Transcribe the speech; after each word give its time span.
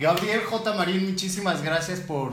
Gabriel 0.00 0.42
J. 0.44 0.74
Marín, 0.74 1.10
muchísimas 1.10 1.60
gracias 1.60 1.98
por 1.98 2.32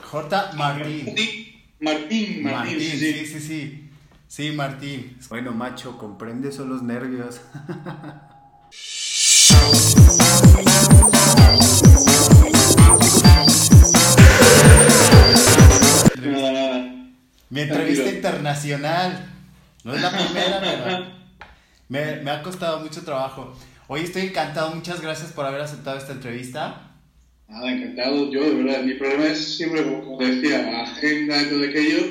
J. 0.00 0.52
Martín. 0.54 1.06
Martín, 1.06 1.62
Martín, 1.80 2.42
Martín, 2.44 2.78
sí, 2.78 2.98
sí, 2.98 3.26
sí, 3.26 3.40
sí. 3.40 3.90
Sí, 4.28 4.52
Martín. 4.52 5.18
Bueno, 5.28 5.50
macho, 5.50 5.98
comprende 5.98 6.52
son 6.52 6.68
los 6.68 6.82
nervios. 6.82 7.40
Nada, 16.22 16.52
nada. 16.52 16.94
Mi 17.50 17.60
entrevista 17.62 18.04
Tranquilo. 18.04 18.16
internacional. 18.16 19.26
No 19.84 19.94
es 19.94 20.02
la 20.02 20.10
primera, 20.10 20.60
pero 20.60 21.06
me, 21.88 22.16
me 22.22 22.30
ha 22.30 22.42
costado 22.42 22.80
mucho 22.80 23.02
trabajo. 23.02 23.52
Hoy 23.88 24.02
estoy 24.02 24.26
encantado, 24.26 24.72
muchas 24.74 25.00
gracias 25.00 25.32
por 25.32 25.44
haber 25.44 25.60
aceptado 25.60 25.98
esta 25.98 26.12
entrevista. 26.12 26.89
Nada, 27.50 27.72
encantado. 27.72 28.30
Yo, 28.30 28.42
de 28.44 28.62
verdad, 28.62 28.82
mi 28.84 28.94
problema 28.94 29.26
es 29.26 29.56
siempre, 29.56 29.82
como 29.82 30.16
te 30.18 30.36
decía, 30.36 30.62
la 30.62 30.82
agenda 30.84 31.42
y 31.42 31.46
todo 31.46 31.64
aquello. 31.64 32.06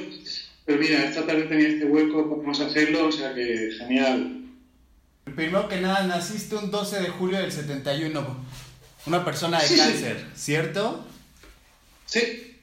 Pero 0.66 0.80
mira, 0.80 1.06
esta 1.06 1.26
tarde 1.26 1.44
tenía 1.44 1.70
este 1.70 1.86
hueco, 1.86 2.30
podemos 2.30 2.60
hacerlo, 2.60 3.08
o 3.08 3.12
sea 3.12 3.34
que 3.34 3.70
genial. 3.80 4.44
Primero 5.24 5.70
que 5.70 5.80
nada, 5.80 6.06
naciste 6.06 6.56
un 6.56 6.70
12 6.70 7.00
de 7.02 7.08
julio 7.08 7.40
del 7.40 7.52
71. 7.52 8.46
Una 9.06 9.24
persona 9.24 9.62
de 9.62 9.68
Sí. 9.68 9.78
cáncer, 9.78 10.26
¿cierto? 10.36 11.08
Sí. 12.06 12.58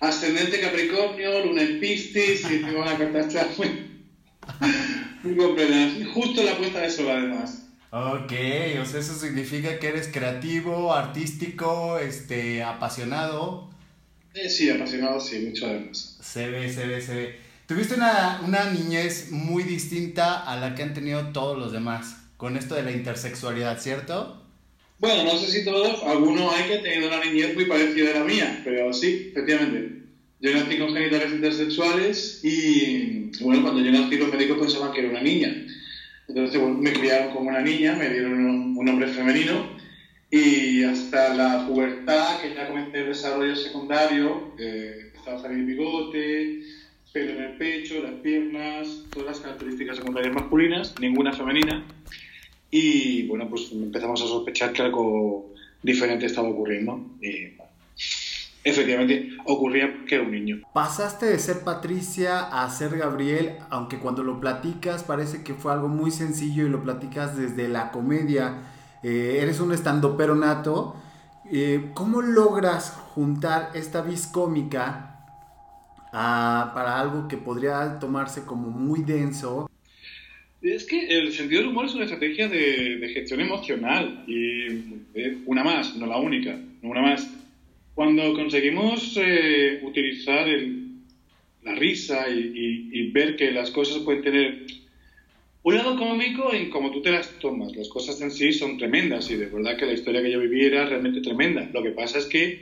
Ascendente 0.00 0.60
Capricornio, 0.60 1.46
Luna 1.46 1.62
en 1.62 1.80
Piscis, 1.80 2.44
y 2.50 2.58
tengo 2.58 2.82
una 2.82 2.98
carta 2.98 3.20
astral 3.20 3.48
muy, 5.22 5.34
muy 5.34 6.04
Justo 6.12 6.42
la 6.42 6.58
puesta 6.58 6.80
de 6.80 6.90
sol, 6.90 7.08
además. 7.08 7.62
Ok, 7.94 8.32
o 8.80 8.86
sea, 8.86 9.00
eso 9.00 9.14
significa 9.14 9.78
que 9.78 9.88
eres 9.88 10.08
creativo, 10.08 10.94
artístico, 10.94 11.98
este, 11.98 12.62
apasionado. 12.62 13.68
Eh, 14.32 14.48
sí, 14.48 14.70
apasionado, 14.70 15.20
sí, 15.20 15.40
mucho 15.40 15.66
además. 15.66 16.16
Se 16.22 16.48
ve, 16.48 16.72
se 16.72 16.86
ve, 16.86 17.02
se 17.02 17.14
ve. 17.14 17.36
Tuviste 17.66 17.96
una, 17.96 18.40
una 18.46 18.70
niñez 18.70 19.30
muy 19.30 19.64
distinta 19.64 20.40
a 20.40 20.58
la 20.58 20.74
que 20.74 20.82
han 20.82 20.94
tenido 20.94 21.32
todos 21.32 21.58
los 21.58 21.70
demás, 21.70 22.16
con 22.38 22.56
esto 22.56 22.74
de 22.76 22.82
la 22.82 22.92
intersexualidad, 22.92 23.78
¿cierto? 23.78 24.42
Bueno, 24.98 25.24
no 25.24 25.38
sé 25.38 25.48
si 25.48 25.62
todos, 25.62 26.02
algunos 26.04 26.50
hay 26.54 26.68
que 26.68 26.76
han 26.78 26.82
tenido 26.82 27.08
una 27.08 27.22
niñez 27.22 27.54
muy 27.54 27.66
parecida 27.66 28.12
a 28.12 28.20
la 28.20 28.24
mía, 28.24 28.62
pero 28.64 28.90
sí, 28.94 29.32
efectivamente. 29.32 30.00
Yo 30.40 30.54
nací 30.54 30.78
con 30.78 30.94
genitales 30.94 31.30
intersexuales 31.30 32.40
y, 32.42 33.30
bueno, 33.42 33.60
cuando 33.60 33.82
yo 33.82 33.92
nací 33.92 34.16
los 34.16 34.32
médicos 34.32 34.58
pensaban 34.60 34.92
que 34.92 35.00
era 35.00 35.10
una 35.10 35.20
niña. 35.20 35.66
Entonces, 36.28 36.60
me 36.60 36.92
criaron 36.92 37.32
como 37.34 37.50
una 37.50 37.60
niña, 37.60 37.94
me 37.94 38.08
dieron 38.08 38.32
un, 38.32 38.76
un 38.76 38.84
nombre 38.84 39.08
femenino 39.08 39.66
y 40.34 40.82
hasta 40.82 41.34
la 41.34 41.66
pubertad, 41.66 42.40
que 42.40 42.54
ya 42.54 42.66
comencé 42.66 43.00
el 43.00 43.08
desarrollo 43.08 43.54
secundario, 43.54 44.54
eh, 44.58 45.08
empezaba 45.08 45.36
a 45.36 45.42
salir 45.42 45.66
bigote, 45.66 46.62
pelo 47.12 47.32
en 47.32 47.42
el 47.42 47.58
pecho, 47.58 48.02
las 48.02 48.14
piernas, 48.22 49.04
todas 49.10 49.28
las 49.28 49.40
características 49.40 49.98
secundarias 49.98 50.34
masculinas, 50.34 50.94
ninguna 50.98 51.34
femenina. 51.34 51.84
Y 52.70 53.26
bueno, 53.26 53.46
pues 53.50 53.70
empezamos 53.72 54.22
a 54.22 54.26
sospechar 54.26 54.72
que 54.72 54.80
algo 54.80 55.52
diferente 55.82 56.24
estaba 56.24 56.48
ocurriendo. 56.48 56.98
Y 57.20 57.48
bueno, 57.48 57.71
efectivamente 58.64 59.30
ocurría 59.46 60.04
que 60.06 60.14
era 60.16 60.24
un 60.24 60.32
niño. 60.32 60.60
Pasaste 60.72 61.26
de 61.26 61.38
ser 61.38 61.60
Patricia 61.60 62.40
a 62.40 62.68
ser 62.70 62.96
Gabriel, 62.96 63.56
aunque 63.70 63.98
cuando 63.98 64.22
lo 64.22 64.40
platicas 64.40 65.02
parece 65.02 65.42
que 65.42 65.54
fue 65.54 65.72
algo 65.72 65.88
muy 65.88 66.10
sencillo 66.10 66.66
y 66.66 66.70
lo 66.70 66.82
platicas 66.82 67.36
desde 67.36 67.68
la 67.68 67.90
comedia. 67.90 68.58
Eh, 69.02 69.38
eres 69.42 69.60
un 69.60 69.72
estandopero 69.72 70.34
nato. 70.34 70.96
Eh, 71.50 71.90
¿Cómo 71.94 72.22
logras 72.22 72.90
juntar 73.14 73.70
esta 73.74 74.00
vis 74.02 74.26
cómica 74.26 75.26
a- 76.12 76.70
para 76.74 77.00
algo 77.00 77.28
que 77.28 77.36
podría 77.36 77.98
tomarse 77.98 78.44
como 78.44 78.68
muy 78.70 79.02
denso? 79.02 79.68
Es 80.60 80.84
que 80.86 81.08
el 81.08 81.32
sentido 81.32 81.62
del 81.62 81.70
humor 81.70 81.86
es 81.86 81.94
una 81.94 82.04
estrategia 82.04 82.48
de, 82.48 82.98
de 82.98 83.08
gestión 83.08 83.40
emocional 83.40 84.22
y 84.28 84.66
eh, 85.14 85.38
una 85.46 85.64
más, 85.64 85.96
no 85.96 86.06
la 86.06 86.18
única, 86.18 86.56
no 86.82 86.90
una 86.90 87.02
más. 87.02 87.28
Cuando 87.94 88.32
conseguimos 88.34 89.16
eh, 89.16 89.78
utilizar 89.82 90.48
el- 90.48 90.88
la 91.62 91.74
risa 91.74 92.28
y, 92.28 92.50
y- 92.54 93.02
ver 93.12 93.36
que 93.36 93.52
las 93.52 93.70
cosas 93.70 94.00
pueden 94.02 94.22
tener 94.22 94.66
un 95.62 95.76
lado 95.76 95.96
cómico 95.96 96.52
en 96.52 96.70
cómo 96.70 96.90
tú 96.90 97.02
te 97.02 97.10
las 97.12 97.38
tomas, 97.38 97.76
las 97.76 97.88
cosas 97.88 98.20
en 98.20 98.30
sí 98.32 98.52
son 98.52 98.76
tremendas 98.78 99.30
y 99.30 99.36
de 99.36 99.46
verdad 99.46 99.76
que 99.76 99.86
la 99.86 99.92
historia 99.92 100.22
que 100.22 100.30
yo 100.30 100.40
viví 100.40 100.64
era 100.64 100.84
realmente 100.86 101.20
tremenda. 101.20 101.68
Lo 101.72 101.82
que 101.82 101.92
pasa 101.92 102.18
es 102.18 102.26
que 102.26 102.60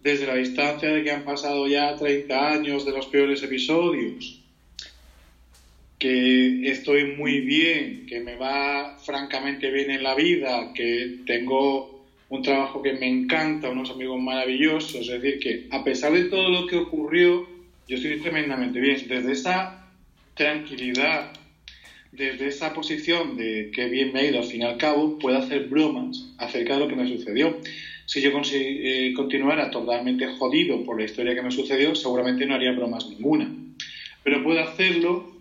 desde 0.00 0.26
la 0.26 0.34
distancia 0.36 0.90
de 0.90 1.02
que 1.02 1.10
han 1.12 1.24
pasado 1.24 1.68
ya 1.68 1.94
30 1.96 2.52
años 2.52 2.84
de 2.84 2.92
los 2.92 3.06
peores 3.08 3.42
episodios, 3.42 4.40
que 5.98 6.70
estoy 6.70 7.04
muy 7.04 7.40
bien, 7.40 8.06
que 8.06 8.20
me 8.20 8.36
va 8.36 8.96
francamente 9.04 9.70
bien 9.70 9.90
en 9.90 10.02
la 10.02 10.14
vida, 10.14 10.72
que 10.74 11.12
tengo 11.26 11.99
un 12.30 12.42
trabajo 12.42 12.80
que 12.80 12.94
me 12.94 13.08
encanta, 13.08 13.70
unos 13.70 13.90
amigos 13.90 14.20
maravillosos, 14.20 15.08
es 15.08 15.20
decir, 15.20 15.40
que 15.40 15.66
a 15.70 15.82
pesar 15.82 16.12
de 16.12 16.24
todo 16.24 16.48
lo 16.48 16.66
que 16.66 16.76
ocurrió, 16.76 17.46
yo 17.88 17.96
estoy 17.96 18.20
tremendamente 18.20 18.80
bien. 18.80 18.96
Desde 19.08 19.32
esa 19.32 19.88
tranquilidad, 20.34 21.32
desde 22.12 22.46
esa 22.46 22.72
posición 22.72 23.36
de 23.36 23.72
que 23.74 23.88
bien 23.88 24.12
me 24.12 24.20
ha 24.20 24.24
ido 24.24 24.38
al 24.38 24.46
fin 24.46 24.62
y 24.62 24.64
al 24.64 24.76
cabo, 24.76 25.18
puedo 25.18 25.38
hacer 25.38 25.66
bromas 25.66 26.32
acerca 26.38 26.74
de 26.74 26.80
lo 26.80 26.88
que 26.88 26.94
me 26.94 27.08
sucedió. 27.08 27.58
Si 28.06 28.20
yo 28.20 28.30
eh, 28.52 29.12
continuara 29.14 29.70
totalmente 29.70 30.26
jodido 30.38 30.84
por 30.84 30.98
la 30.98 31.06
historia 31.06 31.34
que 31.34 31.42
me 31.42 31.50
sucedió, 31.50 31.96
seguramente 31.96 32.46
no 32.46 32.54
haría 32.54 32.72
bromas 32.72 33.08
ninguna. 33.08 33.52
Pero 34.22 34.44
puedo 34.44 34.60
hacerlo 34.60 35.32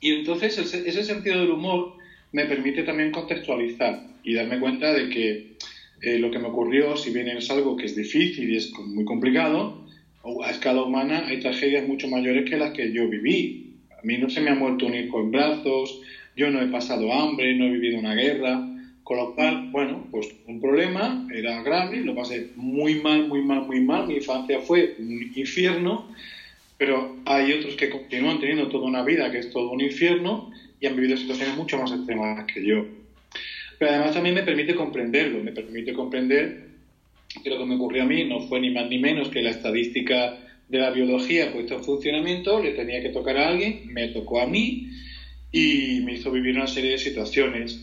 y 0.00 0.12
entonces 0.12 0.58
ese 0.58 1.04
sentido 1.04 1.40
del 1.40 1.50
humor 1.50 1.94
me 2.32 2.44
permite 2.44 2.82
también 2.82 3.10
contextualizar 3.10 4.06
y 4.22 4.34
darme 4.34 4.60
cuenta 4.60 4.92
de 4.92 5.08
que 5.08 5.57
eh, 6.00 6.18
lo 6.18 6.30
que 6.30 6.38
me 6.38 6.48
ocurrió, 6.48 6.96
si 6.96 7.10
bien 7.10 7.28
es 7.28 7.50
algo 7.50 7.76
que 7.76 7.86
es 7.86 7.94
difícil 7.94 8.50
y 8.50 8.56
es 8.56 8.72
muy 8.78 9.04
complicado, 9.04 9.84
a 10.44 10.50
escala 10.50 10.82
humana 10.82 11.26
hay 11.26 11.40
tragedias 11.40 11.86
mucho 11.86 12.08
mayores 12.08 12.48
que 12.48 12.56
las 12.56 12.72
que 12.72 12.92
yo 12.92 13.08
viví. 13.08 13.74
A 13.90 14.02
mí 14.02 14.16
no 14.18 14.28
se 14.28 14.40
me 14.40 14.50
ha 14.50 14.54
muerto 14.54 14.86
un 14.86 14.94
hijo 14.94 15.20
en 15.20 15.30
brazos, 15.30 16.00
yo 16.36 16.50
no 16.50 16.62
he 16.62 16.68
pasado 16.68 17.12
hambre, 17.12 17.54
no 17.54 17.66
he 17.66 17.70
vivido 17.70 17.98
una 17.98 18.14
guerra, 18.14 18.64
con 19.02 19.16
lo 19.16 19.34
cual, 19.34 19.68
bueno, 19.70 20.06
pues 20.10 20.28
un 20.46 20.60
problema 20.60 21.26
era 21.34 21.62
grave, 21.62 22.00
lo 22.04 22.14
pasé 22.14 22.50
muy 22.54 22.94
mal, 22.94 23.26
muy 23.26 23.42
mal, 23.42 23.66
muy 23.66 23.80
mal, 23.80 24.06
mi 24.06 24.16
infancia 24.16 24.60
fue 24.60 24.94
un 24.98 25.32
infierno, 25.34 26.06
pero 26.76 27.16
hay 27.24 27.52
otros 27.52 27.74
que 27.74 27.88
continúan 27.88 28.38
teniendo 28.38 28.68
toda 28.68 28.86
una 28.86 29.02
vida 29.02 29.30
que 29.30 29.38
es 29.38 29.50
todo 29.50 29.70
un 29.70 29.80
infierno 29.80 30.50
y 30.78 30.86
han 30.86 30.94
vivido 30.94 31.16
situaciones 31.16 31.56
mucho 31.56 31.78
más 31.78 31.90
extremas 31.90 32.44
que 32.52 32.64
yo. 32.64 32.84
Pero 33.78 33.92
además 33.92 34.12
también 34.12 34.34
me 34.34 34.42
permite 34.42 34.74
comprenderlo, 34.74 35.40
me 35.40 35.52
permite 35.52 35.92
comprender 35.92 36.68
que 37.42 37.50
lo 37.50 37.58
que 37.58 37.64
me 37.64 37.76
ocurrió 37.76 38.02
a 38.02 38.06
mí 38.06 38.24
no 38.24 38.40
fue 38.40 38.60
ni 38.60 38.70
más 38.70 38.88
ni 38.88 38.98
menos 38.98 39.28
que 39.28 39.42
la 39.42 39.50
estadística 39.50 40.34
de 40.66 40.78
la 40.78 40.90
biología 40.90 41.52
puesta 41.52 41.74
en 41.74 41.84
funcionamiento, 41.84 42.60
le 42.60 42.72
tenía 42.72 43.00
que 43.00 43.10
tocar 43.10 43.36
a 43.38 43.48
alguien, 43.48 43.82
me 43.86 44.08
tocó 44.08 44.40
a 44.40 44.46
mí 44.46 44.88
y 45.50 46.00
me 46.02 46.14
hizo 46.14 46.30
vivir 46.30 46.56
una 46.56 46.66
serie 46.66 46.92
de 46.92 46.98
situaciones. 46.98 47.80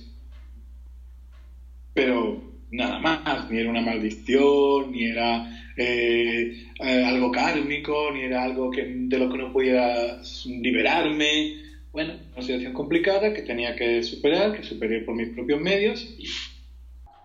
Pero 1.94 2.44
nada 2.72 3.00
más, 3.00 3.50
ni 3.50 3.60
era 3.60 3.70
una 3.70 3.82
maldición, 3.82 4.92
ni 4.92 5.06
era 5.06 5.50
eh, 5.78 6.52
algo 6.80 7.32
kármico, 7.32 8.12
ni 8.12 8.24
era 8.24 8.44
algo 8.44 8.70
que, 8.70 8.84
de 8.86 9.18
lo 9.18 9.30
que 9.30 9.38
no 9.38 9.52
pudiera 9.52 10.20
liberarme. 10.46 11.65
Bueno, 11.96 12.14
una 12.34 12.42
situación 12.42 12.74
complicada 12.74 13.34
que 13.34 13.42
tenía 13.42 13.74
que 13.78 14.04
superar, 14.04 14.54
que 14.54 14.64
superé 14.64 15.00
por 15.00 15.16
mis 15.16 15.30
propios 15.30 15.62
medios. 15.62 16.06
Y 16.20 16.26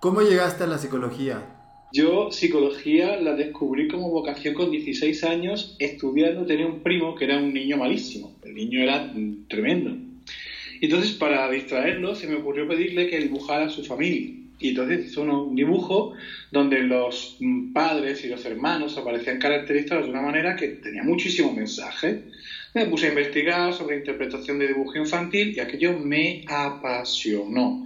¿Cómo 0.00 0.22
llegaste 0.22 0.62
a 0.62 0.68
la 0.68 0.78
psicología? 0.78 1.42
yo 1.92 2.30
psicología 2.30 3.20
la 3.20 3.34
descubrí 3.34 3.88
como 3.88 4.10
vocación 4.10 4.54
con 4.54 4.70
16 4.70 5.24
años 5.24 5.74
estudiando. 5.80 6.46
Tenía 6.46 6.66
un 6.66 6.84
primo 6.84 7.16
que 7.16 7.24
era 7.24 7.38
un 7.38 7.52
niño 7.52 7.78
malísimo. 7.78 8.36
El 8.44 8.54
niño 8.54 8.80
era 8.80 9.12
tremendo. 9.48 9.96
Entonces, 10.80 11.10
para 11.14 11.50
distraerlo, 11.50 12.14
se 12.14 12.28
me 12.28 12.36
ocurrió 12.36 12.68
pedirle 12.68 13.08
que 13.08 13.18
dibujara 13.18 13.66
a 13.66 13.70
su 13.70 13.84
familia. 13.84 14.36
Y 14.60 14.68
entonces 14.68 15.06
hizo 15.06 15.22
un 15.22 15.56
dibujo 15.56 16.12
donde 16.52 16.80
los 16.80 17.38
padres 17.74 18.24
y 18.24 18.28
los 18.28 18.44
hermanos 18.44 18.96
aparecían 18.96 19.40
caracterizados 19.40 20.04
de 20.04 20.10
una 20.10 20.22
manera 20.22 20.54
que 20.54 20.68
tenía 20.68 21.02
muchísimo 21.02 21.52
mensaje. 21.52 22.22
Me 22.72 22.86
puse 22.86 23.06
a 23.06 23.08
investigar 23.08 23.72
sobre 23.72 23.96
interpretación 23.96 24.60
de 24.60 24.68
dibujo 24.68 24.96
infantil 24.96 25.52
y 25.56 25.58
aquello 25.58 25.92
me 25.92 26.44
apasionó. 26.46 27.84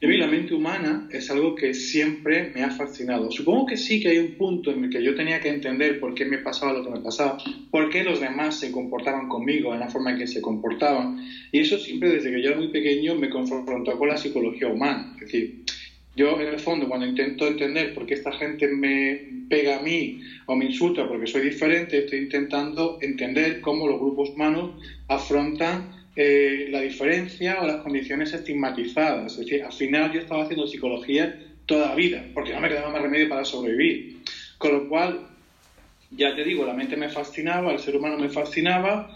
Y 0.00 0.04
a 0.04 0.08
mí 0.08 0.18
la 0.18 0.26
mente 0.26 0.52
humana 0.52 1.08
es 1.10 1.30
algo 1.30 1.54
que 1.54 1.72
siempre 1.72 2.52
me 2.54 2.62
ha 2.62 2.70
fascinado. 2.70 3.30
Supongo 3.30 3.64
que 3.64 3.78
sí 3.78 3.98
que 3.98 4.10
hay 4.10 4.18
un 4.18 4.36
punto 4.36 4.70
en 4.70 4.84
el 4.84 4.90
que 4.90 5.02
yo 5.02 5.14
tenía 5.14 5.40
que 5.40 5.48
entender 5.48 5.98
por 5.98 6.14
qué 6.14 6.26
me 6.26 6.38
pasaba 6.38 6.74
lo 6.74 6.84
que 6.84 6.90
me 6.90 7.00
pasaba, 7.00 7.38
por 7.70 7.88
qué 7.88 8.04
los 8.04 8.20
demás 8.20 8.60
se 8.60 8.70
comportaban 8.70 9.28
conmigo 9.28 9.72
en 9.72 9.80
la 9.80 9.88
forma 9.88 10.10
en 10.10 10.18
que 10.18 10.26
se 10.26 10.42
comportaban. 10.42 11.16
Y 11.50 11.60
eso 11.60 11.78
siempre 11.78 12.10
desde 12.10 12.30
que 12.30 12.42
yo 12.42 12.50
era 12.50 12.58
muy 12.58 12.68
pequeño 12.68 13.14
me 13.14 13.30
confrontó 13.30 13.96
con 13.96 14.08
la 14.08 14.18
psicología 14.18 14.68
humana. 14.68 15.14
Es 15.14 15.20
decir, 15.20 15.64
yo, 16.18 16.40
en 16.40 16.48
el 16.48 16.58
fondo, 16.58 16.88
cuando 16.88 17.06
intento 17.06 17.46
entender 17.46 17.94
por 17.94 18.04
qué 18.04 18.14
esta 18.14 18.32
gente 18.32 18.66
me 18.66 19.44
pega 19.48 19.76
a 19.76 19.78
mí 19.78 20.18
o 20.46 20.56
me 20.56 20.64
insulta 20.64 21.06
porque 21.06 21.28
soy 21.28 21.42
diferente, 21.42 21.98
estoy 21.98 22.18
intentando 22.18 22.98
entender 23.00 23.60
cómo 23.60 23.86
los 23.86 24.00
grupos 24.00 24.30
humanos 24.30 24.72
afrontan 25.06 25.86
eh, 26.16 26.66
la 26.70 26.80
diferencia 26.80 27.60
o 27.60 27.66
las 27.66 27.76
condiciones 27.76 28.32
estigmatizadas. 28.32 29.34
Es 29.34 29.38
decir, 29.38 29.62
al 29.62 29.72
final 29.72 30.10
yo 30.10 30.18
estaba 30.18 30.42
haciendo 30.42 30.66
psicología 30.66 31.38
toda 31.66 31.86
la 31.90 31.94
vida, 31.94 32.24
porque 32.34 32.52
no 32.52 32.60
me 32.60 32.68
quedaba 32.68 32.90
más 32.90 33.00
remedio 33.00 33.28
para 33.28 33.44
sobrevivir. 33.44 34.16
Con 34.58 34.72
lo 34.72 34.88
cual, 34.88 35.20
ya 36.10 36.34
te 36.34 36.42
digo, 36.42 36.64
la 36.64 36.74
mente 36.74 36.96
me 36.96 37.08
fascinaba, 37.08 37.70
el 37.70 37.78
ser 37.78 37.94
humano 37.94 38.16
me 38.16 38.28
fascinaba, 38.28 39.08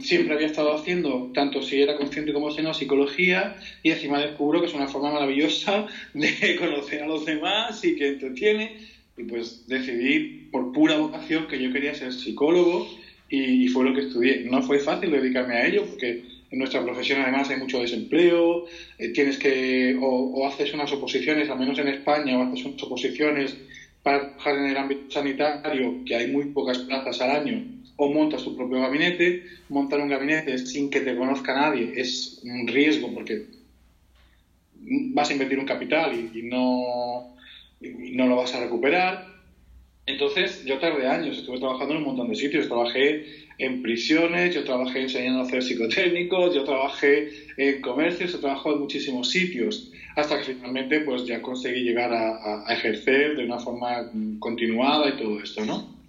siempre 0.00 0.34
había 0.34 0.48
estado 0.48 0.74
haciendo, 0.74 1.30
tanto 1.32 1.62
si 1.62 1.80
era 1.80 1.96
consciente 1.96 2.32
como 2.32 2.50
si 2.50 2.62
no, 2.62 2.74
psicología, 2.74 3.56
y 3.82 3.90
encima 3.90 4.18
descubro 4.18 4.60
que 4.60 4.66
es 4.66 4.74
una 4.74 4.88
forma 4.88 5.12
maravillosa 5.12 5.86
de 6.14 6.56
conocer 6.58 7.02
a 7.02 7.06
los 7.06 7.24
demás 7.24 7.84
y 7.84 7.94
que 7.94 8.08
entretiene, 8.08 8.76
y 9.16 9.22
pues 9.22 9.66
decidí 9.68 10.48
por 10.50 10.72
pura 10.72 10.96
vocación 10.96 11.46
que 11.46 11.62
yo 11.62 11.72
quería 11.72 11.94
ser 11.94 12.12
psicólogo 12.12 12.88
y, 13.28 13.68
fue 13.68 13.84
lo 13.84 13.94
que 13.94 14.02
estudié. 14.02 14.44
No 14.44 14.62
fue 14.62 14.78
fácil 14.78 15.10
dedicarme 15.10 15.54
a 15.54 15.66
ello 15.66 15.84
porque 15.86 16.22
en 16.50 16.58
nuestra 16.58 16.82
profesión 16.82 17.20
además 17.20 17.48
hay 17.48 17.56
mucho 17.56 17.80
desempleo, 17.80 18.66
eh, 18.98 19.08
tienes 19.08 19.38
que 19.38 19.96
o, 20.00 20.46
haces 20.46 20.74
unas 20.74 20.92
oposiciones, 20.92 21.48
al 21.48 21.58
menos 21.58 21.78
en 21.78 21.88
España, 21.88 22.36
o 22.36 22.42
haces 22.42 22.64
unas 22.64 22.82
oposiciones 22.82 23.56
para 24.02 24.20
trabajar 24.20 24.56
en 24.56 24.66
el 24.66 24.76
ámbito 24.76 25.10
sanitario, 25.10 26.04
que 26.04 26.16
hay 26.16 26.26
muy 26.26 26.46
pocas 26.46 26.78
plazas 26.78 27.20
al 27.20 27.30
año, 27.30 27.64
o 28.02 28.10
montas 28.10 28.42
tu 28.42 28.56
propio 28.56 28.80
gabinete. 28.80 29.44
Montar 29.68 30.00
un 30.00 30.08
gabinete 30.08 30.58
sin 30.58 30.90
que 30.90 31.00
te 31.00 31.14
conozca 31.14 31.54
nadie 31.54 31.92
es 31.94 32.40
un 32.42 32.66
riesgo 32.66 33.12
porque 33.14 33.46
vas 35.14 35.30
a 35.30 35.32
invertir 35.32 35.58
un 35.58 35.66
capital 35.66 36.12
y, 36.12 36.42
no, 36.42 37.36
no 37.80 38.26
lo 38.26 38.36
vas 38.36 38.54
a 38.54 38.60
recuperar. 38.60 39.30
Entonces, 40.04 40.64
yo 40.64 40.78
tardé 40.78 41.06
años, 41.06 41.38
estuve 41.38 41.60
trabajando 41.60 41.94
en 41.94 41.98
un 41.98 42.06
montón 42.06 42.28
de 42.28 42.34
sitios. 42.34 42.66
Trabajé 42.66 43.24
en 43.58 43.82
prisiones, 43.82 44.52
yo 44.52 44.64
trabajé 44.64 45.02
enseñando 45.02 45.40
a 45.40 45.42
hacer 45.44 45.62
psicotécnicos, 45.62 46.54
yo 46.56 46.64
trabajé 46.64 47.30
en 47.56 47.80
comercios, 47.80 48.34
he 48.34 48.38
trabajado 48.38 48.74
en 48.74 48.80
muchísimos 48.80 49.30
sitios, 49.30 49.92
hasta 50.16 50.38
que 50.38 50.54
finalmente 50.54 51.00
pues 51.00 51.24
ya 51.24 51.40
conseguí 51.40 51.82
llegar 51.82 52.12
a, 52.12 52.64
ejercer 52.72 53.36
de 53.36 53.44
una 53.44 53.60
forma 53.60 54.10
continuada 54.40 55.10
y 55.10 55.16
todo 55.18 55.40
esto, 55.40 55.64
¿no? 55.64 56.02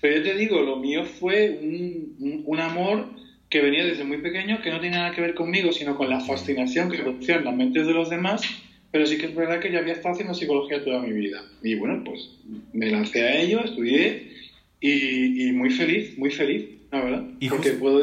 Pero 0.00 0.16
yo 0.16 0.22
te 0.22 0.34
digo, 0.36 0.60
lo 0.62 0.76
mío 0.76 1.04
fue 1.04 1.58
un, 1.60 2.44
un 2.46 2.60
amor 2.60 3.06
que 3.48 3.62
venía 3.62 3.84
desde 3.84 4.04
muy 4.04 4.18
pequeño, 4.18 4.60
que 4.62 4.70
no 4.70 4.80
tenía 4.80 4.98
nada 4.98 5.14
que 5.14 5.20
ver 5.20 5.34
conmigo, 5.34 5.72
sino 5.72 5.96
con 5.96 6.10
la 6.10 6.20
fascinación 6.20 6.90
que 6.90 6.98
producían 6.98 7.44
las 7.44 7.56
mentes 7.56 7.86
de 7.86 7.94
los 7.94 8.10
demás 8.10 8.42
pero 8.90 9.06
sí 9.06 9.18
que 9.18 9.26
es 9.26 9.34
verdad 9.34 9.60
que 9.60 9.70
yo 9.70 9.78
había 9.78 9.92
estado 9.92 10.14
haciendo 10.14 10.34
psicología 10.34 10.82
toda 10.82 11.00
mi 11.00 11.12
vida. 11.12 11.42
Y 11.62 11.74
bueno, 11.74 12.02
pues 12.04 12.30
me 12.72 12.90
lancé 12.90 13.22
a 13.22 13.40
ello, 13.40 13.60
estudié 13.60 14.32
y, 14.80 15.52
muy 15.52 15.70
feliz, 15.70 16.16
muy 16.16 16.30
feliz, 16.30 16.66
la 16.90 17.02
verdad. 17.02 17.24
¿Y 17.40 17.48
porque 17.48 17.72
puedo 17.72 18.02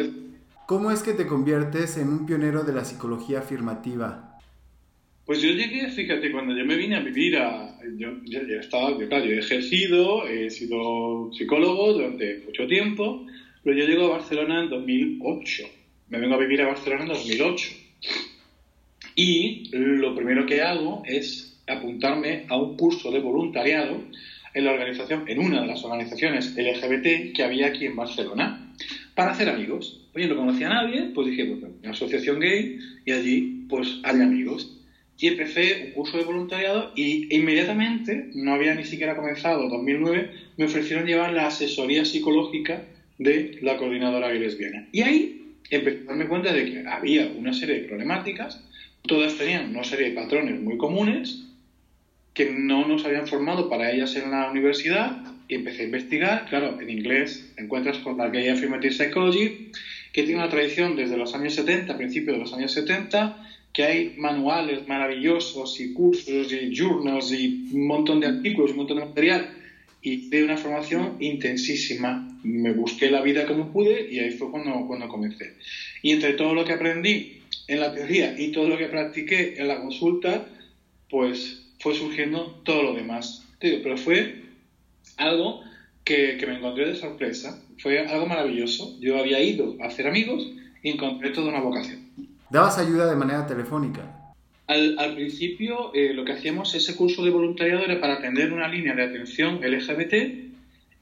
¿Cómo 0.67 0.91
es 0.91 1.03
que 1.03 1.13
te 1.13 1.27
conviertes 1.27 1.97
en 1.97 2.09
un 2.09 2.25
pionero 2.25 2.63
de 2.63 2.73
la 2.73 2.85
psicología 2.85 3.39
afirmativa? 3.39 4.34
Pues 5.25 5.41
yo 5.41 5.49
llegué, 5.49 5.89
fíjate, 5.89 6.31
cuando 6.31 6.55
yo 6.55 6.65
me 6.65 6.75
vine 6.75 6.97
a 6.97 6.99
vivir 6.99 7.37
a... 7.37 7.79
Yo, 7.97 8.09
yo, 8.25 8.39
estaba, 8.59 8.95
claro, 9.07 9.25
yo 9.25 9.31
he 9.31 9.39
ejercido, 9.39 10.27
he 10.27 10.51
sido 10.51 11.31
psicólogo 11.33 11.93
durante 11.93 12.43
mucho 12.45 12.67
tiempo, 12.67 13.25
pero 13.63 13.75
yo 13.75 13.85
llego 13.85 14.05
a 14.05 14.17
Barcelona 14.17 14.63
en 14.63 14.69
2008. 14.69 15.63
Me 16.09 16.19
vengo 16.19 16.35
a 16.35 16.37
vivir 16.37 16.61
a 16.61 16.67
Barcelona 16.67 17.03
en 17.03 17.09
2008. 17.09 17.69
Y 19.15 19.69
lo 19.71 20.13
primero 20.13 20.45
que 20.45 20.61
hago 20.61 21.01
es 21.05 21.59
apuntarme 21.65 22.45
a 22.47 22.57
un 22.57 22.77
curso 22.77 23.09
de 23.11 23.19
voluntariado 23.19 24.03
en 24.53 24.65
la 24.65 24.73
organización, 24.73 25.23
en 25.27 25.39
una 25.39 25.61
de 25.61 25.67
las 25.67 25.83
organizaciones 25.83 26.55
LGBT 26.55 27.35
que 27.35 27.43
había 27.43 27.67
aquí 27.67 27.85
en 27.85 27.95
Barcelona, 27.95 28.73
para 29.15 29.31
hacer 29.31 29.49
amigos. 29.49 30.07
Oye, 30.13 30.27
no 30.27 30.35
conocía 30.35 30.67
a 30.67 30.83
nadie, 30.83 31.11
pues 31.13 31.27
dije, 31.27 31.45
pues 31.45 31.63
una 31.81 31.91
asociación 31.91 32.39
gay 32.39 32.77
y 33.05 33.11
allí 33.11 33.65
pues 33.67 33.99
hay 34.03 34.21
amigos. 34.21 34.81
Y 35.17 35.27
empecé 35.27 35.85
un 35.87 35.91
curso 35.91 36.17
de 36.17 36.23
voluntariado 36.23 36.91
y 36.95 37.33
inmediatamente, 37.33 38.29
no 38.33 38.53
había 38.53 38.75
ni 38.75 38.83
siquiera 38.83 39.15
comenzado 39.15 39.69
2009, 39.69 40.29
me 40.57 40.65
ofrecieron 40.65 41.05
llevar 41.05 41.31
la 41.31 41.47
asesoría 41.47 42.03
psicológica 42.03 42.83
de 43.17 43.59
la 43.61 43.77
coordinadora 43.77 44.29
lesbiana. 44.31 44.87
Y 44.91 45.01
ahí 45.01 45.55
empecé 45.69 46.01
a 46.01 46.05
darme 46.05 46.27
cuenta 46.27 46.51
de 46.51 46.65
que 46.65 46.83
había 46.87 47.27
una 47.27 47.53
serie 47.53 47.81
de 47.81 47.87
problemáticas 47.87 48.61
todas 49.07 49.37
tenían 49.37 49.69
una 49.69 49.83
serie 49.83 50.09
de 50.09 50.15
patrones 50.15 50.59
muy 50.59 50.77
comunes 50.77 51.43
que 52.33 52.51
no 52.51 52.87
nos 52.87 53.05
habían 53.05 53.27
formado 53.27 53.69
para 53.69 53.91
ellas 53.91 54.15
en 54.15 54.31
la 54.31 54.49
universidad 54.49 55.17
y 55.47 55.55
empecé 55.55 55.83
a 55.83 55.85
investigar. 55.85 56.45
Claro, 56.49 56.79
en 56.81 56.89
inglés 56.89 57.53
encuentras 57.57 57.99
con 57.99 58.17
la 58.17 58.27
Gay 58.29 58.49
Affirmative 58.49 58.93
Psychology, 58.93 59.71
que 60.11 60.23
tiene 60.23 60.39
una 60.41 60.49
tradición 60.49 60.95
desde 60.95 61.17
los 61.17 61.33
años 61.33 61.53
70, 61.55 61.95
principios 61.97 62.35
de 62.35 62.41
los 62.41 62.53
años 62.53 62.73
70, 62.73 63.37
que 63.75 63.83
hay 63.83 64.13
manuales 64.17 64.87
maravillosos 64.87 65.81
y 65.81 65.93
cursos 65.93 66.51
y 66.53 66.73
journals 66.73 67.33
y 67.33 67.67
un 67.73 67.87
montón 67.87 68.21
de 68.21 68.27
artículos, 68.27 68.71
un 68.71 68.77
montón 68.77 68.99
de 68.99 69.05
material 69.05 69.49
y 70.01 70.29
de 70.29 70.45
una 70.45 70.55
formación 70.55 71.17
intensísima. 71.19 72.39
Me 72.43 72.71
busqué 72.71 73.11
la 73.11 73.21
vida 73.21 73.45
como 73.45 73.73
pude 73.73 74.07
y 74.09 74.19
ahí 74.19 74.31
fue 74.31 74.49
cuando, 74.49 74.87
cuando 74.87 75.09
comencé. 75.09 75.55
Y 76.01 76.11
entre 76.11 76.33
todo 76.33 76.53
lo 76.53 76.63
que 76.63 76.71
aprendí 76.71 77.41
en 77.67 77.81
la 77.81 77.93
teoría 77.93 78.33
y 78.39 78.53
todo 78.53 78.69
lo 78.69 78.77
que 78.77 78.85
practiqué 78.85 79.55
en 79.57 79.67
la 79.67 79.81
consulta, 79.81 80.47
pues 81.09 81.63
fue 81.79 81.95
surgiendo 81.95 82.61
todo 82.63 82.81
lo 82.81 82.93
demás. 82.93 83.45
pero 83.59 83.97
fue 83.97 84.43
algo 85.17 85.61
que, 86.05 86.41
me 86.47 86.55
encontré 86.55 86.87
de 86.87 86.95
sorpresa, 86.95 87.61
fue 87.79 87.99
algo 88.07 88.25
maravilloso. 88.25 88.97
Yo 89.01 89.17
había 89.17 89.41
ido 89.41 89.75
a 89.81 89.87
hacer 89.87 90.07
amigos 90.07 90.49
y 90.81 90.91
encontré 90.91 91.31
toda 91.31 91.49
una 91.49 91.59
vocación. 91.59 92.04
¿Dabas 92.49 92.77
ayuda 92.77 93.09
de 93.09 93.15
manera 93.15 93.47
telefónica? 93.47 94.33
Al, 94.67 95.13
principio 95.15 95.91
eh, 95.93 96.13
lo 96.13 96.25
que 96.25 96.33
hacíamos, 96.33 96.73
ese 96.73 96.95
curso 96.95 97.23
de 97.23 97.29
voluntariado 97.29 97.83
era 97.83 97.99
para 97.99 98.15
atender 98.15 98.51
una 98.51 98.67
línea 98.67 98.95
de 98.95 99.03
atención 99.03 99.59
LGBT 99.61 100.13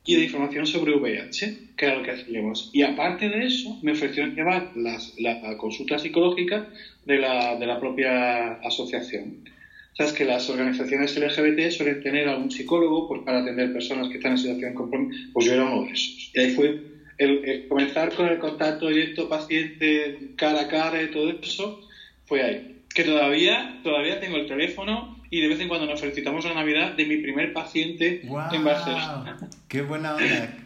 y 0.06 0.16
de 0.16 0.24
información 0.24 0.66
sobre 0.66 0.96
VIH, 0.96 1.58
que 1.78 1.86
era 1.86 1.96
lo 1.96 2.04
que 2.04 2.12
hacíamos. 2.12 2.70
Y 2.74 2.82
aparte 2.82 3.30
de 3.30 3.46
eso, 3.46 3.80
me 3.82 3.94
ofrecieron 3.94 4.36
llevar 4.36 4.72
las, 4.76 5.14
la 5.18 5.58
consulta 5.58 5.98
psicológica 5.98 6.68
de 7.06 7.20
la, 7.20 7.56
de 7.56 7.66
la 7.66 7.80
propia 7.80 8.54
asociación. 8.56 9.50
Sabes 9.98 10.14
que 10.14 10.26
las 10.26 10.50
organizaciones 10.50 11.16
LGBT 11.16 11.70
suelen 11.70 12.02
tener 12.02 12.28
algún 12.28 12.52
psicólogo 12.52 13.08
pues, 13.08 13.22
para 13.22 13.42
atender 13.42 13.72
personas 13.72 14.10
que 14.10 14.18
están 14.18 14.34
en 14.34 14.38
situación 14.40 14.72
de 14.72 14.76
compromiso. 14.76 15.30
Pues 15.32 15.46
yo 15.46 15.54
era 15.54 15.66
uno 15.66 15.86
de 15.86 15.92
esos. 15.92 16.32
Y 16.34 16.40
ahí 16.40 16.52
fue 16.56 16.93
el, 17.18 17.68
comenzar 17.68 18.14
con 18.14 18.28
el 18.28 18.40
contacto 18.40 18.88
directo 18.88 19.30
paciente 19.30 20.34
cara 20.36 20.62
a 20.62 20.68
cara 20.68 21.02
y 21.02 21.12
todo 21.12 21.30
eso, 21.30 21.82
fue 22.26 22.44
ahí. 22.44 22.80
Que 22.94 23.04
todavía, 23.04 23.80
todavía 23.84 24.20
tengo 24.20 24.38
el 24.38 24.48
teléfono 24.48 25.20
y 25.30 25.42
de 25.42 25.48
vez 25.48 25.60
en 25.60 25.68
cuando 25.68 25.88
nos 25.88 26.00
felicitamos 26.00 26.46
la 26.46 26.54
Navidad 26.54 26.92
de 26.92 27.06
mi 27.06 27.18
primer 27.18 27.54
paciente 27.54 28.22
en 28.22 28.64
Barcelona. 28.64 29.40
¡Qué 29.68 29.82
buena 29.82 30.16
onda! 30.16 30.58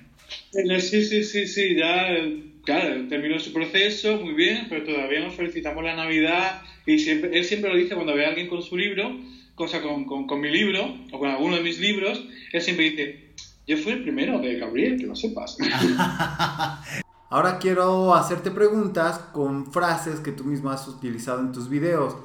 Sí, 0.79 1.03
sí, 1.05 1.23
sí, 1.23 1.47
sí, 1.47 1.75
ya, 1.75 2.05
claro, 2.65 3.07
terminó 3.07 3.39
su 3.39 3.53
proceso, 3.53 4.17
muy 4.17 4.33
bien, 4.33 4.65
pero 4.67 4.83
todavía 4.83 5.21
nos 5.21 5.35
felicitamos 5.35 5.83
la 5.83 5.95
Navidad 5.95 6.61
y 6.85 6.99
siempre, 6.99 7.37
él 7.37 7.45
siempre 7.45 7.69
lo 7.69 7.77
dice 7.77 7.95
cuando 7.95 8.13
ve 8.13 8.25
a 8.25 8.29
alguien 8.29 8.47
con 8.47 8.61
su 8.61 8.75
libro, 8.75 9.17
cosa 9.55 9.81
con, 9.81 10.05
con, 10.05 10.41
mi 10.41 10.49
libro 10.49 10.97
o 11.11 11.19
con 11.19 11.29
alguno 11.29 11.55
de 11.55 11.61
mis 11.61 11.79
libros, 11.79 12.21
él 12.51 12.61
siempre 12.61 12.89
dice, 12.89 13.27
yo 13.67 13.77
fui 13.77 13.91
el 13.91 14.01
primero 14.01 14.39
de 14.39 14.55
Gabriel, 14.55 14.97
que 14.97 15.05
lo 15.05 15.15
sepas. 15.15 15.57
Ahora 17.29 17.59
quiero 17.59 18.15
hacerte 18.15 18.49
preguntas 18.51 19.19
con 19.33 19.69
frases 19.69 20.21
que 20.21 20.31
tú 20.31 20.45
mismo 20.45 20.69
has 20.69 20.87
utilizado 20.87 21.41
en 21.41 21.51
tus 21.51 21.69
videos. 21.69 22.15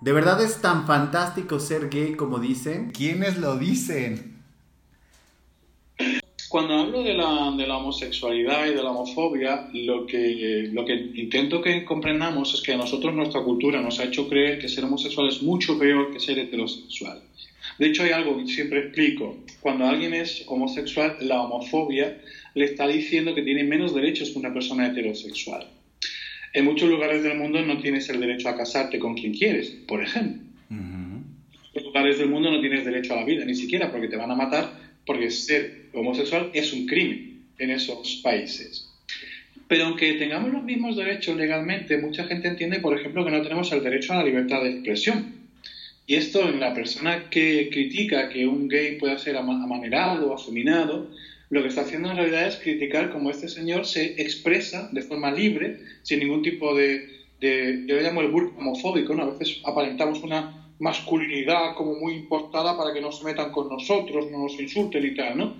¿De 0.00 0.12
verdad 0.12 0.40
es 0.40 0.60
tan 0.60 0.86
fantástico 0.86 1.58
ser 1.58 1.88
gay 1.90 2.14
como 2.14 2.38
dicen? 2.38 2.92
¿Quiénes 2.92 3.38
lo 3.38 3.58
dicen? 3.58 4.40
Cuando 6.48 6.74
hablo 6.74 7.02
de 7.02 7.14
la, 7.14 7.52
de 7.56 7.66
la 7.66 7.78
homosexualidad 7.78 8.66
y 8.66 8.74
de 8.74 8.82
la 8.82 8.90
homofobia, 8.90 9.68
lo 9.72 10.06
que, 10.06 10.68
lo 10.72 10.84
que 10.84 10.94
intento 11.14 11.60
que 11.60 11.84
comprendamos 11.84 12.54
es 12.54 12.60
que 12.62 12.74
a 12.74 12.76
nosotros 12.76 13.14
nuestra 13.14 13.42
cultura 13.42 13.80
nos 13.80 13.98
ha 13.98 14.04
hecho 14.04 14.28
creer 14.28 14.60
que 14.60 14.68
ser 14.68 14.84
homosexual 14.84 15.28
es 15.28 15.42
mucho 15.42 15.78
peor 15.78 16.12
que 16.12 16.20
ser 16.20 16.38
heterosexual. 16.38 17.22
De 17.78 17.86
hecho, 17.86 18.02
hay 18.02 18.10
algo 18.10 18.36
que 18.38 18.46
siempre 18.46 18.80
explico. 18.80 19.38
Cuando 19.60 19.86
alguien 19.86 20.14
es 20.14 20.44
homosexual, 20.46 21.16
la 21.20 21.40
homofobia 21.40 22.18
le 22.54 22.64
está 22.64 22.86
diciendo 22.86 23.34
que 23.34 23.42
tiene 23.42 23.64
menos 23.64 23.94
derechos 23.94 24.30
que 24.30 24.38
una 24.38 24.52
persona 24.52 24.86
heterosexual. 24.86 25.68
En 26.52 26.64
muchos 26.66 26.88
lugares 26.88 27.22
del 27.22 27.38
mundo 27.38 27.62
no 27.62 27.78
tienes 27.78 28.08
el 28.10 28.20
derecho 28.20 28.48
a 28.48 28.56
casarte 28.56 28.98
con 28.98 29.14
quien 29.14 29.32
quieres, 29.32 29.70
por 29.86 30.02
ejemplo. 30.02 30.42
En 30.70 31.24
muchos 31.74 31.84
lugares 31.84 32.18
del 32.18 32.28
mundo 32.28 32.50
no 32.50 32.60
tienes 32.60 32.84
derecho 32.84 33.14
a 33.14 33.16
la 33.16 33.24
vida, 33.24 33.44
ni 33.44 33.54
siquiera 33.54 33.90
porque 33.90 34.08
te 34.08 34.16
van 34.16 34.30
a 34.30 34.34
matar, 34.34 34.70
porque 35.06 35.30
ser 35.30 35.86
homosexual 35.94 36.50
es 36.52 36.72
un 36.72 36.86
crimen 36.86 37.44
en 37.58 37.70
esos 37.70 38.20
países. 38.22 38.90
Pero 39.66 39.86
aunque 39.86 40.12
tengamos 40.14 40.52
los 40.52 40.62
mismos 40.62 40.96
derechos 40.96 41.34
legalmente, 41.36 41.96
mucha 41.96 42.24
gente 42.24 42.48
entiende, 42.48 42.80
por 42.80 42.98
ejemplo, 42.98 43.24
que 43.24 43.30
no 43.30 43.40
tenemos 43.40 43.72
el 43.72 43.82
derecho 43.82 44.12
a 44.12 44.16
la 44.16 44.24
libertad 44.24 44.62
de 44.62 44.70
expresión. 44.72 45.41
Y 46.06 46.16
esto 46.16 46.48
en 46.48 46.58
la 46.58 46.74
persona 46.74 47.28
que 47.30 47.70
critica 47.70 48.28
que 48.28 48.46
un 48.46 48.68
gay 48.68 48.96
pueda 48.96 49.18
ser 49.18 49.36
amanerado 49.36 50.30
o 50.30 50.34
afeminado, 50.34 51.10
lo 51.50 51.62
que 51.62 51.68
está 51.68 51.82
haciendo 51.82 52.10
en 52.10 52.16
realidad 52.16 52.46
es 52.46 52.56
criticar 52.56 53.10
cómo 53.10 53.30
este 53.30 53.48
señor 53.48 53.86
se 53.86 54.20
expresa 54.20 54.88
de 54.90 55.02
forma 55.02 55.30
libre, 55.30 55.76
sin 56.02 56.20
ningún 56.20 56.42
tipo 56.42 56.74
de, 56.74 57.06
yo 57.40 57.94
le 57.94 58.02
llamo 58.02 58.22
el 58.22 58.28
burro 58.28 58.52
homofóbico, 58.56 59.14
¿no? 59.14 59.22
A 59.22 59.30
veces 59.30 59.60
aparentamos 59.64 60.22
una 60.22 60.72
masculinidad 60.78 61.74
como 61.76 61.94
muy 61.94 62.14
importada 62.14 62.76
para 62.76 62.92
que 62.92 63.00
no 63.00 63.12
se 63.12 63.24
metan 63.24 63.52
con 63.52 63.68
nosotros, 63.68 64.30
no 64.30 64.38
nos 64.38 64.58
insulten 64.58 65.04
y 65.04 65.14
tal, 65.14 65.36
¿no? 65.36 65.54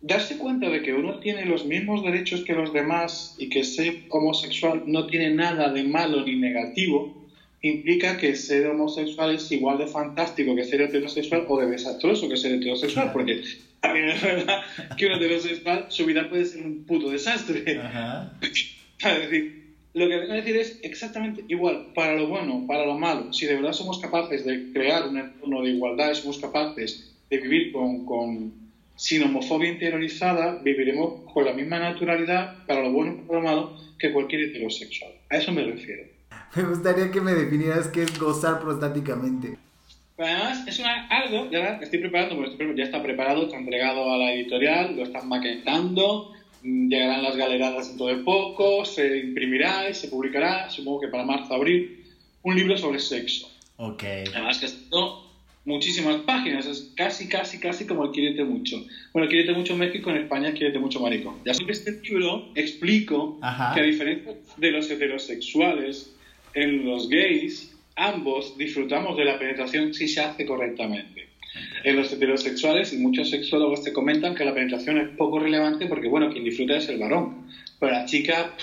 Darse 0.00 0.38
cuenta 0.38 0.70
de 0.70 0.80
que 0.80 0.94
uno 0.94 1.18
tiene 1.18 1.44
los 1.44 1.66
mismos 1.66 2.02
derechos 2.02 2.42
que 2.42 2.54
los 2.54 2.72
demás 2.72 3.34
y 3.36 3.50
que 3.50 3.64
ser 3.64 3.96
homosexual 4.08 4.84
no 4.86 5.06
tiene 5.06 5.28
nada 5.28 5.68
de 5.70 5.84
malo 5.84 6.24
ni 6.24 6.36
negativo, 6.36 7.19
implica 7.62 8.16
que 8.16 8.34
ser 8.36 8.66
homosexual 8.66 9.34
es 9.34 9.50
igual 9.52 9.78
de 9.78 9.86
fantástico 9.86 10.54
que 10.54 10.64
ser 10.64 10.80
heterosexual 10.80 11.44
o 11.46 11.60
de 11.60 11.66
desastroso 11.66 12.28
que 12.28 12.36
ser 12.36 12.52
heterosexual, 12.52 13.12
porque 13.12 13.42
también 13.80 14.08
es 14.08 14.22
verdad 14.22 14.60
que 14.96 15.06
un 15.06 15.12
heterosexual, 15.12 15.86
su 15.88 16.06
vida 16.06 16.28
puede 16.28 16.46
ser 16.46 16.62
un 16.62 16.84
puto 16.84 17.10
desastre. 17.10 17.78
Ajá. 17.78 18.32
es 18.40 19.30
decir, 19.30 19.60
lo 19.92 20.08
que 20.08 20.16
vengo 20.16 20.32
a 20.32 20.36
decir 20.36 20.56
es 20.56 20.78
exactamente 20.82 21.44
igual, 21.48 21.88
para 21.94 22.14
lo 22.14 22.28
bueno, 22.28 22.64
para 22.66 22.86
lo 22.86 22.96
malo. 22.96 23.32
Si 23.32 23.46
de 23.46 23.56
verdad 23.56 23.72
somos 23.72 23.98
capaces 23.98 24.44
de 24.44 24.72
crear 24.72 25.08
un 25.08 25.18
entorno 25.18 25.62
de 25.62 25.70
igualdad 25.70 26.14
somos 26.14 26.38
capaces 26.38 27.12
de 27.28 27.38
vivir 27.38 27.72
con, 27.72 28.06
con, 28.06 28.52
sin 28.96 29.22
homofobia 29.22 29.70
interiorizada, 29.70 30.60
viviremos 30.62 31.30
con 31.32 31.44
la 31.44 31.52
misma 31.52 31.78
naturalidad, 31.78 32.64
para 32.66 32.82
lo 32.82 32.92
bueno 32.92 33.14
y 33.14 33.26
para 33.26 33.40
lo 33.40 33.46
malo, 33.46 33.76
que 33.98 34.12
cualquier 34.12 34.42
heterosexual. 34.42 35.12
A 35.28 35.36
eso 35.36 35.52
me 35.52 35.64
refiero. 35.64 36.04
Me 36.56 36.62
gustaría 36.64 37.10
que 37.10 37.20
me 37.20 37.32
definieras 37.32 37.88
qué 37.88 38.02
es 38.02 38.18
gozar 38.18 38.60
prostáticamente. 38.60 39.56
Además, 40.18 40.66
es 40.66 40.78
una, 40.78 41.06
algo, 41.08 41.50
ya 41.50 41.78
estoy 41.80 42.00
preparando, 42.00 42.36
porque 42.36 42.74
ya 42.76 42.84
está 42.84 43.02
preparado, 43.02 43.44
está 43.44 43.56
entregado 43.56 44.12
a 44.12 44.18
la 44.18 44.34
editorial, 44.34 44.94
lo 44.94 45.04
están 45.04 45.28
maquetando, 45.28 46.32
llegarán 46.62 47.22
las 47.22 47.36
galeradas 47.36 47.88
dentro 47.88 48.06
de 48.06 48.16
poco, 48.16 48.84
se 48.84 49.18
imprimirá 49.18 49.88
y 49.88 49.94
se 49.94 50.08
publicará, 50.08 50.68
supongo 50.68 51.00
que 51.00 51.08
para 51.08 51.24
marzo, 51.24 51.54
abril, 51.54 52.04
un 52.42 52.54
libro 52.54 52.76
sobre 52.76 52.98
sexo. 52.98 53.48
Ok. 53.76 54.02
Además 54.34 54.58
que 54.58 54.66
esto 54.66 55.30
muchísimas 55.64 56.16
páginas, 56.22 56.66
es 56.66 56.92
casi, 56.96 57.28
casi, 57.28 57.58
casi 57.58 57.86
como 57.86 58.04
el 58.04 58.10
Quierete 58.10 58.44
Mucho. 58.44 58.84
Bueno, 59.12 59.24
el 59.24 59.30
Quierete 59.30 59.52
Mucho 59.52 59.76
México, 59.76 60.10
en 60.10 60.18
España 60.18 60.48
es 60.48 60.54
Quierete 60.54 60.78
Mucho 60.78 61.00
Marico. 61.00 61.38
Ya 61.44 61.54
sobre 61.54 61.72
este 61.72 61.92
libro 62.02 62.48
explico 62.54 63.38
que 63.40 63.80
a 63.80 63.82
diferencia 63.82 64.34
de 64.56 64.70
los 64.70 64.90
heterosexuales, 64.90 66.14
en 66.54 66.84
los 66.84 67.08
gays, 67.08 67.76
ambos 67.96 68.56
disfrutamos 68.56 69.16
de 69.16 69.24
la 69.24 69.38
penetración 69.38 69.94
si 69.94 70.08
se 70.08 70.20
hace 70.20 70.46
correctamente. 70.46 71.28
En 71.84 71.96
los 71.96 72.12
heterosexuales, 72.12 72.92
y 72.92 72.98
muchos 72.98 73.30
sexólogos 73.30 73.82
te 73.82 73.92
comentan 73.92 74.34
que 74.34 74.44
la 74.44 74.54
penetración 74.54 74.98
es 74.98 75.08
poco 75.16 75.38
relevante 75.38 75.86
porque, 75.86 76.08
bueno, 76.08 76.30
quien 76.30 76.44
disfruta 76.44 76.76
es 76.76 76.88
el 76.88 76.98
varón. 76.98 77.48
Pero 77.78 77.92
la 77.92 78.04
chica, 78.04 78.54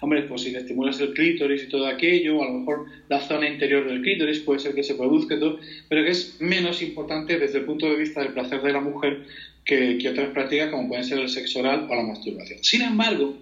hombre, 0.00 0.22
pues 0.22 0.42
si 0.42 0.50
le 0.50 0.58
estimulas 0.58 1.00
el 1.00 1.12
clítoris 1.12 1.64
y 1.64 1.68
todo 1.68 1.86
aquello, 1.86 2.42
a 2.42 2.46
lo 2.46 2.58
mejor 2.60 2.86
la 3.08 3.20
zona 3.20 3.48
interior 3.48 3.86
del 3.86 4.00
clítoris 4.00 4.40
puede 4.40 4.60
ser 4.60 4.74
que 4.74 4.82
se 4.82 4.94
produzca 4.94 5.38
todo, 5.38 5.58
pero 5.88 6.04
que 6.04 6.10
es 6.10 6.40
menos 6.40 6.80
importante 6.82 7.38
desde 7.38 7.58
el 7.58 7.64
punto 7.64 7.86
de 7.86 7.96
vista 7.96 8.22
del 8.22 8.32
placer 8.32 8.62
de 8.62 8.72
la 8.72 8.80
mujer 8.80 9.26
que, 9.64 9.98
que 9.98 10.08
otras 10.08 10.30
prácticas 10.30 10.70
como 10.70 10.88
pueden 10.88 11.04
ser 11.04 11.18
el 11.18 11.28
sexo 11.28 11.60
oral 11.60 11.86
o 11.90 11.94
la 11.94 12.02
masturbación. 12.02 12.62
Sin 12.62 12.82
embargo, 12.82 13.36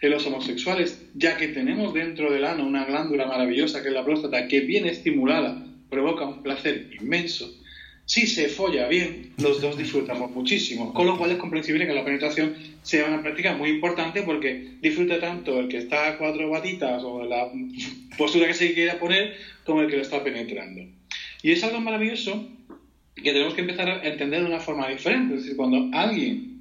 en 0.00 0.10
los 0.10 0.26
homosexuales, 0.26 1.02
ya 1.14 1.36
que 1.36 1.48
tenemos 1.48 1.94
dentro 1.94 2.32
del 2.32 2.44
ano 2.44 2.66
una 2.66 2.84
glándula 2.84 3.26
maravillosa 3.26 3.82
que 3.82 3.88
es 3.88 3.94
la 3.94 4.04
próstata, 4.04 4.48
que 4.48 4.60
bien 4.60 4.86
estimulada 4.86 5.66
provoca 5.90 6.26
un 6.26 6.42
placer 6.42 6.90
inmenso, 7.00 7.50
si 8.06 8.28
se 8.28 8.48
folla 8.48 8.86
bien, 8.86 9.32
los 9.38 9.60
dos 9.60 9.76
disfrutamos 9.76 10.30
muchísimo, 10.30 10.94
con 10.94 11.06
lo 11.06 11.18
cual 11.18 11.32
es 11.32 11.38
comprensible 11.38 11.88
que 11.88 11.92
la 11.92 12.04
penetración 12.04 12.54
sea 12.82 13.04
una 13.06 13.20
práctica 13.20 13.56
muy 13.56 13.70
importante 13.70 14.22
porque 14.22 14.74
disfruta 14.80 15.18
tanto 15.18 15.58
el 15.58 15.66
que 15.66 15.78
está 15.78 16.06
a 16.06 16.16
cuatro 16.16 16.48
batitas 16.48 17.02
o 17.02 17.24
la 17.24 17.50
postura 18.16 18.46
que 18.46 18.54
se 18.54 18.74
quiera 18.74 19.00
poner 19.00 19.36
como 19.64 19.80
el 19.80 19.88
que 19.90 19.96
lo 19.96 20.02
está 20.02 20.22
penetrando. 20.22 20.82
Y 21.42 21.50
es 21.50 21.64
algo 21.64 21.80
maravilloso 21.80 22.48
que 23.16 23.32
tenemos 23.32 23.54
que 23.54 23.62
empezar 23.62 23.88
a 23.88 24.06
entender 24.06 24.40
de 24.40 24.46
una 24.46 24.60
forma 24.60 24.88
diferente. 24.88 25.34
Es 25.34 25.42
decir, 25.42 25.56
cuando 25.56 25.88
alguien 25.92 26.55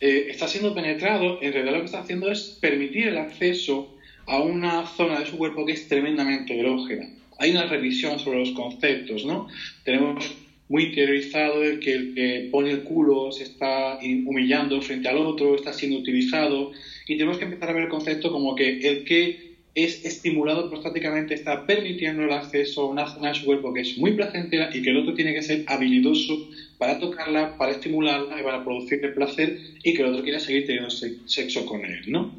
eh, 0.00 0.26
está 0.28 0.48
siendo 0.48 0.74
penetrado, 0.74 1.38
en 1.40 1.52
realidad 1.52 1.74
lo 1.74 1.80
que 1.80 1.86
está 1.86 2.00
haciendo 2.00 2.30
es 2.30 2.58
permitir 2.60 3.08
el 3.08 3.18
acceso 3.18 3.94
a 4.26 4.38
una 4.40 4.86
zona 4.86 5.20
de 5.20 5.26
su 5.26 5.36
cuerpo 5.36 5.64
que 5.64 5.72
es 5.72 5.88
tremendamente 5.88 6.58
erógena. 6.58 7.08
Hay 7.38 7.50
una 7.50 7.66
revisión 7.66 8.18
sobre 8.18 8.40
los 8.40 8.50
conceptos, 8.52 9.24
¿no? 9.24 9.48
Tenemos 9.84 10.36
muy 10.68 10.84
interiorizado 10.84 11.60
de 11.60 11.78
que 11.78 11.92
el 11.92 12.14
que 12.14 12.48
pone 12.50 12.70
el 12.70 12.84
culo 12.84 13.30
se 13.32 13.44
está 13.44 13.98
humillando 14.00 14.80
frente 14.80 15.08
al 15.08 15.18
otro, 15.18 15.54
está 15.54 15.72
siendo 15.72 15.98
utilizado, 15.98 16.72
y 17.06 17.16
tenemos 17.16 17.38
que 17.38 17.44
empezar 17.44 17.70
a 17.70 17.72
ver 17.72 17.84
el 17.84 17.88
concepto 17.88 18.32
como 18.32 18.54
que 18.54 18.78
el 18.80 19.04
que 19.04 19.53
es 19.74 20.04
estimulado 20.04 20.70
prostáticamente 20.70 21.34
está 21.34 21.66
permitiendo 21.66 22.22
el 22.22 22.32
acceso 22.32 22.82
a 22.82 22.90
una 22.90 23.08
zona 23.08 23.30
de 23.30 23.34
su 23.34 23.46
cuerpo 23.46 23.72
que 23.72 23.80
es 23.80 23.98
muy 23.98 24.12
placentera 24.12 24.70
y 24.72 24.82
que 24.82 24.90
el 24.90 24.98
otro 24.98 25.14
tiene 25.14 25.34
que 25.34 25.42
ser 25.42 25.64
habilidoso 25.66 26.48
para 26.78 26.98
tocarla, 27.00 27.56
para 27.58 27.72
estimularla 27.72 28.40
y 28.40 28.44
para 28.44 28.62
producir 28.62 29.04
el 29.04 29.14
placer 29.14 29.58
y 29.82 29.94
que 29.94 30.02
el 30.02 30.08
otro 30.08 30.22
quiera 30.22 30.38
seguir 30.38 30.66
teniendo 30.66 30.90
sexo 30.90 31.66
con 31.66 31.84
él, 31.84 32.02
¿no? 32.06 32.32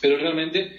Pero 0.00 0.18
realmente 0.18 0.70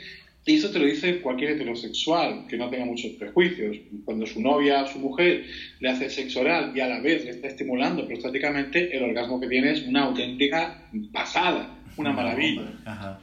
y 0.48 0.53
eso 0.53 0.70
te 0.70 0.77
lo 0.77 0.86
dice 0.86 1.22
cualquier 1.22 1.51
heterosexual 1.51 2.46
que 2.48 2.55
no 2.55 2.70
tenga 2.70 2.86
muchos 2.86 3.13
prejuicios. 3.13 3.77
Cuando 4.05 4.27
su 4.27 4.39
novia, 4.39 4.86
su 4.86 5.00
mujer, 5.00 5.44
le 5.79 5.89
hace 5.89 6.08
sexo 6.08 6.41
oral 6.41 6.72
y 6.75 6.82
a 6.82 6.88
la 6.88 7.00
vez 7.00 7.25
le 7.25 7.32
está 7.32 7.48
estimulando 7.48 8.05
prostáticamente, 8.08 8.96
el 8.96 9.03
orgasmo 9.03 9.39
que 9.39 9.48
tiene 9.48 9.72
es 9.72 9.82
una 9.88 10.03
auténtica 10.03 10.88
pasada, 11.12 11.75
una 11.98 12.12
maravilla. 12.12 13.20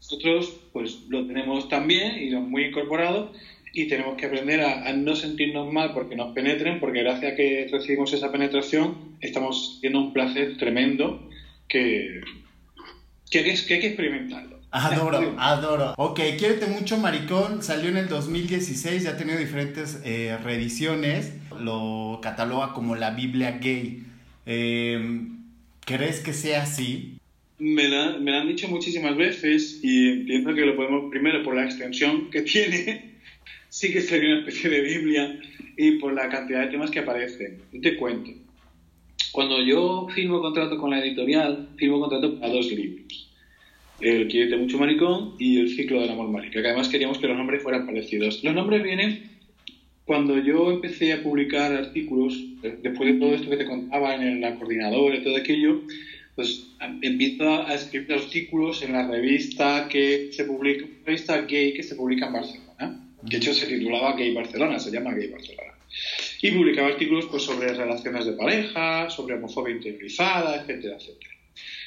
Nosotros 0.00 0.60
pues 0.72 1.02
lo 1.08 1.26
tenemos 1.26 1.68
también 1.68 2.18
y 2.18 2.30
lo 2.30 2.40
muy 2.40 2.64
incorporado 2.64 3.32
y 3.72 3.86
tenemos 3.86 4.16
que 4.16 4.26
aprender 4.26 4.62
a, 4.62 4.92
no 4.94 5.14
sentirnos 5.14 5.72
mal 5.72 5.92
porque 5.92 6.16
nos 6.16 6.32
penetren, 6.34 6.80
porque 6.80 7.02
gracias 7.02 7.32
a 7.32 7.36
que 7.36 7.68
recibimos 7.70 8.12
esa 8.12 8.32
penetración 8.32 9.16
estamos 9.20 9.78
teniendo 9.80 10.08
un 10.08 10.12
placer 10.12 10.56
tremendo 10.56 11.28
que, 11.68 12.20
que, 13.30 13.42
que 13.42 13.74
hay 13.74 13.80
que 13.80 13.86
experimentarlo. 13.86 14.60
Adoro, 14.72 15.34
adoro. 15.38 15.94
Ok, 15.96 16.20
Quiérete 16.38 16.66
mucho, 16.66 16.96
Maricón. 16.96 17.60
Salió 17.62 17.88
en 17.88 17.96
el 17.96 18.08
2016, 18.08 19.02
ya 19.02 19.10
ha 19.10 19.16
tenido 19.16 19.36
diferentes 19.36 20.00
eh, 20.04 20.36
reediciones. 20.44 21.32
Lo 21.58 22.20
cataloga 22.22 22.72
como 22.72 22.94
la 22.94 23.10
Biblia 23.10 23.58
gay. 23.60 24.04
Em, 24.46 25.40
¿Crees 25.84 26.20
que 26.20 26.32
sea 26.32 26.62
así? 26.62 27.19
Me, 27.60 27.88
me 27.88 28.30
lo 28.30 28.36
han 28.38 28.48
dicho 28.48 28.68
muchísimas 28.68 29.16
veces 29.16 29.80
y 29.82 30.24
pienso 30.24 30.54
que 30.54 30.66
lo 30.66 30.74
podemos, 30.74 31.10
primero 31.10 31.42
por 31.42 31.54
la 31.54 31.64
extensión 31.64 32.30
que 32.30 32.42
tiene, 32.42 33.14
sí 33.68 33.92
que 33.92 34.00
sería 34.00 34.30
una 34.30 34.38
especie 34.40 34.70
de 34.70 34.80
Biblia 34.80 35.40
y 35.76 35.92
por 35.92 36.12
la 36.12 36.28
cantidad 36.28 36.62
de 36.62 36.68
temas 36.68 36.90
que 36.90 37.00
aparecen. 37.00 37.58
Te 37.80 37.96
cuento. 37.96 38.30
Cuando 39.32 39.62
yo 39.62 40.08
firmo 40.12 40.40
contrato 40.40 40.76
con 40.78 40.90
la 40.90 41.00
editorial, 41.00 41.68
firmo 41.76 42.00
contrato 42.00 42.40
para 42.40 42.52
dos 42.52 42.72
libros 42.72 43.30
el 44.00 44.28
Quiete 44.28 44.56
Mucho 44.56 44.78
Maricón 44.78 45.34
y 45.38 45.58
el 45.58 45.68
Ciclo 45.68 46.00
del 46.00 46.10
Amor 46.10 46.28
Marica, 46.28 46.60
que 46.60 46.68
además 46.68 46.88
queríamos 46.88 47.18
que 47.18 47.28
los 47.28 47.36
nombres 47.36 47.62
fueran 47.62 47.86
parecidos. 47.86 48.42
Los 48.42 48.54
nombres 48.54 48.82
vienen 48.82 49.30
cuando 50.04 50.38
yo 50.38 50.70
empecé 50.72 51.12
a 51.12 51.22
publicar 51.22 51.72
artículos, 51.72 52.34
eh, 52.62 52.78
después 52.82 53.12
de 53.12 53.20
todo 53.20 53.34
esto 53.34 53.50
que 53.50 53.58
te 53.58 53.66
contaba 53.66 54.14
en 54.14 54.40
la 54.40 54.56
coordinadora 54.56 55.16
y 55.16 55.22
todo 55.22 55.36
aquello, 55.36 55.82
pues 56.34 56.68
empiezo 57.02 57.66
a 57.66 57.74
escribir 57.74 58.12
artículos 58.12 58.82
en 58.82 58.92
la 58.92 59.06
revista 59.06 59.88
que 59.88 60.30
se 60.32 60.44
publica, 60.44 60.86
revista 61.04 61.40
gay 61.42 61.74
que 61.74 61.82
se 61.82 61.94
publica 61.94 62.26
en 62.26 62.32
Barcelona, 62.32 63.06
que 63.28 63.36
de 63.36 63.36
hecho 63.36 63.54
se 63.54 63.66
titulaba 63.66 64.16
Gay 64.16 64.32
Barcelona, 64.32 64.78
se 64.78 64.90
llama 64.90 65.12
Gay 65.14 65.28
Barcelona. 65.28 65.74
Y 66.40 66.52
publicaba 66.52 66.88
artículos 66.88 67.26
pues, 67.26 67.42
sobre 67.42 67.72
relaciones 67.74 68.24
de 68.24 68.32
pareja, 68.32 69.10
sobre 69.10 69.34
homofobia 69.34 69.74
interiorizada, 69.74 70.62
etcétera, 70.62 70.96
etcétera 70.96 71.30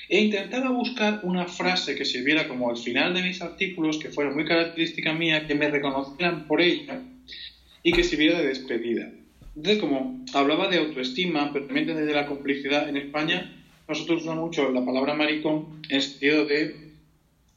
e 0.10 0.20
intentaba 0.20 0.70
buscar 0.70 1.22
una 1.24 1.48
frase 1.48 1.96
que 1.96 2.06
sirviera 2.06 2.48
como 2.48 2.70
al 2.70 2.78
final 2.78 3.14
de 3.14 3.24
mis 3.24 3.42
artículos, 3.42 3.98
que 3.98 4.10
fuera 4.10 4.32
muy 4.32 4.46
característica 4.46 5.14
mía, 5.14 5.48
que 5.48 5.56
me 5.56 5.70
reconocieran 5.70 6.46
por 6.48 6.62
ella 6.62 7.02
y 7.82 7.92
que 7.92 8.04
sirviera 8.04 8.40
de 8.40 8.48
despedida. 8.48 9.10
Entonces, 9.56 9.80
como 9.80 10.24
hablaba 10.34 10.68
de 10.68 10.78
autoestima, 10.78 11.52
pero 11.54 11.66
también 11.66 11.88
desde 11.88 12.14
la 12.14 12.26
complicidad, 12.26 12.90
en 12.90 12.98
España 12.98 13.63
nosotros 13.88 14.22
usamos 14.22 14.46
mucho 14.46 14.72
la 14.72 14.86
palabra 14.86 15.14
maricón 15.14 15.82
en 15.90 15.96
el 15.98 16.02
sentido 16.02 16.46
de 16.46 16.94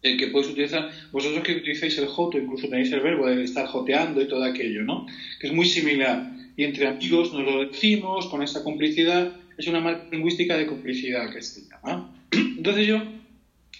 que 0.03 0.29
puedes 0.29 0.49
utilizar, 0.51 0.91
vosotros 1.11 1.43
que 1.43 1.57
utilizáis 1.57 1.99
el 1.99 2.07
joto, 2.07 2.39
incluso 2.39 2.69
tenéis 2.69 2.93
el 2.93 3.01
verbo 3.01 3.27
de 3.27 3.43
estar 3.43 3.67
joteando 3.67 4.23
y 4.23 4.29
todo 4.29 4.45
aquello, 4.45 4.83
¿no? 4.83 5.07
Que 5.41 5.49
es 5.49 5.53
muy 5.53 5.67
similar. 5.67 6.33
Y 6.57 6.65
entre 6.65 6.87
amigos 6.87 7.33
nos 7.33 7.43
lo 7.43 7.65
decimos 7.65 8.27
con 8.27 8.43
esa 8.43 8.63
complicidad, 8.63 9.33
es 9.59 9.67
una 9.67 9.81
marca 9.81 10.07
lingüística 10.13 10.57
de 10.57 10.67
complicidad 10.67 11.33
que 11.33 11.43
se 11.43 11.63
llama. 11.63 12.15
Entonces 12.31 12.87
yo 12.87 13.03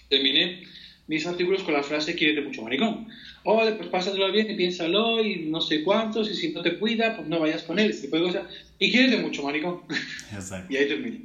terminé 0.09 0.63
mis 1.07 1.25
artículos 1.25 1.63
con 1.63 1.73
la 1.73 1.83
frase 1.83 2.15
quiérete 2.15 2.41
mucho 2.41 2.61
maricón. 2.61 3.07
O 3.43 3.57
pues 3.57 3.87
pásatelo 3.89 4.29
bien 4.31 4.51
y 4.51 4.55
piénsalo 4.55 5.23
y 5.23 5.45
no 5.45 5.61
sé 5.61 5.83
cuántos 5.83 6.29
y 6.29 6.35
si 6.35 6.51
no 6.51 6.61
te 6.61 6.77
cuida, 6.77 7.15
pues 7.15 7.27
no 7.29 7.39
vayas 7.39 7.63
con 7.63 7.79
él, 7.79 7.91
ese 7.91 8.01
tipo 8.01 8.17
de 8.17 8.23
cosas. 8.23 8.43
Y 8.77 8.91
quiérete 8.91 9.17
mucho 9.17 9.43
maricón. 9.43 9.81
Exacto. 10.33 10.73
y 10.73 10.75
ahí 10.75 10.87
terminé. 10.87 11.21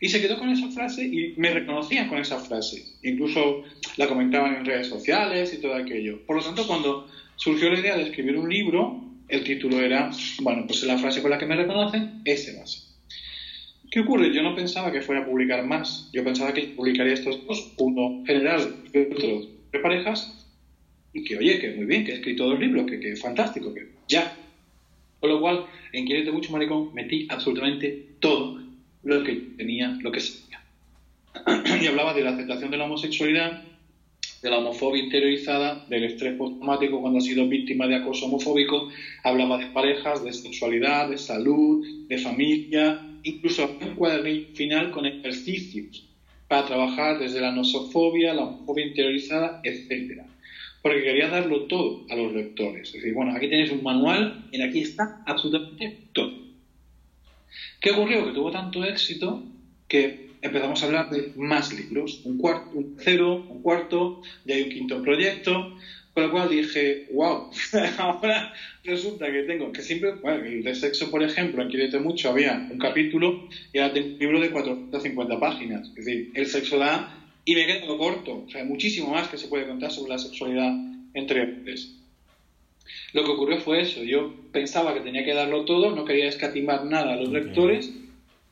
Y 0.00 0.08
se 0.08 0.20
quedó 0.20 0.38
con 0.38 0.48
esa 0.48 0.70
frase 0.70 1.04
y 1.04 1.34
me 1.36 1.50
reconocían 1.50 2.08
con 2.08 2.18
esa 2.18 2.38
frase. 2.38 2.82
Incluso 3.02 3.64
la 3.98 4.08
comentaban 4.08 4.56
en 4.56 4.64
redes 4.64 4.86
sociales 4.86 5.52
y 5.52 5.60
todo 5.60 5.74
aquello. 5.74 6.24
Por 6.26 6.36
lo 6.36 6.42
tanto, 6.42 6.66
cuando 6.66 7.06
surgió 7.36 7.70
la 7.70 7.78
idea 7.78 7.96
de 7.96 8.04
escribir 8.04 8.38
un 8.38 8.48
libro, 8.48 9.04
el 9.28 9.44
título 9.44 9.78
era, 9.80 10.10
bueno, 10.40 10.66
pues 10.66 10.82
la 10.84 10.98
frase 10.98 11.20
con 11.20 11.30
la 11.30 11.38
que 11.38 11.46
me 11.46 11.54
reconocen, 11.54 12.22
ese 12.24 12.58
va 12.58 12.64
¿Qué 13.90 14.00
ocurre? 14.00 14.32
Yo 14.32 14.42
no 14.42 14.54
pensaba 14.54 14.92
que 14.92 15.02
fuera 15.02 15.22
a 15.22 15.26
publicar 15.26 15.66
más. 15.66 16.08
Yo 16.12 16.24
pensaba 16.24 16.54
que 16.54 16.62
publicaría 16.62 17.14
estos 17.14 17.44
dos, 17.46 17.74
uno 17.78 18.24
general 18.24 18.76
y 18.92 18.98
otro 18.98 19.48
de 19.72 19.78
parejas, 19.80 20.48
y 21.12 21.24
que, 21.24 21.36
oye, 21.36 21.58
que 21.58 21.72
muy 21.72 21.86
bien, 21.86 22.04
que 22.04 22.12
he 22.12 22.14
escrito 22.14 22.46
dos 22.46 22.58
libros, 22.58 22.88
que, 22.88 23.00
que 23.00 23.16
fantástico, 23.16 23.74
que 23.74 23.88
ya. 24.08 24.36
Con 25.18 25.30
lo 25.30 25.40
cual, 25.40 25.66
en 25.92 26.06
Quiérete 26.06 26.30
mucho, 26.30 26.52
maricón, 26.52 26.94
metí 26.94 27.26
absolutamente 27.28 28.14
todo 28.20 28.59
lo 29.02 29.22
que 29.24 29.34
tenía, 29.56 29.98
lo 30.00 30.12
que 30.12 30.20
sabía. 30.20 30.62
y 31.82 31.86
hablaba 31.86 32.14
de 32.14 32.22
la 32.22 32.30
aceptación 32.30 32.70
de 32.70 32.76
la 32.76 32.84
homosexualidad, 32.84 33.62
de 34.42 34.50
la 34.50 34.58
homofobia 34.58 35.04
interiorizada, 35.04 35.84
del 35.88 36.04
estrés 36.04 36.36
postraumático 36.36 37.00
cuando 37.00 37.18
ha 37.18 37.22
sido 37.22 37.46
víctima 37.46 37.86
de 37.86 37.96
acoso 37.96 38.26
homofóbico, 38.26 38.88
hablaba 39.22 39.58
de 39.58 39.66
parejas, 39.66 40.24
de 40.24 40.32
sexualidad, 40.32 41.10
de 41.10 41.18
salud, 41.18 41.86
de 42.08 42.18
familia, 42.18 43.06
incluso 43.22 43.78
un 43.80 43.94
cuadernillo 43.94 44.48
final 44.54 44.90
con 44.90 45.06
ejercicios 45.06 46.06
para 46.48 46.66
trabajar 46.66 47.18
desde 47.18 47.40
la 47.40 47.52
nosofobia, 47.52 48.34
la 48.34 48.42
homofobia 48.42 48.86
interiorizada, 48.86 49.60
etcétera. 49.62 50.26
Porque 50.82 51.02
quería 51.02 51.28
darlo 51.28 51.66
todo 51.66 52.06
a 52.08 52.16
los 52.16 52.32
lectores. 52.32 52.88
Es 52.88 52.94
decir, 52.94 53.12
bueno, 53.12 53.36
aquí 53.36 53.48
tenéis 53.48 53.70
un 53.70 53.82
manual 53.82 54.48
y 54.50 54.62
aquí 54.62 54.80
está 54.80 55.22
absolutamente 55.26 55.98
todo. 56.12 56.32
¿Qué 57.80 57.90
ocurrió? 57.90 58.26
Que 58.26 58.32
tuvo 58.32 58.50
tanto 58.50 58.84
éxito 58.84 59.42
que 59.88 60.30
empezamos 60.42 60.82
a 60.82 60.86
hablar 60.86 61.10
de 61.10 61.32
más 61.36 61.72
libros, 61.72 62.22
un 62.24 62.38
cuarto, 62.38 62.70
un 62.72 62.96
tercero, 62.96 63.46
un 63.48 63.62
cuarto, 63.62 64.22
ya 64.44 64.54
hay 64.54 64.62
un 64.62 64.70
quinto 64.70 65.02
proyecto, 65.02 65.76
con 66.14 66.24
lo 66.24 66.30
cual 66.32 66.48
dije, 66.48 67.06
wow, 67.12 67.50
ahora 67.98 68.52
resulta 68.84 69.30
que 69.30 69.42
tengo, 69.42 69.72
que 69.72 69.82
siempre, 69.82 70.12
bueno, 70.12 70.42
de 70.42 70.74
sexo, 70.74 71.10
por 71.10 71.22
ejemplo, 71.22 71.62
en 71.62 71.68
Quierete 71.68 71.98
Mucho 71.98 72.30
había 72.30 72.68
un 72.70 72.78
capítulo 72.78 73.48
y 73.72 73.78
ahora 73.78 73.94
tengo 73.94 74.08
un 74.14 74.18
libro 74.18 74.40
de 74.40 74.50
450 74.50 75.40
páginas. 75.40 75.88
Es 75.96 76.04
decir, 76.04 76.32
el 76.34 76.46
sexo 76.46 76.78
da 76.78 77.16
y 77.44 77.54
me 77.54 77.66
quedo 77.66 77.96
corto. 77.96 78.44
O 78.46 78.50
sea, 78.50 78.64
muchísimo 78.64 79.10
más 79.10 79.28
que 79.28 79.38
se 79.38 79.48
puede 79.48 79.66
contar 79.66 79.90
sobre 79.92 80.10
la 80.10 80.18
sexualidad 80.18 80.72
entre 81.14 81.42
hombres. 81.42 81.99
Lo 83.12 83.24
que 83.24 83.30
ocurrió 83.30 83.60
fue 83.60 83.82
eso. 83.82 84.02
Yo 84.02 84.34
pensaba 84.52 84.94
que 84.94 85.00
tenía 85.00 85.24
que 85.24 85.34
darlo 85.34 85.64
todo, 85.64 85.94
no 85.94 86.04
quería 86.04 86.28
escatimar 86.28 86.84
nada 86.84 87.14
a 87.14 87.16
los 87.16 87.30
lectores 87.30 87.92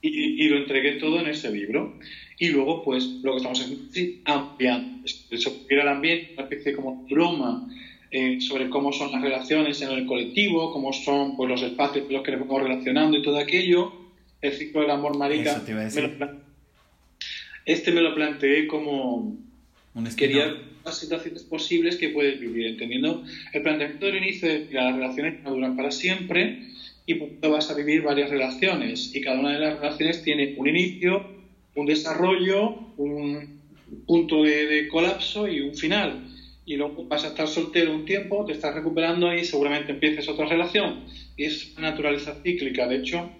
y, 0.00 0.45
y, 0.45 0.49
lo 0.49 0.59
entregué 0.59 0.92
todo 0.92 1.21
en 1.21 1.28
ese 1.28 1.50
libro. 1.50 1.99
Y 2.38 2.49
luego, 2.49 2.85
pues, 2.85 3.04
lo 3.23 3.33
que 3.33 3.37
estamos 3.38 3.61
haciendo 3.61 3.85
es 3.92 4.14
ampliando. 4.25 5.04
Eso 5.30 5.66
el 5.68 5.88
ambiente, 5.88 6.35
una 6.35 6.45
especie 6.45 6.73
como 6.73 7.04
broma 7.09 7.68
eh, 8.11 8.40
sobre 8.40 8.71
cómo 8.71 8.90
son 8.92 9.12
las 9.12 9.21
relaciones 9.21 9.83
en 9.83 9.90
el 9.90 10.07
colectivo, 10.07 10.73
cómo 10.73 10.92
son 10.92 11.37
pues, 11.37 11.50
los 11.50 11.62
espacios 11.62 12.07
en 12.07 12.14
los 12.14 12.23
que 12.23 12.33
nos 12.33 12.40
vamos 12.40 12.62
relacionando 12.62 13.18
y 13.18 13.23
todo 13.23 13.38
aquello. 13.38 13.92
El 14.40 14.52
ciclo 14.52 14.83
del 14.83 14.90
amor 14.90 15.18
marica. 15.18 15.62
este 17.66 17.92
me 17.92 18.00
lo 18.00 18.14
planteé 18.14 18.66
como. 18.66 19.37
quería 20.16 20.57
las 20.88 20.99
situaciones 20.99 21.42
posibles 21.45 21.97
que 21.97 22.09
puedes 22.09 22.40
vivir, 22.40 22.66
entendiendo 22.66 23.25
el 23.52 23.62
planteamiento 23.62 24.07
del 24.07 24.16
inicio 24.16 24.49
de 24.49 24.68
que 24.68 24.75
las 24.75 24.95
relaciones 24.95 25.42
no 25.42 25.50
duran 25.50 25.76
para 25.76 25.90
siempre 25.90 26.68
y 27.09 27.14
tanto 27.14 27.50
vas 27.50 27.71
a 27.71 27.75
vivir 27.75 28.02
varias 28.02 28.28
relaciones 28.28 29.14
y 29.14 29.23
cada 29.23 29.40
una 29.40 29.52
de 29.52 29.61
las 29.61 29.80
relaciones 29.80 30.23
tiene 30.23 30.54
un 30.59 30.68
inicio, 30.68 31.26
un 31.75 31.87
desarrollo, 31.87 32.92
un 32.99 33.61
punto 34.07 34.42
de, 34.42 34.87
colapso 34.88 35.49
y 35.49 35.60
un 35.60 35.75
final. 35.75 36.28
Y 36.67 36.76
luego 36.76 37.04
vas 37.04 37.25
a 37.25 37.28
estar 37.28 37.49
soltero 37.49 37.95
un 37.95 38.04
tiempo, 38.04 38.45
te 38.45 38.52
estás 38.52 38.75
recuperando 38.75 39.32
y 39.32 39.43
seguramente 39.43 39.93
empieces 39.93 40.28
otra 40.28 40.45
relación. 40.45 41.04
Y 41.34 41.45
es 41.45 41.73
una 41.78 41.93
naturaleza 41.93 42.43
cíclica. 42.43 42.86
De 42.86 42.97
hecho, 42.97 43.30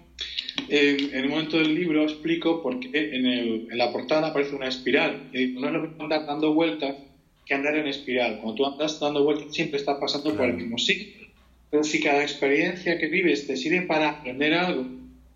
en, 0.67 1.13
en, 1.13 1.25
un 1.25 1.29
momento 1.29 1.59
del 1.59 1.75
libro 1.75 2.03
explico 2.03 2.63
por 2.63 2.79
qué 2.79 3.15
en, 3.15 3.27
el, 3.27 3.67
en 3.69 3.77
la 3.77 3.91
portada 3.91 4.29
aparece 4.29 4.55
una 4.55 4.67
espiral. 4.67 5.29
Y 5.31 5.49
no 5.49 5.67
es 5.67 5.73
lo 5.73 5.81
mismo 5.83 6.03
andar 6.05 6.25
dando 6.25 6.55
vueltas 6.55 6.95
que 7.49 7.55
andar 7.55 7.75
en 7.75 7.87
espiral. 7.87 8.37
Cuando 8.37 8.55
tú 8.55 8.65
andas 8.65 8.99
dando 8.99 9.23
vueltas 9.23 9.53
siempre 9.53 9.79
estás 9.79 9.97
pasando 9.99 10.35
por 10.35 10.45
el 10.45 10.53
mismo 10.53 10.77
sitio. 10.77 11.27
Pero 11.71 11.83
si 11.83 11.99
cada 11.99 12.21
experiencia 12.21 12.97
que 12.99 13.07
vives 13.07 13.47
te 13.47 13.57
sirve 13.57 13.81
para 13.81 14.09
aprender 14.09 14.53
algo, 14.53 14.85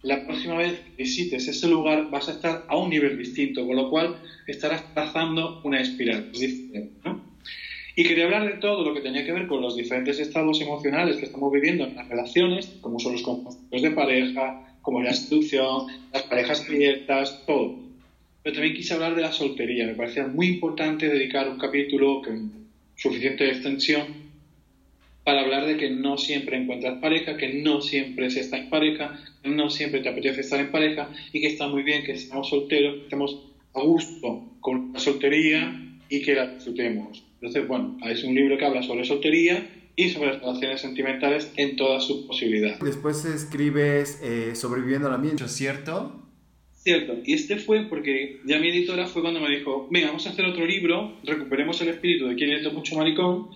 la 0.03 0.23
próxima 0.25 0.57
vez 0.57 0.79
que 0.79 0.91
visites 1.03 1.47
ese 1.47 1.67
lugar 1.67 2.11
vas 2.11 2.29
a 2.29 2.33
estar 2.33 2.65
a 2.67 2.77
un 2.77 2.91
nivel 2.91 3.17
distinto, 3.17 3.65
con 3.65 3.75
lo 3.75 3.89
cual 3.89 4.15
estarás 4.45 4.93
trazando 4.93 5.61
una 5.63 5.81
espiral 5.81 6.29
Y 7.95 8.03
quería 8.03 8.25
hablar 8.25 8.45
de 8.45 8.59
todo 8.59 8.83
lo 8.83 8.93
que 8.93 9.01
tenía 9.01 9.25
que 9.25 9.31
ver 9.31 9.47
con 9.47 9.61
los 9.61 9.75
diferentes 9.75 10.19
estados 10.19 10.61
emocionales 10.61 11.17
que 11.17 11.25
estamos 11.25 11.51
viviendo 11.51 11.85
en 11.85 11.95
las 11.95 12.07
relaciones, 12.07 12.77
como 12.81 12.99
son 12.99 13.13
los 13.13 13.23
conflictos 13.23 13.81
de 13.81 13.91
pareja, 13.91 14.77
como 14.83 15.01
la 15.01 15.09
institución, 15.09 15.87
las 16.11 16.23
parejas 16.23 16.61
abiertas, 16.61 17.43
todo. 17.47 17.92
Pero 18.43 18.55
también 18.55 18.75
quise 18.75 18.93
hablar 18.93 19.15
de 19.15 19.21
la 19.21 19.31
soltería. 19.31 19.87
Me 19.87 19.95
parecía 19.95 20.27
muy 20.27 20.47
importante 20.47 21.07
dedicar 21.07 21.49
un 21.49 21.57
capítulo 21.57 22.21
con 22.21 22.51
suficiente 22.95 23.49
extensión 23.49 24.23
para 25.23 25.41
hablar 25.41 25.65
de 25.65 25.77
que 25.77 25.89
no 25.89 26.17
siempre 26.17 26.57
encuentras 26.57 26.99
pareja, 26.99 27.37
que 27.37 27.61
no 27.61 27.81
siempre 27.81 28.29
se 28.29 28.41
está 28.41 28.57
en 28.57 28.69
pareja, 28.69 29.17
que 29.41 29.49
no 29.49 29.69
siempre 29.69 30.01
te 30.01 30.09
apetece 30.09 30.41
estar 30.41 30.59
en 30.59 30.71
pareja 30.71 31.09
y 31.31 31.39
que 31.39 31.47
está 31.47 31.67
muy 31.67 31.83
bien 31.83 32.03
que 32.03 32.11
estemos 32.11 32.49
solteros, 32.49 32.95
que 32.95 33.03
estemos 33.03 33.39
a 33.73 33.81
gusto 33.81 34.43
con 34.59 34.91
la 34.93 34.99
soltería 34.99 35.81
y 36.09 36.21
que 36.21 36.35
la 36.35 36.47
disfrutemos. 36.47 37.23
Entonces, 37.35 37.67
bueno, 37.67 37.97
es 38.05 38.23
un 38.23 38.35
libro 38.35 38.57
que 38.57 38.65
habla 38.65 38.83
sobre 38.83 39.05
soltería 39.05 39.67
y 39.95 40.09
sobre 40.09 40.33
las 40.33 40.41
relaciones 40.41 40.81
sentimentales 40.81 41.51
en 41.55 41.75
todas 41.75 42.05
sus 42.05 42.25
posibilidades. 42.25 42.79
Después 42.79 43.25
escribes 43.25 44.19
eh, 44.23 44.55
Sobreviviendo 44.55 45.07
al 45.07 45.13
ambiente, 45.15 45.47
¿cierto? 45.47 46.22
Cierto, 46.83 47.17
y 47.23 47.33
este 47.33 47.57
fue 47.57 47.85
porque 47.87 48.41
ya 48.45 48.59
mi 48.59 48.67
editora 48.67 49.07
fue 49.07 49.21
cuando 49.21 49.39
me 49.39 49.49
dijo, 49.49 49.87
venga, 49.89 50.07
vamos 50.07 50.27
a 50.27 50.31
hacer 50.31 50.43
otro 50.43 50.65
libro, 50.65 51.13
recuperemos 51.23 51.79
el 51.81 51.87
espíritu 51.89 52.27
de 52.27 52.35
Quién 52.35 52.51
es 52.51 52.73
mucho 52.73 52.97
maricón 52.97 53.51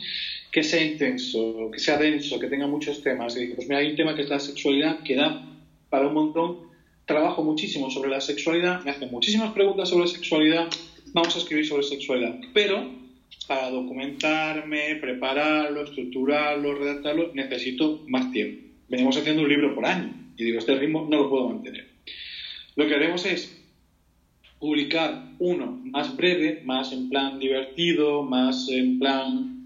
que 0.49 0.63
sea 0.63 0.81
intenso, 0.81 1.69
que 1.73 1.77
sea 1.77 1.97
denso, 1.97 2.39
que 2.39 2.47
tenga 2.47 2.67
muchos 2.67 3.03
temas. 3.03 3.35
Y 3.35 3.41
dije, 3.41 3.55
pues 3.55 3.67
mira, 3.67 3.81
hay 3.81 3.89
un 3.89 3.97
tema 3.97 4.15
que 4.15 4.21
es 4.21 4.29
la 4.29 4.39
sexualidad, 4.39 5.03
que 5.03 5.15
da 5.15 5.45
para 5.89 6.07
un 6.07 6.13
montón. 6.13 6.67
Trabajo 7.05 7.43
muchísimo 7.43 7.91
sobre 7.91 8.09
la 8.09 8.21
sexualidad, 8.21 8.83
me 8.85 8.91
hacen 8.91 9.11
muchísimas 9.11 9.51
preguntas 9.51 9.89
sobre 9.89 10.07
sexualidad, 10.07 10.67
vamos 11.13 11.35
a 11.35 11.39
escribir 11.39 11.65
sobre 11.65 11.83
sexualidad. 11.83 12.39
Pero 12.53 12.89
para 13.45 13.69
documentarme, 13.69 14.95
prepararlo, 15.01 15.83
estructurarlo, 15.83 16.75
redactarlo, 16.75 17.33
necesito 17.33 18.03
más 18.07 18.31
tiempo. 18.31 18.63
Venimos 18.87 19.17
haciendo 19.17 19.41
un 19.41 19.49
libro 19.49 19.75
por 19.75 19.85
año 19.85 20.13
y 20.37 20.45
digo, 20.45 20.59
este 20.59 20.75
ritmo 20.75 21.07
no 21.09 21.17
lo 21.17 21.29
puedo 21.29 21.49
mantener. 21.49 21.86
Lo 22.77 22.87
que 22.87 22.93
haremos 22.93 23.25
es 23.25 23.53
publicar 24.59 25.33
uno 25.39 25.81
más 25.85 26.15
breve, 26.15 26.61
más 26.63 26.93
en 26.93 27.09
plan 27.09 27.39
divertido, 27.39 28.21
más 28.21 28.69
en 28.69 28.99
plan 28.99 29.65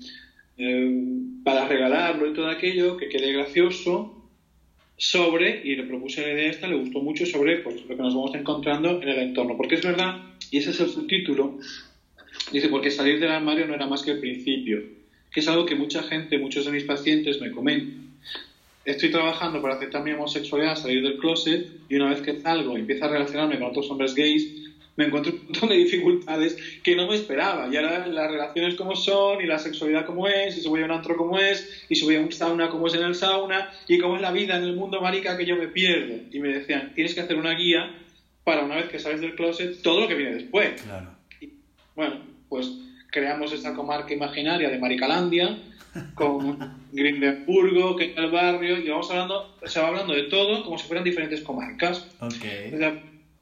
eh, 0.58 1.20
para 1.44 1.68
regalarlo 1.68 2.30
y 2.30 2.34
todo 2.34 2.50
aquello, 2.50 2.96
que 2.96 3.10
quede 3.10 3.34
gracioso, 3.34 4.18
sobre, 4.96 5.62
y 5.66 5.76
le 5.76 5.84
propuse 5.84 6.22
la 6.22 6.34
idea 6.34 6.52
esta, 6.52 6.68
le 6.68 6.76
gustó 6.76 7.02
mucho, 7.02 7.26
sobre 7.26 7.58
pues, 7.58 7.82
lo 7.82 7.88
que 7.88 7.96
nos 7.96 8.16
vamos 8.16 8.34
encontrando 8.34 9.02
en 9.02 9.10
el 9.10 9.20
entorno. 9.20 9.58
Porque 9.58 9.76
es 9.76 9.84
verdad, 9.84 10.22
y 10.50 10.60
ese 10.60 10.70
es 10.70 10.80
el 10.80 10.90
subtítulo, 10.90 11.60
dice, 12.54 12.70
porque 12.70 12.92
salir 12.92 13.20
del 13.20 13.32
armario 13.32 13.68
no 13.68 13.74
era 13.74 13.88
más 13.88 14.04
que 14.04 14.12
el 14.12 14.20
principio, 14.22 14.80
que 15.32 15.42
es 15.42 15.48
algo 15.50 15.66
que 15.66 15.76
mucha 15.76 16.02
gente, 16.04 16.38
muchos 16.38 16.64
de 16.64 16.72
mis 16.72 16.86
pacientes 16.86 17.42
me 17.42 17.52
comentan. 17.52 18.11
Estoy 18.84 19.12
trabajando 19.12 19.62
para 19.62 19.76
aceptar 19.76 20.04
mi 20.04 20.12
homosexualidad, 20.12 20.76
salir 20.76 21.04
del 21.04 21.18
closet, 21.18 21.68
y 21.88 21.96
una 21.96 22.10
vez 22.10 22.22
que 22.22 22.40
salgo 22.42 22.76
y 22.76 22.82
empiezo 22.82 23.06
a 23.06 23.10
relacionarme 23.10 23.60
con 23.60 23.70
otros 23.70 23.90
hombres 23.92 24.16
gays, 24.16 24.72
me 24.96 25.06
encuentro 25.06 25.32
un 25.32 25.44
montón 25.44 25.70
de 25.70 25.76
dificultades 25.76 26.58
que 26.84 26.96
no 26.96 27.08
me 27.08 27.16
esperaba. 27.16 27.70
Y 27.72 27.78
ahora 27.78 28.08
las 28.08 28.32
relaciones 28.32 28.76
como 28.76 28.96
son, 28.96 29.42
y 29.42 29.46
la 29.46 29.60
sexualidad 29.60 30.06
como 30.06 30.28
es, 30.28 30.58
y 30.58 30.62
si 30.62 30.68
voy 30.68 30.82
a 30.82 30.86
un 30.86 30.92
antro 30.92 31.16
como 31.16 31.38
es, 31.38 31.86
y 31.90 31.96
si 31.96 32.06
voy 32.06 32.16
a 32.16 32.22
un 32.22 32.32
sauna 32.32 32.70
como 32.70 32.88
es 32.88 32.96
en 32.96 33.04
el 33.04 33.16
sauna, 33.16 33.72
y 33.88 34.00
cómo 34.00 34.16
es 34.16 34.22
la 34.22 34.32
vida 34.32 34.58
en 34.58 34.64
el 34.64 34.76
mundo 34.76 35.00
marica 35.00 35.38
que 35.38 35.46
yo 35.46 35.56
me 35.56 35.68
pierdo. 35.68 36.16
Y 36.32 36.40
me 36.40 36.50
decían, 36.50 36.94
tienes 36.96 37.14
que 37.14 37.22
hacer 37.22 37.38
una 37.38 37.54
guía 37.54 37.96
para 38.44 38.64
una 38.64 38.78
vez 38.78 38.90
que 38.90 39.00
sales 39.00 39.22
del 39.22 39.36
closet, 39.36 39.82
todo 39.84 40.02
lo 40.02 40.08
que 40.08 40.16
viene 40.16 40.36
después. 40.36 40.84
bueno, 41.96 42.20
pues 42.50 42.72
creamos 43.12 43.54
esta 43.54 43.74
comarca 43.74 44.14
imaginaria 44.14 44.70
de 44.70 44.80
Maricalandia, 44.80 45.58
con 46.16 46.58
Grindenburgo, 46.92 47.96
que 47.96 48.06
es 48.06 48.18
el 48.18 48.32
barrio, 48.32 48.78
y 48.78 48.90
vamos 48.90 49.12
hablando, 49.12 49.58
se 49.66 49.80
va 49.80 49.90
hablando 49.90 50.14
de 50.14 50.24
todo 50.24 50.64
como 50.64 50.78
si 50.78 50.88
fueran 50.88 51.04
diferentes 51.04 51.42
comarcas. 51.42 52.08
Okay 52.20 52.72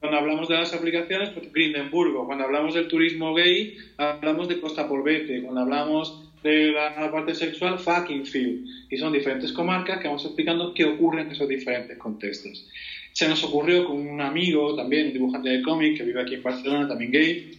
Cuando 0.00 0.18
hablamos 0.18 0.48
de 0.48 0.56
las 0.56 0.74
aplicaciones, 0.74 1.30
pues 1.30 1.52
Grindenburgo. 1.52 2.26
Cuando 2.26 2.44
hablamos 2.44 2.74
del 2.74 2.88
turismo 2.88 3.34
gay, 3.34 3.76
hablamos 3.98 4.48
de 4.48 4.60
Costa 4.60 4.88
Polvete. 4.88 5.42
Cuando 5.42 5.60
hablamos 5.60 6.26
de 6.42 6.72
la 6.72 7.12
parte 7.12 7.34
sexual, 7.34 7.78
fucking 7.78 8.26
field. 8.26 8.66
Y 8.90 8.96
son 8.96 9.12
diferentes 9.12 9.52
comarcas 9.52 10.00
que 10.00 10.08
vamos 10.08 10.24
explicando 10.24 10.74
qué 10.74 10.86
ocurre 10.86 11.22
en 11.22 11.30
esos 11.30 11.48
diferentes 11.48 11.98
contextos. 11.98 12.66
Se 13.12 13.28
nos 13.28 13.44
ocurrió 13.44 13.84
con 13.84 13.96
un 13.96 14.20
amigo 14.20 14.74
también, 14.74 15.08
un 15.08 15.12
dibujante 15.12 15.50
de 15.50 15.62
cómic 15.62 15.98
que 15.98 16.04
vive 16.04 16.22
aquí 16.22 16.34
en 16.34 16.42
Barcelona, 16.42 16.88
también 16.88 17.10
gay, 17.10 17.50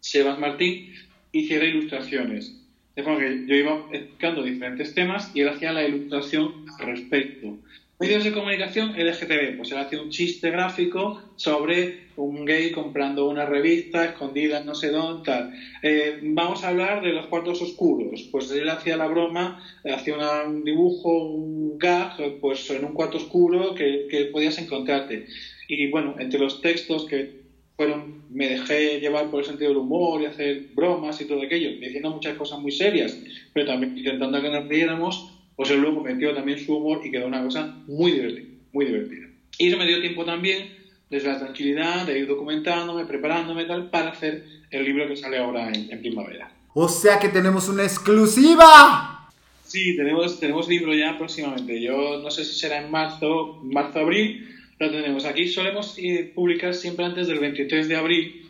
Sebas 0.00 0.38
Martín, 0.38 0.92
hiciera 1.32 1.64
ilustraciones. 1.64 2.54
De 2.94 3.02
forma 3.02 3.20
que 3.20 3.46
yo 3.46 3.54
iba 3.54 3.88
explicando 3.90 4.42
diferentes 4.42 4.94
temas 4.94 5.30
y 5.34 5.40
él 5.40 5.48
hacía 5.48 5.72
la 5.72 5.86
ilustración 5.86 6.66
al 6.78 6.86
respecto. 6.86 7.56
Medios 8.02 8.24
de 8.24 8.32
comunicación 8.32 8.94
LGTB, 8.96 9.56
pues 9.56 9.70
él 9.70 9.78
hacía 9.78 10.02
un 10.02 10.10
chiste 10.10 10.50
gráfico 10.50 11.22
sobre 11.36 12.08
un 12.16 12.44
gay 12.44 12.72
comprando 12.72 13.28
una 13.28 13.46
revista 13.46 14.04
escondida 14.04 14.58
en 14.58 14.66
no 14.66 14.74
sé 14.74 14.90
dónde, 14.90 15.24
tal. 15.24 15.54
Eh, 15.82 16.18
vamos 16.20 16.64
a 16.64 16.70
hablar 16.70 17.00
de 17.02 17.12
los 17.12 17.26
cuartos 17.28 17.62
oscuros. 17.62 18.28
Pues 18.32 18.50
él 18.50 18.68
hacía 18.68 18.96
la 18.96 19.06
broma, 19.06 19.64
hacía 19.84 20.16
un 20.44 20.64
dibujo, 20.64 21.16
un 21.16 21.78
gag, 21.78 22.40
pues 22.40 22.68
en 22.70 22.84
un 22.84 22.92
cuarto 22.92 23.18
oscuro 23.18 23.72
que, 23.76 24.08
que 24.10 24.24
podías 24.24 24.58
encontrarte. 24.58 25.26
Y 25.68 25.88
bueno, 25.88 26.16
entre 26.18 26.40
los 26.40 26.60
textos 26.60 27.06
que 27.06 27.41
fueron, 27.76 28.22
me 28.30 28.48
dejé 28.48 29.00
llevar 29.00 29.30
por 29.30 29.40
el 29.40 29.46
sentido 29.46 29.70
del 29.70 29.78
humor 29.78 30.22
y 30.22 30.26
hacer 30.26 30.68
bromas 30.74 31.20
y 31.20 31.26
todo 31.26 31.42
aquello, 31.42 31.70
diciendo 31.80 32.10
muchas 32.10 32.36
cosas 32.36 32.58
muy 32.60 32.72
serias, 32.72 33.18
pero 33.52 33.66
también 33.66 33.96
intentando 33.96 34.40
que 34.40 34.50
nos 34.50 34.68
riéramos 34.68 35.32
pues 35.56 35.70
él 35.70 35.80
luego 35.80 36.00
metió 36.00 36.34
también 36.34 36.58
su 36.58 36.76
humor 36.76 37.00
y 37.04 37.10
quedó 37.10 37.26
una 37.26 37.42
cosa 37.42 37.74
muy 37.86 38.12
divertida, 38.12 38.48
muy 38.72 38.86
divertida. 38.86 39.28
Y 39.58 39.68
eso 39.68 39.76
me 39.76 39.86
dio 39.86 40.00
tiempo 40.00 40.24
también, 40.24 40.74
desde 41.10 41.28
la 41.28 41.38
tranquilidad, 41.38 42.06
de 42.06 42.18
ir 42.18 42.26
documentándome, 42.26 43.04
preparándome 43.04 43.64
tal, 43.64 43.90
para 43.90 44.10
hacer 44.10 44.44
el 44.70 44.84
libro 44.84 45.06
que 45.06 45.16
sale 45.16 45.38
ahora 45.38 45.70
en, 45.70 46.00
primavera. 46.00 46.50
O 46.74 46.88
sea 46.88 47.18
que 47.18 47.28
tenemos 47.28 47.68
una 47.68 47.82
exclusiva. 47.82 49.28
Sí, 49.64 49.96
tenemos, 49.96 50.40
tenemos 50.40 50.68
libro 50.68 50.94
ya 50.94 51.16
próximamente. 51.18 51.80
Yo 51.80 52.18
no 52.22 52.30
sé 52.30 52.44
si 52.44 52.58
será 52.58 52.82
en 52.82 52.90
marzo, 52.90 53.60
marzo-abril, 53.62 54.48
lo 54.82 54.90
tenemos. 54.90 55.24
Aquí 55.24 55.48
solemos 55.48 55.96
eh, 55.98 56.30
publicar 56.34 56.74
siempre 56.74 57.04
antes 57.04 57.26
del 57.28 57.38
23 57.38 57.88
de 57.88 57.96
abril, 57.96 58.48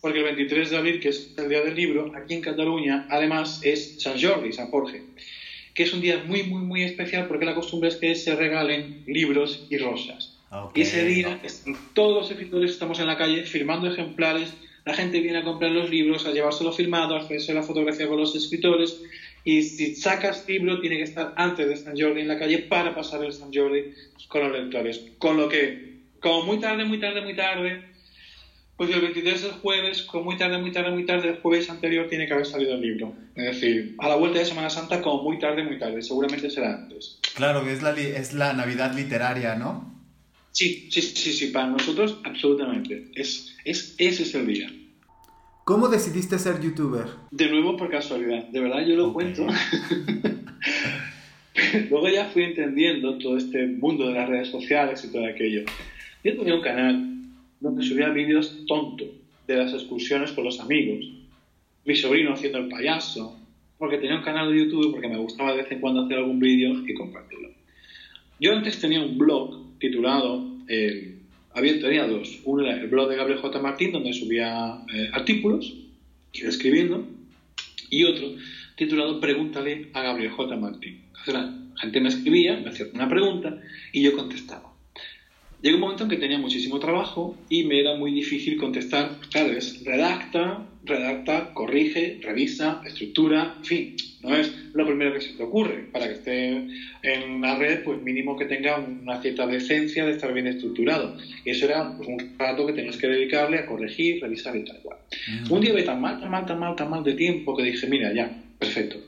porque 0.00 0.18
el 0.18 0.24
23 0.24 0.70
de 0.70 0.76
abril, 0.76 1.00
que 1.00 1.08
es 1.10 1.34
el 1.36 1.48
día 1.48 1.62
del 1.62 1.74
libro, 1.74 2.12
aquí 2.16 2.34
en 2.34 2.40
Cataluña, 2.40 3.06
además 3.10 3.60
es 3.62 4.02
San 4.02 4.20
Jordi, 4.20 4.52
San 4.52 4.70
Jorge 4.70 5.02
que 5.74 5.82
es 5.82 5.92
un 5.92 6.00
día 6.00 6.22
muy, 6.24 6.44
muy, 6.44 6.62
muy 6.62 6.82
especial 6.84 7.26
porque 7.26 7.44
la 7.44 7.54
costumbre 7.54 7.88
es 7.88 7.96
que 7.96 8.14
se 8.14 8.34
regalen 8.36 9.02
libros 9.06 9.66
y 9.68 9.76
rosas. 9.76 10.38
Y 10.72 10.82
ese 10.82 11.04
día, 11.04 11.40
todos 11.94 12.14
los 12.14 12.30
escritores 12.30 12.70
estamos 12.70 13.00
en 13.00 13.08
la 13.08 13.18
calle 13.18 13.42
firmando 13.42 13.88
ejemplares, 13.88 14.54
la 14.84 14.94
gente 14.94 15.18
viene 15.18 15.38
a 15.38 15.42
comprar 15.42 15.72
los 15.72 15.90
libros, 15.90 16.26
a 16.26 16.30
llevárselo 16.30 16.70
firmado, 16.70 17.16
a 17.16 17.22
hacerse 17.22 17.52
la 17.54 17.64
fotografía 17.64 18.06
con 18.06 18.18
los 18.18 18.36
escritores, 18.36 19.00
y 19.44 19.62
si 19.62 19.94
sacas 19.94 20.48
libro 20.48 20.80
tiene 20.80 20.96
que 20.96 21.02
estar 21.02 21.34
antes 21.36 21.68
de 21.68 21.76
San 21.76 21.98
Jordi 21.98 22.22
en 22.22 22.28
la 22.28 22.38
calle 22.38 22.60
para 22.60 22.94
pasar 22.94 23.22
el 23.22 23.32
San 23.32 23.52
Jordi 23.52 23.92
con 24.28 24.42
los 24.42 24.58
lectores. 24.58 25.04
Con 25.18 25.36
lo 25.36 25.48
que, 25.48 26.00
como 26.20 26.46
muy 26.46 26.58
tarde, 26.58 26.86
muy 26.86 26.98
tarde, 26.98 27.20
muy 27.20 27.36
tarde, 27.36 27.84
pues 28.76 28.90
el 28.90 29.02
23 29.02 29.44
es 29.44 29.52
jueves, 29.52 30.02
como 30.02 30.24
muy 30.24 30.38
tarde, 30.38 30.58
muy 30.58 30.72
tarde, 30.72 30.90
muy 30.90 31.04
tarde, 31.04 31.28
el 31.28 31.40
jueves 31.40 31.68
anterior 31.68 32.08
tiene 32.08 32.26
que 32.26 32.32
haber 32.32 32.46
salido 32.46 32.74
el 32.74 32.80
libro. 32.80 33.14
Es 33.36 33.44
decir, 33.44 33.94
a 33.98 34.08
la 34.08 34.16
vuelta 34.16 34.38
de 34.38 34.46
Semana 34.46 34.70
Santa, 34.70 35.02
como 35.02 35.22
muy 35.22 35.38
tarde, 35.38 35.62
muy 35.62 35.78
tarde. 35.78 36.00
Seguramente 36.02 36.48
será 36.50 36.74
antes. 36.74 37.20
Claro, 37.34 37.68
es 37.68 37.82
la, 37.82 37.92
es 37.92 38.32
la 38.32 38.54
Navidad 38.54 38.94
literaria, 38.94 39.56
¿no? 39.56 39.92
Sí, 40.52 40.88
sí, 40.90 41.02
sí, 41.02 41.32
sí, 41.32 41.48
para 41.48 41.66
nosotros 41.66 42.18
absolutamente. 42.24 43.10
Es, 43.14 43.56
es, 43.64 43.94
ese 43.98 44.22
es 44.22 44.34
el 44.34 44.46
día. 44.46 44.72
¿Cómo 45.64 45.88
decidiste 45.88 46.38
ser 46.38 46.60
youtuber? 46.60 47.06
De 47.30 47.48
nuevo 47.48 47.76
por 47.76 47.90
casualidad. 47.90 48.46
De 48.48 48.60
verdad, 48.60 48.84
yo 48.86 48.96
lo 48.96 49.14
cuento. 49.14 49.46
Luego 51.90 52.08
ya 52.08 52.26
fui 52.26 52.44
entendiendo 52.44 53.16
todo 53.18 53.36
este 53.36 53.66
mundo 53.66 54.08
de 54.08 54.14
las 54.14 54.28
redes 54.28 54.48
sociales 54.48 55.04
y 55.04 55.12
todo 55.12 55.24
aquello. 55.26 55.62
Yo 56.22 56.36
tenía 56.36 56.54
un 56.54 56.60
canal 56.60 57.10
donde 57.60 57.82
subía 57.82 58.10
vídeos 58.10 58.64
tontos 58.66 59.08
de 59.46 59.56
las 59.56 59.72
excursiones 59.72 60.32
con 60.32 60.44
los 60.44 60.60
amigos. 60.60 61.04
Mi 61.84 61.94
sobrino 61.94 62.32
haciendo 62.32 62.58
el 62.58 62.68
payaso, 62.68 63.38
porque 63.78 63.98
tenía 63.98 64.16
un 64.16 64.22
canal 64.22 64.52
de 64.52 64.58
YouTube 64.58 64.92
porque 64.92 65.08
me 65.08 65.18
gustaba 65.18 65.52
de 65.52 65.62
vez 65.62 65.70
en 65.70 65.80
cuando 65.80 66.02
hacer 66.02 66.18
algún 66.18 66.40
vídeo 66.40 66.74
y 66.86 66.94
compartirlo. 66.94 67.50
Yo 68.40 68.52
antes 68.52 68.80
tenía 68.80 69.02
un 69.02 69.16
blog 69.16 69.78
titulado, 69.78 70.44
eh, 70.68 71.18
había, 71.54 71.80
tenía 71.80 72.06
dos, 72.06 72.40
uno 72.44 72.64
era 72.64 72.80
el 72.80 72.88
blog 72.88 73.08
de 73.08 73.16
Gabriel 73.16 73.40
J. 73.40 73.60
Martín, 73.60 73.92
donde 73.92 74.12
subía 74.12 74.78
eh, 74.92 75.10
artículos, 75.12 75.74
iba 76.32 76.48
escribiendo, 76.48 77.06
y 77.90 78.04
otro 78.04 78.34
titulado 78.76 79.20
Pregúntale 79.20 79.88
a 79.92 80.02
Gabriel 80.02 80.32
J. 80.32 80.56
Martín. 80.56 81.02
la 81.26 81.54
gente 81.76 82.00
me 82.00 82.08
escribía, 82.08 82.58
me 82.58 82.70
hacía 82.70 82.86
una 82.92 83.08
pregunta 83.08 83.60
y 83.92 84.02
yo 84.02 84.16
contestaba. 84.16 84.73
Llegó 85.64 85.76
un 85.76 85.80
momento 85.80 86.04
en 86.04 86.10
que 86.10 86.18
tenía 86.18 86.36
muchísimo 86.36 86.78
trabajo 86.78 87.38
y 87.48 87.64
me 87.64 87.80
era 87.80 87.94
muy 87.94 88.12
difícil 88.12 88.58
contestar. 88.58 89.18
Claro, 89.30 89.50
es 89.54 89.82
redacta, 89.82 90.62
redacta, 90.84 91.54
corrige, 91.54 92.18
revisa, 92.20 92.82
estructura, 92.84 93.54
en 93.56 93.64
fin, 93.64 93.96
no 94.22 94.36
es 94.36 94.52
lo 94.74 94.84
primero 94.84 95.14
que 95.14 95.22
se 95.22 95.32
te 95.32 95.42
ocurre. 95.42 95.86
Para 95.90 96.06
que 96.06 96.12
esté 96.12 96.66
en 97.02 97.40
la 97.40 97.56
red, 97.56 97.82
pues 97.82 97.98
mínimo 98.02 98.36
que 98.36 98.44
tenga 98.44 98.76
una 98.76 99.22
cierta 99.22 99.46
decencia 99.46 100.04
de 100.04 100.12
estar 100.12 100.34
bien 100.34 100.48
estructurado. 100.48 101.16
Y 101.46 101.52
eso 101.52 101.64
era 101.64 101.96
pues, 101.96 102.10
un 102.10 102.38
rato 102.38 102.66
que 102.66 102.74
tenías 102.74 102.98
que 102.98 103.08
dedicarle 103.08 103.60
a 103.60 103.64
corregir, 103.64 104.20
revisar 104.20 104.54
y 104.56 104.66
tal 104.66 104.80
cual. 104.82 104.98
Mm. 105.48 105.50
Un 105.50 105.60
día 105.62 105.72
ve 105.72 105.84
tan 105.84 105.98
mal, 105.98 106.20
tan 106.20 106.30
mal, 106.30 106.44
tan 106.44 106.58
mal, 106.58 106.76
tan 106.76 106.90
mal 106.90 107.02
de 107.02 107.14
tiempo 107.14 107.56
que 107.56 107.62
dije, 107.62 107.86
mira, 107.86 108.12
ya, 108.12 108.30
perfecto. 108.58 108.98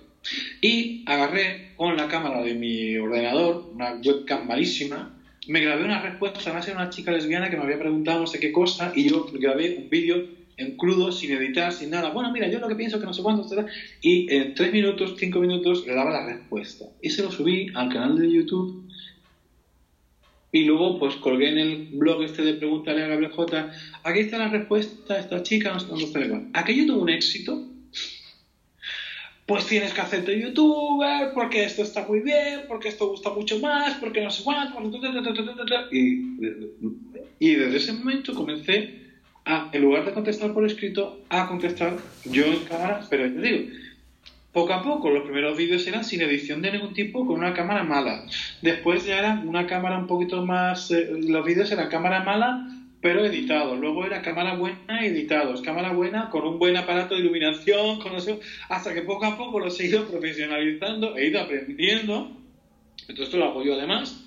Y 0.63 1.03
agarré 1.05 1.73
con 1.77 1.99
la 1.99 2.09
cámara 2.09 2.43
de 2.43 2.55
mi 2.55 2.97
ordenador, 2.97 3.73
una 3.75 4.01
webcam 4.03 4.47
malísima, 4.47 5.16
me 5.49 5.61
grabé 5.61 5.85
una 5.85 6.03
respuesta, 6.03 6.41
además 6.45 6.67
era 6.69 6.77
una 6.79 6.91
chica 6.91 7.13
lesbiana 7.13 7.51
que 7.51 7.57
me 7.57 7.63
había 7.63 7.79
preguntado 7.79 8.21
no 8.21 8.27
sé 8.27 8.41
qué 8.41 8.53
cosa 8.53 8.93
y 8.95 9.09
yo 9.09 9.27
grabé 9.33 9.77
un 9.77 9.89
vídeo 9.89 10.25
en 10.57 10.77
crudo, 10.77 11.13
sin 11.13 11.33
editar, 11.33 11.73
sin 11.73 11.91
nada. 11.91 12.11
Bueno, 12.11 12.33
mira, 12.33 12.49
yo 12.49 12.59
lo 12.59 12.69
que 12.69 12.75
pienso 12.75 12.99
que 12.99 13.07
no 13.07 13.13
sé 13.13 13.23
cuándo, 13.23 13.47
y 14.01 14.33
en 14.35 14.55
tres 14.55 14.73
minutos, 14.73 15.15
cinco 15.19 15.41
minutos 15.41 15.87
le 15.87 15.95
daba 15.95 16.11
la 16.11 16.27
respuesta. 16.27 16.87
Y 17.03 17.11
se 17.11 17.23
lo 17.23 17.31
subí 17.31 17.69
al 17.75 17.91
canal 17.91 18.19
de 18.19 18.31
YouTube 18.31 18.87
y 20.53 20.65
luego 20.65 20.99
pues 20.99 21.17
colgué 21.17 21.51
en 21.51 21.59
el 21.59 21.89
blog 21.93 22.23
este 22.23 22.43
de 22.43 22.55
Pregúntale 22.55 23.05
a 23.05 23.09
Gabriel. 23.09 23.33
Aquí 24.03 24.21
está 24.21 24.39
la 24.39 24.49
respuesta 24.49 25.19
esta 25.19 25.43
chica, 25.43 25.73
no 25.73 25.81
sé 25.81 25.87
dónde 25.89 26.47
Aquello 26.55 26.87
tuvo 26.87 27.03
un 27.03 27.11
éxito 27.11 27.63
pues 29.47 29.67
tienes 29.67 29.95
que 29.95 30.01
hacerte 30.01 30.41
youtuber, 30.41 31.33
porque 31.33 31.65
esto 31.65 31.83
está 31.83 32.05
muy 32.07 32.21
bien, 32.21 32.63
porque 32.67 32.89
esto 32.89 33.09
gusta 33.09 33.31
mucho 33.31 33.61
más, 33.61 33.95
porque 33.95 34.21
no 34.21 34.31
sé 34.31 34.43
cuánto, 34.43 34.81
y, 35.93 36.37
y 37.39 37.55
desde 37.55 37.77
ese 37.77 37.93
momento 37.93 38.35
comencé 38.35 39.07
a, 39.45 39.69
en 39.73 39.83
lugar 39.83 40.05
de 40.05 40.13
contestar 40.13 40.53
por 40.53 40.67
escrito, 40.67 41.21
a 41.29 41.47
contestar 41.47 41.97
yo 42.25 42.45
en 42.45 42.65
cámara, 42.65 43.07
pero 43.09 43.33
te 43.33 43.41
digo, 43.41 43.73
poco 44.53 44.73
a 44.73 44.83
poco, 44.83 45.11
los 45.11 45.23
primeros 45.23 45.57
vídeos 45.57 45.87
eran 45.87 46.03
sin 46.03 46.23
edición 46.23 46.61
de 46.61 46.73
ningún 46.73 46.93
tipo, 46.93 47.25
con 47.25 47.37
una 47.37 47.55
cámara 47.55 47.85
mala. 47.85 48.27
Después 48.63 49.05
ya 49.05 49.19
era 49.19 49.43
una 49.45 49.67
cámara 49.67 49.99
un 49.99 50.09
poquito 50.09 50.45
más, 50.45 50.91
eh, 50.91 51.09
los 51.29 51.45
vídeos 51.45 51.71
eran 51.71 51.89
cámara 51.89 52.25
mala, 52.25 52.67
pero 53.01 53.25
editado. 53.25 53.77
Luego 53.77 54.05
era 54.05 54.23
cámara 54.23 54.55
buena 54.55 55.05
editados, 55.05 55.63
cámara 55.63 55.93
buena 55.93 56.31
con 56.31 56.47
un 56.47 56.59
buen 56.59 56.77
aparato 56.77 57.15
de 57.15 57.21
iluminación, 57.21 58.01
con 58.01 58.13
hasta 58.69 58.95
que 58.95 59.03
poco 59.03 59.27
a 59.27 59.37
poco 59.37 59.61
los 59.61 59.79
he 59.81 59.87
ido 59.87 60.07
profesionalizando, 60.07 61.17
he 61.17 61.29
ido 61.29 61.41
aprendiendo. 61.41 62.37
Entonces 63.01 63.27
esto 63.27 63.39
lo 63.39 63.47
hago 63.47 63.63
yo 63.63 63.75
además. 63.75 64.25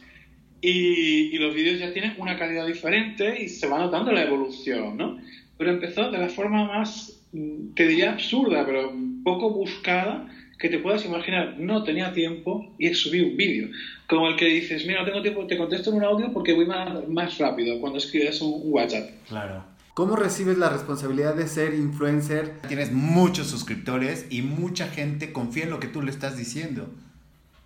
Y, 0.62 1.36
y, 1.36 1.38
los 1.38 1.56
vídeos 1.56 1.80
ya 1.80 1.94
tienen 1.94 2.16
una 2.18 2.38
calidad 2.38 2.68
diferente 2.68 3.42
y 3.42 3.48
se 3.48 3.68
va 3.68 3.80
notando 3.80 4.12
la 4.12 4.24
evolución, 4.24 4.98
¿no? 4.98 5.18
Pero 5.58 5.72
empezó 5.72 6.12
de 6.12 6.18
la 6.18 6.28
forma 6.28 6.66
más, 6.66 7.24
mm, 7.32 7.74
te 7.76 7.88
diría 7.88 8.12
absurda, 8.12 8.66
pero 8.66 8.94
poco 9.24 9.52
buscada, 9.52 10.28
que 10.60 10.68
te 10.68 10.80
puedas 10.80 11.06
imaginar, 11.06 11.56
no 11.58 11.84
tenía 11.84 12.12
tiempo 12.12 12.76
y 12.78 12.94
subí 12.94 13.22
un 13.22 13.38
vídeo. 13.38 13.70
Como 14.08 14.28
el 14.28 14.36
que 14.36 14.46
dices, 14.46 14.86
mira, 14.86 15.00
no 15.00 15.06
tengo 15.06 15.22
tiempo, 15.22 15.48
te 15.48 15.58
contesto 15.58 15.90
en 15.90 15.98
un 15.98 16.04
audio 16.04 16.34
porque 16.34 16.54
voy 16.54 16.66
más, 16.66 17.08
más 17.08 17.38
rápido 17.38 17.80
cuando 17.80 17.98
escribes 17.98 18.42
un, 18.42 18.60
WhatsApp. 18.66 19.10
Claro. 19.30 19.64
¿Cómo 19.94 20.18
recibes 20.18 20.58
la 20.58 20.70
responsabilidad 20.70 21.36
de 21.36 21.48
ser 21.48 21.74
influencer? 21.74 22.62
Tienes 22.68 22.92
muchos 22.92 23.48
suscriptores 23.48 24.28
y 24.30 24.42
mucha 24.42 24.88
gente 24.88 25.32
confía 25.32 25.64
en 25.64 25.70
lo 25.70 25.80
que 25.80 25.88
tú 25.88 26.02
le 26.02 26.12
estás 26.12 26.38
diciendo. 26.38 26.90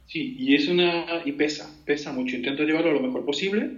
Sí, 0.05 0.35
y 0.37 0.53
es 0.53 0.67
una 0.67 1.05
y 1.25 1.31
pesa, 1.31 1.69
pesa 1.85 2.13
mucho. 2.13 2.35
Intento 2.35 2.63
llevarlo 2.63 2.93
lo 2.93 3.01
mejor 3.01 3.25
posible, 3.25 3.71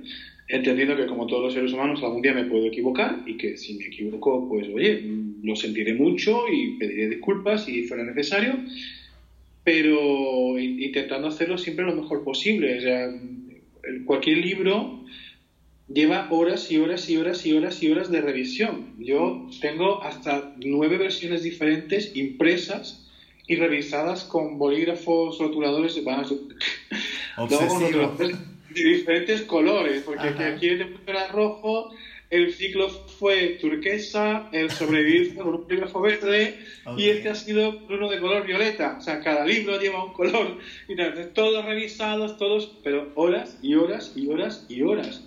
entendiendo 0.49 0.97
que 0.97 1.05
como 1.05 1.27
todos 1.27 1.43
los 1.43 1.53
seres 1.53 1.71
humanos 1.71 2.03
algún 2.03 2.21
día 2.21 2.33
me 2.33 2.45
puedo 2.45 2.65
equivocar 2.65 3.23
y 3.25 3.37
que 3.37 3.57
si 3.57 3.75
me 3.75 3.85
equivoco, 3.85 4.49
pues 4.49 4.67
oye, 4.73 5.03
lo 5.41 5.55
sentiré 5.55 5.93
mucho 5.93 6.41
y 6.51 6.77
pediré 6.77 7.09
disculpas 7.09 7.65
si 7.65 7.83
fuera 7.83 8.03
necesario 8.03 8.57
pero 9.65 10.59
intentando 10.59 11.27
hacerlo 11.27 11.57
siempre 11.57 11.85
lo 11.85 11.95
mejor 11.95 12.23
posible. 12.23 12.77
O 12.77 12.81
sea, 12.81 13.09
cualquier 14.05 14.37
libro 14.37 15.03
lleva 15.87 16.27
horas 16.29 16.71
y 16.71 16.77
horas 16.77 17.09
y 17.09 17.17
horas 17.17 17.45
y 17.45 17.53
horas 17.53 17.81
y 17.81 17.91
horas 17.91 18.11
de 18.11 18.21
revisión. 18.21 18.93
Yo 18.99 19.49
tengo 19.59 20.03
hasta 20.03 20.53
nueve 20.63 20.97
versiones 20.97 21.41
diferentes 21.41 22.15
impresas 22.15 23.09
y 23.47 23.55
revisadas 23.55 24.23
con 24.23 24.59
bolígrafos 24.59 25.39
rotuladores 25.39 25.95
de 25.95 26.01
de 28.75 28.83
diferentes 28.83 29.41
colores, 29.41 30.03
porque 30.03 30.27
aquí 30.27 30.67
el 30.67 30.97
era 31.07 31.27
rojo, 31.29 31.89
el 32.29 32.53
ciclo 32.53 32.89
fue 32.89 33.57
turquesa, 33.61 34.49
el 34.51 34.71
sobrevivir 34.71 35.33
fue 35.33 35.43
con 35.43 35.55
un 35.55 35.63
bolígrafo 35.63 36.01
verde 36.01 36.57
y 36.97 37.09
este 37.09 37.29
ha 37.29 37.35
sido 37.35 37.81
uno 37.89 38.09
de 38.09 38.19
color 38.19 38.45
violeta. 38.45 38.97
O 38.99 39.01
sea, 39.01 39.21
cada 39.21 39.45
libro 39.45 39.79
lleva 39.79 40.03
un 40.03 40.13
color. 40.13 40.57
Y 40.87 40.95
todos 41.33 41.65
revisados, 41.65 42.37
todos, 42.37 42.77
pero 42.83 43.11
horas 43.15 43.57
y 43.61 43.75
horas 43.75 44.13
y 44.15 44.27
horas 44.27 44.65
y 44.69 44.81
horas 44.81 45.23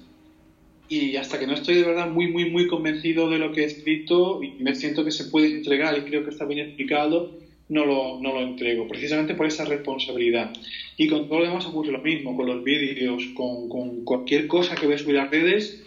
y 0.88 1.16
hasta 1.16 1.38
que 1.38 1.46
no 1.46 1.54
estoy 1.54 1.76
de 1.76 1.84
verdad 1.84 2.11
muy, 2.11 2.28
muy, 2.28 2.50
muy 2.50 2.66
convencido 2.66 3.28
de 3.28 3.38
lo 3.38 3.52
que 3.52 3.62
he 3.62 3.66
escrito 3.66 4.42
y 4.42 4.52
me 4.62 4.74
siento 4.74 5.04
que 5.04 5.11
se 5.11 5.24
puede 5.24 5.48
entregar 5.48 5.96
y 5.98 6.02
creo 6.02 6.24
que 6.24 6.30
está 6.30 6.46
bien 6.46 6.66
explicado, 6.66 7.32
no 7.68 7.84
lo, 7.84 8.18
no 8.20 8.32
lo 8.32 8.40
entrego, 8.40 8.88
precisamente 8.88 9.34
por 9.34 9.46
esa 9.46 9.66
responsabilidad. 9.66 10.52
Y 10.96 11.08
con 11.08 11.28
todo 11.28 11.40
lo 11.40 11.46
demás 11.46 11.66
ocurre 11.66 11.92
lo 11.92 12.00
mismo, 12.00 12.34
con 12.34 12.46
los 12.46 12.64
vídeos, 12.64 13.22
con, 13.34 13.68
con 13.68 14.04
cualquier 14.04 14.46
cosa 14.46 14.74
que 14.74 14.87
voy 14.87 14.94
a 14.94 14.98
subir 14.98 15.18
a 15.18 15.26
redes, 15.26 15.84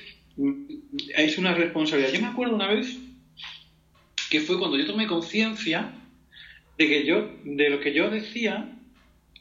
es 1.15 1.37
una 1.37 1.53
responsabilidad. 1.53 2.13
Yo 2.13 2.21
me 2.21 2.27
acuerdo 2.27 2.55
una 2.55 2.67
vez 2.67 2.97
que 4.29 4.39
fue 4.39 4.57
cuando 4.57 4.77
yo 4.77 4.85
tomé 4.85 5.07
conciencia 5.07 5.93
de 6.77 6.87
que 6.87 7.05
yo, 7.05 7.29
de 7.43 7.69
lo 7.69 7.79
que 7.79 7.93
yo 7.93 8.09
decía, 8.09 8.77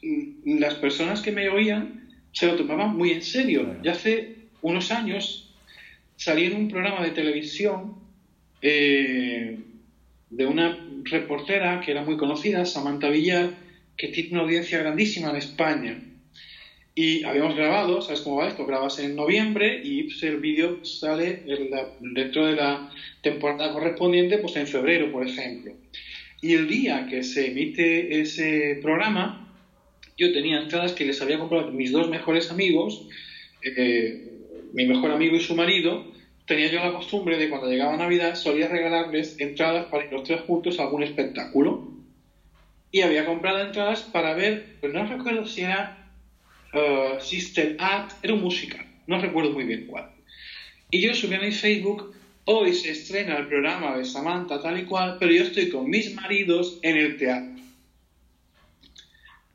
mm, 0.01 0.59
las 0.59 0.75
personas 0.75 1.21
que 1.21 1.31
me 1.31 1.49
oían 1.49 2.09
se 2.33 2.47
lo 2.47 2.55
tomaban 2.55 2.95
muy 2.95 3.11
en 3.11 3.23
serio. 3.23 3.77
Ya 3.83 3.93
hace 3.93 4.35
unos 4.61 4.91
años 4.91 5.53
salí 6.15 6.45
en 6.45 6.55
un 6.55 6.67
programa 6.67 7.03
de 7.03 7.11
televisión 7.11 7.95
eh, 8.61 9.59
de 10.29 10.45
una 10.45 10.87
reportera 11.03 11.81
que 11.81 11.91
era 11.91 12.03
muy 12.03 12.15
conocida, 12.15 12.65
Samantha 12.65 13.09
Villar, 13.09 13.51
que 13.97 14.09
tiene 14.09 14.33
una 14.33 14.41
audiencia 14.41 14.79
grandísima 14.79 15.31
en 15.31 15.35
España. 15.37 16.10
Y 16.93 17.23
habíamos 17.23 17.55
grabado, 17.55 18.01
¿sabes 18.01 18.21
cómo 18.21 18.37
va 18.37 18.49
esto? 18.49 18.65
Grabas 18.65 18.99
en 18.99 19.15
noviembre 19.15 19.79
y 19.81 20.03
pues, 20.03 20.21
el 20.23 20.37
vídeo 20.37 20.83
sale 20.83 21.43
dentro 21.99 22.45
de 22.45 22.55
la 22.55 22.89
temporada 23.21 23.71
correspondiente, 23.71 24.39
pues 24.39 24.55
en 24.57 24.67
febrero, 24.67 25.11
por 25.11 25.25
ejemplo. 25.25 25.73
Y 26.41 26.53
el 26.53 26.67
día 26.67 27.05
que 27.09 27.23
se 27.23 27.47
emite 27.47 28.19
ese 28.19 28.79
programa, 28.81 29.55
yo 30.17 30.33
tenía 30.33 30.59
entradas 30.59 30.91
que 30.91 31.05
les 31.05 31.21
había 31.21 31.39
comprado 31.39 31.71
mis 31.71 31.91
dos 31.91 32.09
mejores 32.09 32.51
amigos, 32.51 33.07
eh, 33.63 34.27
mi 34.73 34.85
mejor 34.85 35.11
amigo 35.11 35.37
y 35.37 35.39
su 35.39 35.55
marido, 35.55 36.11
tenía 36.45 36.69
yo 36.69 36.79
la 36.81 36.91
costumbre 36.91 37.37
de 37.37 37.49
cuando 37.49 37.69
llegaba 37.69 37.95
Navidad 37.95 38.35
solía 38.35 38.67
regalarles 38.67 39.39
entradas 39.39 39.85
para 39.85 40.05
ir 40.05 40.11
los 40.11 40.23
tres 40.23 40.41
juntos 40.41 40.79
a 40.79 40.83
algún 40.83 41.03
espectáculo. 41.03 41.89
Y 42.91 43.01
había 43.01 43.25
comprado 43.25 43.61
entradas 43.61 44.01
para 44.01 44.33
ver, 44.33 44.75
pues 44.81 44.91
no 44.91 45.05
recuerdo 45.05 45.45
si 45.45 45.61
era 45.61 46.00
uh, 46.73 47.19
Sister 47.19 47.75
Act, 47.79 48.23
era 48.23 48.33
un 48.33 48.41
musical, 48.41 48.85
no 49.07 49.19
recuerdo 49.19 49.51
muy 49.51 49.65
bien 49.65 49.87
cuál. 49.87 50.09
Y 50.89 51.01
yo 51.01 51.13
subí 51.13 51.35
a 51.35 51.39
mi 51.39 51.51
Facebook, 51.51 52.13
hoy 52.45 52.73
se 52.73 52.91
estrena 52.91 53.37
el 53.37 53.47
programa 53.47 53.97
de 53.97 54.05
Samantha 54.05 54.61
tal 54.61 54.79
y 54.79 54.85
cual, 54.85 55.17
pero 55.19 55.31
yo 55.31 55.43
estoy 55.43 55.69
con 55.69 55.89
mis 55.89 56.13
maridos 56.13 56.79
en 56.81 56.97
el 56.97 57.17
teatro 57.17 57.61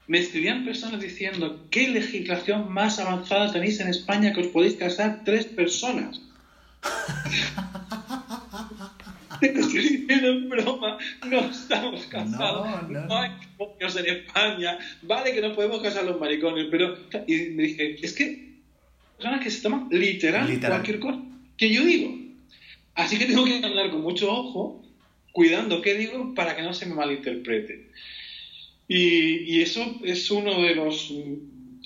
me 0.08 0.18
escribían 0.18 0.64
personas 0.64 1.00
diciendo, 1.00 1.66
¿qué 1.70 1.88
legislación 1.88 2.72
más 2.72 2.98
avanzada 2.98 3.52
tenéis 3.52 3.80
en 3.80 3.88
España 3.88 4.32
que 4.32 4.42
os 4.42 4.46
podéis 4.48 4.76
casar 4.76 5.22
tres 5.24 5.46
personas? 5.46 6.20
Te 9.40 9.46
estoy 9.46 9.82
diciendo 9.82 10.28
en 10.28 10.48
broma, 10.48 10.98
no 11.26 11.38
estamos 11.50 12.06
casados, 12.06 12.88
no, 12.88 13.16
hay 13.16 13.30
divorcios 13.50 13.96
en 13.96 14.16
España, 14.16 14.78
vale 15.02 15.32
que 15.32 15.40
no 15.40 15.54
podemos 15.54 15.82
casar 15.82 16.04
los 16.04 16.20
maricones, 16.20 16.66
pero... 16.70 16.96
Y 17.26 17.50
me 17.50 17.64
dije, 17.64 17.96
es 18.02 18.12
que 18.12 18.46
personas 19.16 19.42
que 19.42 19.50
se 19.50 19.62
toman 19.62 19.88
literal, 19.90 20.60
cualquier 20.60 21.00
cosa 21.00 21.20
que 21.56 21.72
yo 21.72 21.84
digo. 21.84 22.14
Así 22.94 23.18
que 23.18 23.26
tengo 23.26 23.44
que 23.44 23.56
andar 23.56 23.90
con 23.90 24.02
mucho 24.02 24.30
ojo, 24.30 24.82
cuidando 25.32 25.82
qué 25.82 25.94
digo 25.94 26.34
para 26.34 26.56
que 26.56 26.62
no 26.62 26.72
se 26.72 26.86
me 26.86 26.94
malinterprete. 26.94 27.90
Y, 28.88 29.60
eso 29.60 30.00
es 30.04 30.30
uno 30.30 30.62
de 30.62 30.74
los 30.74 31.12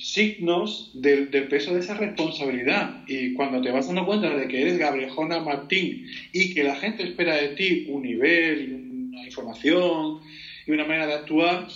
signos 0.02 0.90
del, 0.94 1.28
peso 1.28 1.74
de 1.74 1.80
esa 1.80 1.94
responsabilidad. 1.94 3.02
Y 3.06 3.34
cuando 3.34 3.60
te 3.60 3.70
vas 3.70 3.86
dando 3.86 4.06
cuenta 4.06 4.34
de 4.34 4.48
que 4.48 4.62
eres 4.62 4.78
Gabriel 4.78 5.10
Martín 5.44 6.06
y 6.32 6.54
que 6.54 6.64
la 6.64 6.74
gente 6.76 7.02
espera 7.02 7.36
de 7.36 7.48
ti 7.48 7.86
un 7.88 8.02
nivel 8.02 8.62
y 8.62 8.72
una 8.72 9.24
información 9.24 10.20
y 10.66 10.70
una 10.70 10.84
manera 10.84 11.06
de 11.06 11.14
actuar, 11.14 11.66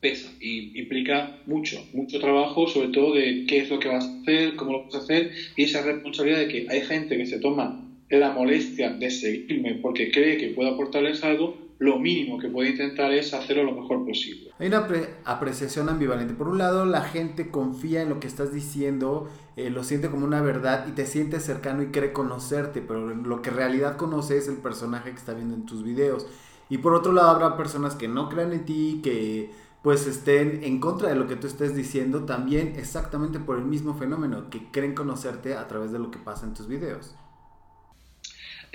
pesa 0.00 0.30
y 0.40 0.78
implica 0.78 1.38
mucho, 1.46 1.82
mucho 1.92 2.18
trabajo, 2.20 2.68
sobre 2.68 2.88
todo 2.88 3.14
de 3.14 3.46
qué 3.48 3.58
es 3.58 3.70
lo 3.70 3.78
que 3.78 3.88
vas 3.88 4.04
a 4.04 4.20
hacer, 4.20 4.54
cómo 4.54 4.72
lo 4.72 4.84
vas 4.84 4.94
a 4.94 4.98
hacer 4.98 5.32
y 5.56 5.64
esa 5.64 5.82
responsabilidad 5.82 6.40
de 6.40 6.48
que 6.48 6.66
hay 6.68 6.82
gente 6.82 7.16
que 7.16 7.26
se 7.26 7.38
toma 7.38 7.80
la 8.10 8.30
molestia 8.30 8.90
de 8.90 9.10
seguirme 9.10 9.74
porque 9.74 10.10
cree 10.10 10.36
que 10.36 10.48
puedo 10.48 10.70
aportarles 10.70 11.24
algo 11.24 11.63
lo 11.78 11.98
mínimo 11.98 12.38
que 12.38 12.48
puede 12.48 12.70
intentar 12.70 13.12
es 13.12 13.34
hacerlo 13.34 13.64
lo 13.64 13.72
mejor 13.72 14.04
posible. 14.04 14.52
Hay 14.58 14.68
una 14.68 14.86
apreciación 15.24 15.88
ambivalente. 15.88 16.34
Por 16.34 16.48
un 16.48 16.58
lado, 16.58 16.84
la 16.84 17.02
gente 17.02 17.50
confía 17.50 18.02
en 18.02 18.08
lo 18.08 18.20
que 18.20 18.26
estás 18.26 18.52
diciendo, 18.52 19.28
eh, 19.56 19.70
lo 19.70 19.82
siente 19.84 20.10
como 20.10 20.24
una 20.24 20.40
verdad 20.40 20.86
y 20.88 20.92
te 20.92 21.06
siente 21.06 21.40
cercano 21.40 21.82
y 21.82 21.86
cree 21.86 22.12
conocerte, 22.12 22.80
pero 22.80 23.08
lo 23.08 23.42
que 23.42 23.50
en 23.50 23.56
realidad 23.56 23.96
conoce 23.96 24.38
es 24.38 24.48
el 24.48 24.56
personaje 24.56 25.10
que 25.10 25.16
está 25.16 25.34
viendo 25.34 25.54
en 25.54 25.66
tus 25.66 25.82
videos. 25.82 26.26
Y 26.70 26.78
por 26.78 26.94
otro 26.94 27.12
lado, 27.12 27.30
habrá 27.30 27.56
personas 27.56 27.94
que 27.94 28.08
no 28.08 28.28
crean 28.28 28.52
en 28.52 28.64
ti, 28.64 29.00
que 29.02 29.50
pues 29.82 30.06
estén 30.06 30.64
en 30.64 30.80
contra 30.80 31.10
de 31.10 31.14
lo 31.14 31.26
que 31.26 31.36
tú 31.36 31.46
estés 31.46 31.74
diciendo, 31.76 32.24
también 32.24 32.74
exactamente 32.78 33.38
por 33.38 33.58
el 33.58 33.64
mismo 33.64 33.94
fenómeno, 33.94 34.48
que 34.48 34.70
creen 34.70 34.94
conocerte 34.94 35.56
a 35.56 35.68
través 35.68 35.92
de 35.92 35.98
lo 35.98 36.10
que 36.10 36.18
pasa 36.18 36.46
en 36.46 36.54
tus 36.54 36.68
videos 36.68 37.14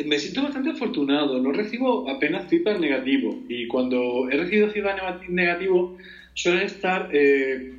me 0.06 0.20
siento 0.20 0.44
bastante 0.44 0.70
afortunado, 0.70 1.40
no 1.40 1.52
recibo 1.52 2.10
apenas 2.10 2.48
feedback 2.48 2.80
negativo 2.80 3.38
y 3.48 3.68
cuando 3.68 4.30
he 4.30 4.38
recibido 4.38 4.70
feedback 4.70 5.28
negativo 5.28 5.98
suelen 6.34 6.64
estar 6.64 7.10
eh, 7.12 7.74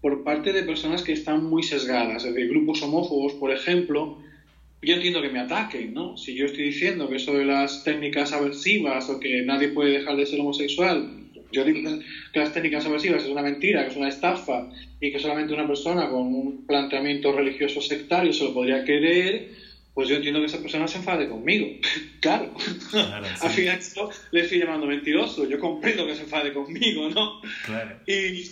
por 0.00 0.22
parte 0.22 0.52
de 0.52 0.62
personas 0.62 1.02
que 1.02 1.12
están 1.12 1.44
muy 1.44 1.62
sesgadas, 1.62 2.24
es 2.24 2.34
grupos 2.48 2.82
homófobos, 2.82 3.34
por 3.34 3.50
ejemplo, 3.50 4.18
yo 4.82 4.94
entiendo 4.94 5.20
que 5.20 5.28
me 5.28 5.40
ataquen, 5.40 5.92
¿no? 5.92 6.16
Si 6.16 6.34
yo 6.34 6.46
estoy 6.46 6.64
diciendo 6.64 7.08
que 7.08 7.16
eso 7.16 7.34
de 7.34 7.44
las 7.44 7.82
técnicas 7.82 8.32
aversivas 8.32 9.08
o 9.08 9.18
que 9.18 9.42
nadie 9.42 9.68
puede 9.68 9.92
dejar 9.92 10.16
de 10.16 10.26
ser 10.26 10.40
homosexual, 10.40 11.08
yo 11.50 11.64
digo 11.64 11.80
que 12.32 12.38
las 12.38 12.52
técnicas 12.52 12.86
aversivas 12.86 13.24
es 13.24 13.30
una 13.30 13.42
mentira, 13.42 13.82
que 13.82 13.90
es 13.90 13.96
una 13.96 14.08
estafa 14.08 14.68
y 15.00 15.10
que 15.10 15.18
solamente 15.18 15.54
una 15.54 15.66
persona 15.66 16.08
con 16.08 16.32
un 16.32 16.66
planteamiento 16.66 17.32
religioso 17.32 17.80
sectario 17.80 18.32
se 18.32 18.44
lo 18.44 18.52
podría 18.52 18.84
creer, 18.84 19.48
pues 19.96 20.10
yo 20.10 20.16
entiendo 20.16 20.40
que 20.40 20.46
esa 20.46 20.60
persona 20.60 20.86
se 20.86 20.98
enfade 20.98 21.26
conmigo. 21.26 21.68
claro. 22.20 22.52
Al 23.40 23.50
final 23.50 23.80
le 24.30 24.40
estoy 24.42 24.58
llamando 24.58 24.86
mentiroso. 24.86 25.48
Yo 25.48 25.58
comprendo 25.58 26.06
que 26.06 26.14
se 26.14 26.24
enfade 26.24 26.52
conmigo, 26.52 27.08
¿no? 27.08 27.40
Claro. 27.64 27.98
Y, 28.06 28.44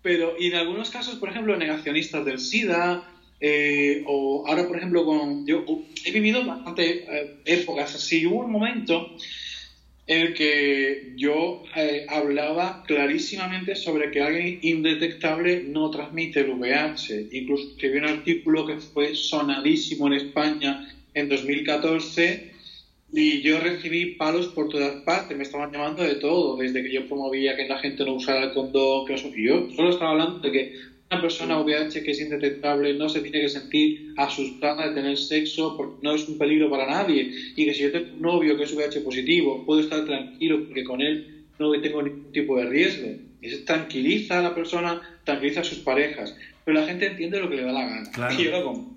pero 0.00 0.36
y 0.38 0.46
en 0.46 0.54
algunos 0.54 0.90
casos, 0.90 1.16
por 1.16 1.28
ejemplo, 1.28 1.56
negacionistas 1.56 2.24
del 2.24 2.38
SIDA, 2.38 3.02
eh, 3.40 4.04
o 4.06 4.44
ahora, 4.46 4.68
por 4.68 4.76
ejemplo, 4.76 5.04
con 5.04 5.44
yo 5.44 5.64
he 6.04 6.12
vivido 6.12 6.46
bastante 6.46 7.04
eh, 7.08 7.40
épocas 7.46 7.96
así. 7.96 8.24
Hubo 8.24 8.44
un 8.44 8.52
momento 8.52 9.16
el 10.06 10.34
que 10.34 11.12
yo 11.16 11.62
eh, 11.76 12.04
hablaba 12.08 12.82
clarísimamente 12.86 13.76
sobre 13.76 14.10
que 14.10 14.20
alguien 14.20 14.58
indetectable 14.62 15.62
no 15.62 15.90
transmite 15.90 16.40
el 16.40 16.50
VIH. 16.50 17.28
Incluso 17.30 17.68
escribí 17.70 17.98
un 17.98 18.06
artículo 18.06 18.66
que 18.66 18.76
fue 18.78 19.14
sonadísimo 19.14 20.08
en 20.08 20.14
España 20.14 20.88
en 21.14 21.28
2014 21.28 22.52
y 23.12 23.42
yo 23.42 23.60
recibí 23.60 24.16
palos 24.16 24.48
por 24.48 24.70
todas 24.70 25.02
partes, 25.02 25.36
me 25.36 25.42
estaban 25.42 25.70
llamando 25.70 26.02
de 26.02 26.14
todo, 26.14 26.56
desde 26.56 26.82
que 26.82 26.90
yo 26.90 27.06
promovía 27.06 27.54
que 27.54 27.68
la 27.68 27.76
gente 27.76 28.04
no 28.06 28.14
usara 28.14 28.44
el 28.44 28.52
condón, 28.52 29.04
que 29.04 29.14
y 29.14 29.46
yo 29.46 29.68
solo 29.76 29.90
estaba 29.90 30.12
hablando 30.12 30.40
de 30.40 30.50
que 30.50 30.72
una 31.12 31.20
persona 31.20 31.60
VIH 31.60 32.02
que 32.02 32.12
es 32.12 32.20
indetectable 32.20 32.94
no 32.94 33.08
se 33.08 33.20
tiene 33.20 33.42
que 33.42 33.48
sentir 33.48 34.14
asustada 34.16 34.88
de 34.88 34.94
tener 34.94 35.18
sexo 35.18 35.76
porque 35.76 35.96
no 36.02 36.14
es 36.14 36.26
un 36.26 36.38
peligro 36.38 36.70
para 36.70 36.86
nadie 36.86 37.30
y 37.54 37.64
que 37.66 37.74
si 37.74 37.82
yo 37.82 37.92
tengo 37.92 38.14
un 38.14 38.22
novio 38.22 38.56
que 38.56 38.64
es 38.64 38.72
VIH 38.72 39.00
positivo 39.00 39.62
puedo 39.66 39.80
estar 39.80 40.04
tranquilo 40.06 40.64
porque 40.64 40.84
con 40.84 41.02
él 41.02 41.44
no 41.58 41.70
tengo 41.80 42.02
ningún 42.02 42.32
tipo 42.32 42.56
de 42.56 42.66
riesgo. 42.66 43.08
Eso 43.42 43.64
tranquiliza 43.64 44.38
a 44.38 44.42
la 44.42 44.54
persona, 44.54 45.00
tranquiliza 45.24 45.60
a 45.60 45.64
sus 45.64 45.78
parejas, 45.78 46.34
pero 46.64 46.80
la 46.80 46.86
gente 46.86 47.06
entiende 47.06 47.40
lo 47.40 47.50
que 47.50 47.56
le 47.56 47.62
da 47.62 47.72
la 47.72 47.84
gana. 47.84 48.32
Y 48.38 48.44
yo 48.44 48.50
lo 48.50 48.92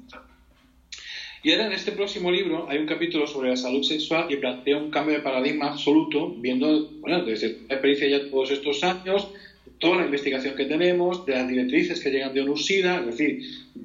y 1.45 1.51
ahora 1.51 1.67
en 1.67 1.73
este 1.73 1.91
próximo 1.91 2.31
libro 2.31 2.65
hay 2.67 2.79
un 2.79 2.87
capítulo 2.87 3.27
sobre 3.27 3.49
la 3.49 3.55
salud 3.55 3.83
sexual 3.83 4.25
y 4.31 4.37
plantea 4.37 4.77
un 4.77 4.89
cambio 4.89 5.13
de 5.13 5.21
paradigma 5.21 5.67
absoluto, 5.67 6.33
viendo, 6.37 6.89
bueno, 7.01 7.23
desde 7.23 7.59
la 7.69 7.75
experiencia 7.75 8.07
ya 8.07 8.31
todos 8.31 8.49
estos 8.49 8.83
años, 8.83 9.27
toda 9.79 9.97
la 9.97 10.05
investigación 10.05 10.55
que 10.55 10.65
tenemos, 10.65 11.25
de 11.25 11.33
las 11.33 11.47
directrices 11.47 11.99
que 11.99 12.11
llegan 12.11 12.33
de 12.33 12.41
UNUSIDA, 12.41 12.99
es 12.99 13.05
decir, 13.05 13.41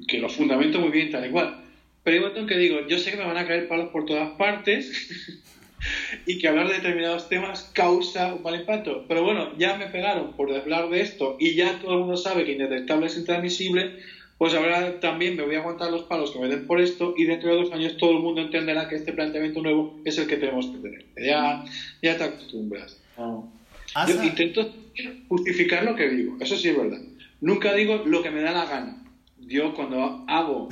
que 0.07 0.19
lo 0.19 0.29
fundamento 0.29 0.79
muy 0.79 0.89
bien 0.89 1.11
tal 1.11 1.25
y 1.25 1.29
cual. 1.29 1.61
Pero 2.03 2.15
hay 2.15 2.21
momento 2.21 2.47
que 2.47 2.57
digo, 2.57 2.87
yo 2.87 2.97
sé 2.97 3.11
que 3.11 3.17
me 3.17 3.25
van 3.25 3.37
a 3.37 3.47
caer 3.47 3.67
palos 3.67 3.89
por 3.89 4.05
todas 4.05 4.31
partes 4.31 5.09
y 6.25 6.39
que 6.39 6.47
hablar 6.47 6.67
de 6.67 6.75
determinados 6.75 7.29
temas 7.29 7.69
causa 7.73 8.33
un 8.33 8.43
mal 8.43 8.55
impacto. 8.55 9.05
Pero 9.07 9.23
bueno, 9.23 9.55
ya 9.57 9.75
me 9.77 9.87
pegaron 9.87 10.33
por 10.33 10.51
hablar 10.51 10.89
de 10.89 11.01
esto 11.01 11.37
y 11.39 11.53
ya 11.55 11.79
todo 11.79 11.93
el 11.93 11.99
mundo 11.99 12.17
sabe 12.17 12.45
que 12.45 12.53
indetectable 12.53 13.07
es 13.07 13.17
intransmisible, 13.17 13.99
pues 14.37 14.55
ahora 14.55 14.99
también 14.99 15.35
me 15.35 15.43
voy 15.43 15.55
a 15.55 15.59
aguantar 15.59 15.91
los 15.91 16.03
palos 16.03 16.31
que 16.31 16.39
me 16.39 16.47
den 16.47 16.65
por 16.65 16.81
esto 16.81 17.13
y 17.15 17.25
dentro 17.25 17.51
de 17.51 17.61
dos 17.61 17.71
años 17.71 17.97
todo 17.97 18.11
el 18.11 18.19
mundo 18.19 18.41
entenderá 18.41 18.89
que 18.89 18.95
este 18.95 19.13
planteamiento 19.13 19.61
nuevo 19.61 19.99
es 20.03 20.17
el 20.17 20.25
que 20.25 20.37
tenemos 20.37 20.65
que 20.67 20.77
tener. 20.79 21.05
Ya, 21.15 21.63
ya 22.01 22.17
te 22.17 22.23
acostumbras. 22.23 22.97
Yo 24.07 24.23
intento 24.23 24.73
justificar 25.27 25.83
lo 25.83 25.95
que 25.95 26.09
digo, 26.09 26.37
eso 26.39 26.55
sí 26.55 26.69
es 26.69 26.77
verdad. 26.77 27.01
Nunca 27.41 27.73
digo 27.73 28.03
lo 28.05 28.21
que 28.21 28.31
me 28.31 28.41
da 28.41 28.51
la 28.51 28.65
gana. 28.65 29.03
Yo 29.39 29.73
cuando 29.73 30.23
hago, 30.27 30.69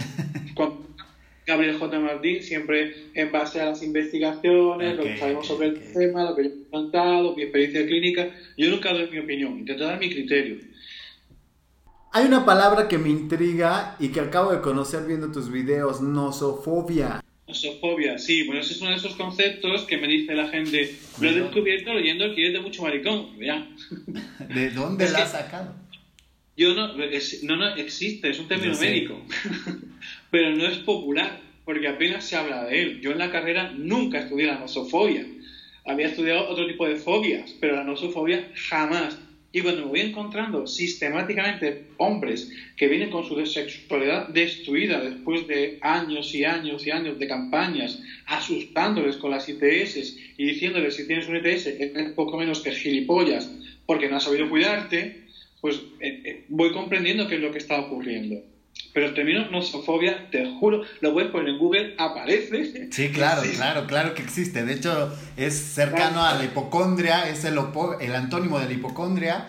Gabriel 1.47 1.79
J. 1.79 1.99
Martín, 1.99 2.43
siempre 2.43 3.09
en 3.15 3.31
base 3.31 3.59
a 3.59 3.65
las 3.65 3.81
investigaciones, 3.81 4.95
lo 4.95 5.03
que 5.03 5.17
sabemos 5.17 5.47
sobre 5.47 5.69
el 5.69 5.93
tema, 5.93 6.23
lo 6.23 6.35
que 6.35 6.43
yo 6.43 6.49
he 6.49 6.69
contado, 6.69 7.35
mi 7.35 7.41
experiencia 7.41 7.85
clínica, 7.85 8.29
yo 8.55 8.69
nunca 8.69 8.93
doy 8.93 9.09
mi 9.09 9.17
opinión, 9.17 9.57
intento 9.57 9.83
dar 9.83 9.99
mi 9.99 10.09
criterio. 10.09 10.57
Hay 12.11 12.25
una 12.25 12.45
palabra 12.45 12.87
que 12.87 12.97
me 12.97 13.09
intriga 13.09 13.95
y 13.99 14.09
que 14.09 14.19
acabo 14.19 14.51
de 14.51 14.61
conocer 14.61 15.05
viendo 15.05 15.31
tus 15.31 15.51
videos, 15.51 16.01
nosofobia. 16.01 17.23
Nosofobia, 17.49 18.19
sí, 18.19 18.43
bueno, 18.43 18.61
ese 18.61 18.73
es 18.73 18.81
uno 18.81 18.91
de 18.91 18.97
esos 18.97 19.15
conceptos 19.15 19.81
que 19.85 19.97
me 19.97 20.07
dice 20.07 20.35
la 20.35 20.49
gente, 20.49 20.95
lo 21.19 21.29
he 21.29 21.33
descubierto 21.33 21.91
leyendo 21.95 22.25
el 22.25 22.53
de 22.53 22.59
mucho 22.59 22.83
maricón, 22.83 23.39
ya. 23.39 23.67
¿De 24.53 24.69
dónde 24.69 25.09
la 25.09 25.23
has 25.23 25.31
sacado? 25.31 25.73
Yo 26.55 26.75
no, 26.75 26.89
no, 26.93 27.55
no, 27.55 27.75
existe, 27.75 28.29
es 28.29 28.37
un 28.37 28.47
término 28.47 28.77
médico, 28.77 29.19
pero 30.29 30.55
no 30.55 30.67
es 30.67 30.77
popular, 30.77 31.39
porque 31.65 31.87
apenas 31.87 32.23
se 32.23 32.35
habla 32.35 32.65
de 32.65 32.83
él. 32.83 33.01
Yo 33.01 33.13
en 33.13 33.17
la 33.17 33.31
carrera 33.31 33.71
nunca 33.75 34.19
estudié 34.19 34.45
la 34.45 34.59
nosofobia. 34.59 35.25
Había 35.85 36.05
estudiado 36.05 36.49
otro 36.49 36.67
tipo 36.67 36.87
de 36.87 36.97
fobias, 36.97 37.55
pero 37.59 37.77
la 37.77 37.83
nosofobia 37.83 38.47
jamás. 38.53 39.17
Y 39.51 39.61
cuando 39.61 39.81
me 39.83 39.87
voy 39.87 39.99
encontrando 40.01 40.67
sistemáticamente 40.67 41.87
hombres 41.97 42.51
que 42.77 42.87
vienen 42.87 43.09
con 43.09 43.25
su 43.25 43.43
sexualidad 43.45 44.27
destruida 44.29 44.99
después 44.99 45.47
de 45.47 45.79
años 45.81 46.33
y 46.35 46.45
años 46.45 46.85
y 46.85 46.91
años 46.91 47.17
de 47.17 47.27
campañas, 47.27 47.99
asustándoles 48.25 49.17
con 49.17 49.31
las 49.31 49.49
ITS 49.49 50.17
y 50.37 50.45
diciéndoles 50.45 50.95
si 50.95 51.07
tienes 51.07 51.27
un 51.27 51.37
ITS 51.37 51.65
es 51.67 52.13
poco 52.13 52.37
menos 52.37 52.61
que 52.61 52.71
gilipollas 52.71 53.51
porque 53.85 54.07
no 54.07 54.17
has 54.17 54.23
sabido 54.23 54.47
cuidarte, 54.47 55.23
pues 55.61 55.77
eh, 55.99 56.21
eh, 56.23 56.43
voy 56.47 56.71
comprendiendo 56.71 57.27
qué 57.27 57.35
es 57.35 57.41
lo 57.41 57.51
que 57.51 57.57
está 57.57 57.79
ocurriendo. 57.79 58.35
Pero 58.93 59.07
el 59.07 59.13
término 59.13 59.49
nosofobia, 59.51 60.29
te 60.31 60.45
juro, 60.59 60.83
lo 61.01 61.13
puedes 61.13 61.31
poner 61.31 61.49
en 61.49 61.57
Google, 61.59 61.95
aparece. 61.97 62.91
Sí, 62.91 63.09
claro, 63.09 63.43
claro, 63.55 63.85
claro 63.85 64.13
que 64.13 64.23
existe. 64.23 64.65
De 64.65 64.73
hecho, 64.73 65.15
es 65.37 65.53
cercano 65.53 66.23
a 66.23 66.35
la 66.35 66.45
hipocondria, 66.45 67.29
es 67.29 67.45
el, 67.45 67.59
el 68.01 68.15
antónimo 68.15 68.59
de 68.59 68.65
la 68.65 68.73
hipocondria. 68.73 69.47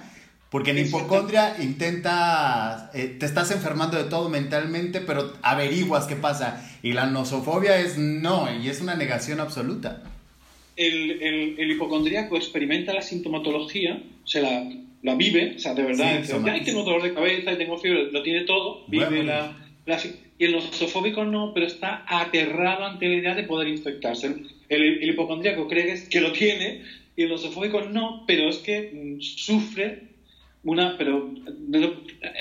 Porque 0.51 0.73
en 0.73 0.79
hipocondria 0.79 1.57
intenta, 1.61 2.91
eh, 2.93 3.17
te 3.19 3.25
estás 3.25 3.53
enfermando 3.53 3.97
de 3.97 4.11
todo 4.11 4.29
mentalmente, 4.29 5.01
pero 5.01 5.33
averiguas 5.43 6.07
qué 6.07 6.17
pasa. 6.17 6.69
Y 6.83 6.93
la 6.93 7.07
nosofobia 7.07 7.79
es 7.79 7.99
no, 7.99 8.49
y 8.53 8.69
es 8.69 8.81
una 8.81 8.97
negación 8.97 9.39
absoluta. 9.39 10.03
El, 10.75 11.23
el, 11.23 11.55
el 11.57 11.71
hipocondríaco 11.71 12.37
experimenta 12.37 12.93
la 12.93 13.03
sintomatología, 13.03 14.03
se 14.25 14.43
la 14.43 14.65
la 15.03 15.15
vive, 15.15 15.55
o 15.57 15.59
sea, 15.59 15.75
de 15.75 15.83
verdad, 15.83 16.23
sí, 16.25 16.33
ay, 16.51 16.63
tengo 16.63 16.83
dolor 16.83 17.03
de 17.03 17.15
cabeza 17.15 17.53
y 17.53 17.57
tengo 17.57 17.79
fiebre, 17.79 18.11
lo 18.13 18.23
tiene 18.23 18.43
todo, 18.43 18.85
vive 18.89 19.23
la, 19.23 19.57
Y 20.39 20.45
el 20.45 20.53
nosofóbico 20.53 21.25
no, 21.25 21.53
pero 21.55 21.67
está 21.67 22.05
aterrado 22.07 22.85
ante 22.85 23.09
la 23.09 23.15
idea 23.15 23.35
de 23.35 23.45
poder 23.45 23.69
infectarse. 23.69 24.35
El, 24.69 25.09
hipocondríaco 25.09 25.69
cree 25.69 26.03
que, 26.09 26.21
lo 26.21 26.33
tiene 26.33 26.83
y 27.17 27.23
el 27.23 27.31
nosofóbico 27.31 27.81
no, 27.83 28.25
pero 28.27 28.49
es 28.49 28.59
que 28.59 28.91
mm, 28.93 29.21
sufre 29.21 30.11
una, 30.63 30.99
pero 30.99 31.35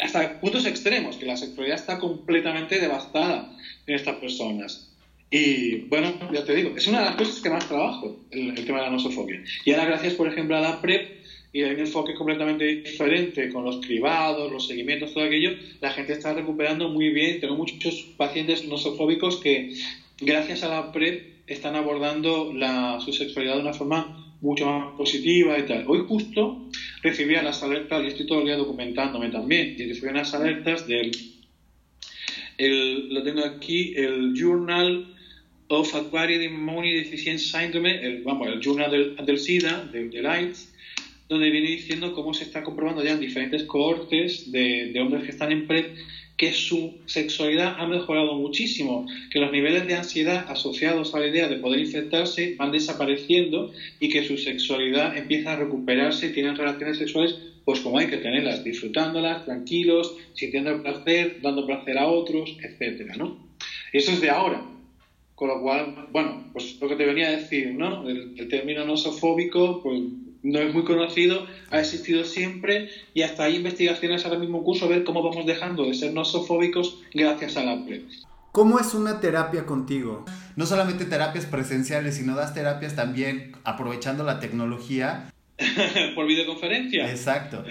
hasta 0.04 0.42
puntos 0.42 0.66
extremos, 0.66 1.16
que 1.16 1.26
la 1.26 1.38
sexualidad 1.38 1.80
está 1.80 2.00
completamente 2.00 2.80
devastada 2.80 3.56
en 3.88 3.96
estas 3.96 4.18
personas. 4.18 4.86
Y 5.32 5.82
bueno, 5.88 6.14
ya 6.34 6.44
te 6.44 6.56
digo, 6.56 6.76
es 6.76 6.88
una 6.88 7.00
de 7.00 7.06
las 7.06 7.16
cosas 7.16 7.40
que 7.40 7.50
más 7.50 7.68
trabajo, 7.68 8.20
el, 8.32 8.50
el 8.58 8.66
tema 8.66 8.80
de 8.80 8.86
la 8.86 8.92
nosofobia. 8.92 9.42
Y 9.64 9.72
ahora, 9.72 9.86
gracias, 9.86 10.16
por 10.16 10.28
ejemplo, 10.28 10.58
a 10.58 10.62
la 10.62 10.82
PrEP, 10.82 11.19
y 11.52 11.64
hay 11.64 11.72
un 11.72 11.80
enfoque 11.80 12.14
completamente 12.14 12.66
diferente 12.66 13.50
con 13.50 13.64
los 13.64 13.78
cribados, 13.78 14.52
los 14.52 14.68
seguimientos, 14.68 15.14
todo 15.14 15.24
aquello, 15.24 15.52
la 15.82 15.92
gente 15.92 16.14
está 16.14 16.34
recuperando 16.34 16.90
muy 16.90 17.10
bien. 17.10 17.40
Tengo 17.40 17.56
muchos 17.56 18.08
pacientes 18.18 18.66
nosofóbicos 18.66 19.38
que, 19.38 19.74
gracias 20.20 20.64
a 20.64 20.70
la 20.70 20.92
PrEP, 20.92 21.40
están 21.48 21.76
abordando 21.76 22.54
la, 22.54 23.00
su 23.04 23.12
sexualidad 23.12 23.56
de 23.56 23.62
una 23.62 23.74
forma 23.74 24.36
mucho 24.42 24.66
más 24.66 24.96
positiva 24.96 25.58
y. 25.58 25.66
Hoy 25.88 26.06
justo 26.08 26.70
recibí 27.02 27.34
las 27.34 27.64
alertas, 27.64 28.04
y 28.04 28.08
estoy 28.08 28.28
todo 28.28 28.40
el 28.40 28.46
día 28.46 28.56
documentándome 28.56 29.30
también, 29.30 29.76
y 29.78 29.86
recibí 29.88 30.10
unas 30.10 30.34
alertas 30.34 30.88
del, 30.88 31.12
el, 32.58 33.10
lo 33.14 33.24
tengo 33.24 33.44
aquí, 33.44 33.94
el 33.96 34.34
Journal 34.36 35.16
of 35.70 35.96
Acquired 35.96 36.42
Immunodeficiency 36.42 37.50
Syndrome, 37.50 38.06
el, 38.06 38.22
vamos, 38.24 38.48
el 38.48 38.60
Journal 38.60 38.92
del, 38.92 39.16
del 39.16 39.40
SIDA, 39.40 39.86
del, 39.92 40.12
del 40.12 40.26
donde 41.30 41.52
viene 41.52 41.70
diciendo 41.70 42.12
cómo 42.14 42.34
se 42.34 42.44
está 42.44 42.64
comprobando 42.64 43.04
ya 43.04 43.12
en 43.12 43.20
diferentes 43.20 43.64
cohortes 43.64 44.52
de, 44.52 45.00
hombres 45.00 45.24
que 45.24 45.32
están 45.32 45.52
en 45.52 45.68
PrEP 45.68 45.96
que 46.36 46.54
su 46.54 46.98
sexualidad 47.06 47.76
ha 47.78 47.86
mejorado 47.86 48.34
muchísimo, 48.36 49.06
que 49.30 49.40
los 49.40 49.52
niveles 49.52 49.86
de 49.86 49.96
ansiedad 49.96 50.46
asociados 50.48 51.14
a 51.14 51.20
la 51.20 51.28
idea 51.28 51.48
de 51.48 51.58
poder 51.58 51.82
infectarse 51.82 52.56
van 52.58 52.72
desapareciendo 52.72 53.72
y 54.00 54.10
que 54.10 54.24
su 54.24 54.38
sexualidad 54.38 55.18
empieza 55.18 55.52
a 55.54 55.58
recuperarse 55.58 56.30
tienen 56.30 56.56
relaciones 56.56 56.98
sexuales 56.98 57.36
pues 57.66 57.82
como 57.82 58.00
hay 58.00 58.08
que 58.08 58.18
tenerlas, 58.18 58.64
disfrutándolas, 58.64 59.46
tranquilos, 59.46 60.16
sintiendo 60.34 60.82
placer, 60.82 61.40
dando 61.40 61.68
placer 61.68 62.00
a 62.00 62.08
otros, 62.08 62.58
etcétera, 62.64 63.16
¿no? 63.16 63.38
Eso 63.94 64.12
es 64.12 64.22
de 64.22 64.32
ahora. 64.32 64.64
Con 65.36 65.50
lo 65.50 65.62
cual, 65.62 66.08
bueno, 66.12 66.50
pues 66.52 66.80
lo 66.82 66.90
que 66.90 66.96
te 66.96 67.06
venía 67.06 67.28
a 67.28 67.38
decir, 67.38 67.76
¿no? 67.76 68.10
El, 68.10 68.34
el 68.38 68.48
término 68.48 68.86
nosofóbico, 68.86 69.84
pues 69.84 70.02
no 70.44 70.60
es 70.60 70.74
muy 70.74 70.84
conocido, 70.84 71.46
ha 71.72 71.80
existido 71.80 72.24
siempre 72.24 72.90
y 73.14 73.24
hasta 73.24 73.44
hay 73.44 73.58
investigaciones 73.58 74.26
ahora 74.26 74.40
mismo 74.40 74.60
en 74.60 74.64
curso 74.64 74.86
a 74.86 74.90
ver 74.90 75.04
cómo 75.04 75.22
vamos 75.24 75.46
dejando 75.46 75.86
de 75.86 75.94
ser 75.94 76.14
nosofóbicos 76.14 77.00
gracias 77.14 77.58
a 77.58 77.64
la 77.64 77.86
PrEP. 77.86 78.04
¿Cómo 78.52 78.80
es 78.80 78.94
una 78.94 79.20
terapia 79.20 79.66
contigo? 79.66 80.26
No 80.56 80.66
solamente 80.66 81.06
terapias 81.06 81.46
presenciales, 81.46 82.16
sino 82.16 82.36
das 82.36 82.54
terapias 82.54 82.96
también 82.96 83.52
aprovechando 83.64 84.24
la 84.24 84.40
tecnología. 84.40 85.32
Por 86.16 86.26
videoconferencia. 86.26 87.10
Exacto. 87.10 87.64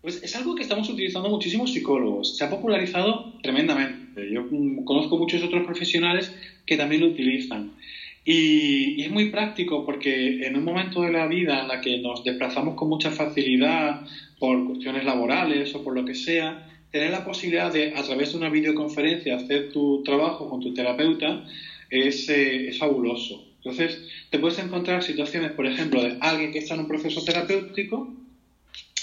Pues 0.00 0.22
es 0.22 0.34
algo 0.34 0.54
que 0.54 0.62
estamos 0.62 0.88
utilizando 0.88 1.28
muchísimos 1.28 1.72
psicólogos. 1.72 2.38
Se 2.38 2.44
ha 2.44 2.50
popularizado 2.50 3.34
tremendamente. 3.42 4.32
Yo 4.32 4.48
conozco 4.86 5.18
muchos 5.18 5.42
otros 5.42 5.66
profesionales 5.66 6.34
que 6.64 6.78
también 6.78 7.02
lo 7.02 7.08
utilizan. 7.08 7.72
Y, 8.24 9.02
es 9.02 9.10
muy 9.10 9.30
práctico 9.30 9.84
porque 9.84 10.44
en 10.46 10.56
un 10.56 10.64
momento 10.64 11.02
de 11.02 11.10
la 11.10 11.26
vida 11.26 11.60
en 11.60 11.68
la 11.68 11.80
que 11.80 11.98
nos 11.98 12.22
desplazamos 12.22 12.74
con 12.74 12.88
mucha 12.88 13.10
facilidad 13.10 14.02
por 14.38 14.64
cuestiones 14.64 15.04
laborales 15.04 15.74
o 15.74 15.82
por 15.82 15.94
lo 15.94 16.04
que 16.04 16.14
sea, 16.14 16.66
tener 16.90 17.10
la 17.10 17.24
posibilidad 17.24 17.72
de, 17.72 17.92
a 17.94 18.02
través 18.02 18.32
de 18.32 18.38
una 18.38 18.48
videoconferencia, 18.48 19.36
hacer 19.36 19.70
tu 19.70 20.02
trabajo 20.02 20.48
con 20.48 20.60
tu 20.60 20.72
terapeuta 20.72 21.44
es, 21.88 22.28
eh, 22.28 22.68
es 22.68 22.78
fabuloso. 22.78 23.44
Entonces, 23.56 24.00
te 24.30 24.38
puedes 24.38 24.58
encontrar 24.58 25.02
situaciones, 25.02 25.52
por 25.52 25.66
ejemplo, 25.66 26.02
de 26.02 26.16
alguien 26.20 26.50
que 26.50 26.58
está 26.58 26.74
en 26.74 26.80
un 26.80 26.88
proceso 26.88 27.22
terapéutico 27.22 28.08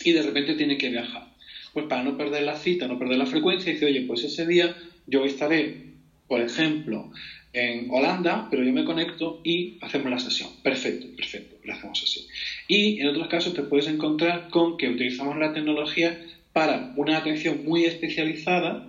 y 0.04 0.12
de 0.12 0.22
repente 0.22 0.56
tiene 0.56 0.78
que 0.78 0.90
viajar. 0.90 1.28
Pues 1.74 1.86
para 1.86 2.02
no 2.02 2.18
perder 2.18 2.44
la 2.44 2.56
cita, 2.56 2.88
no 2.88 2.98
perder 2.98 3.20
la 3.20 3.26
frecuencia, 3.28 3.72
dice, 3.72 3.86
oye, 3.86 4.02
pues 4.02 4.24
ese 4.24 4.48
día 4.48 4.76
yo 5.06 5.26
estaré, 5.26 5.94
por 6.28 6.42
ejemplo, 6.42 7.10
en 7.58 7.90
Holanda, 7.90 8.48
pero 8.50 8.64
yo 8.64 8.72
me 8.72 8.84
conecto 8.84 9.42
y 9.44 9.78
hacemos 9.82 10.12
la 10.12 10.20
sesión. 10.20 10.50
Perfecto, 10.62 11.08
perfecto, 11.16 11.56
la 11.64 11.74
hacemos 11.74 12.02
así. 12.04 12.28
Y 12.68 13.02
en 13.02 13.08
otros 13.08 13.28
casos 13.28 13.54
te 13.54 13.64
puedes 13.64 13.88
encontrar 13.88 14.50
con 14.50 14.78
que 14.78 14.88
utilizamos 14.88 15.38
la 15.38 15.54
tecnología 15.54 16.20
para 16.54 16.94
una 16.96 17.18
atención 17.18 17.64
muy 17.66 17.86
especializada, 17.86 18.88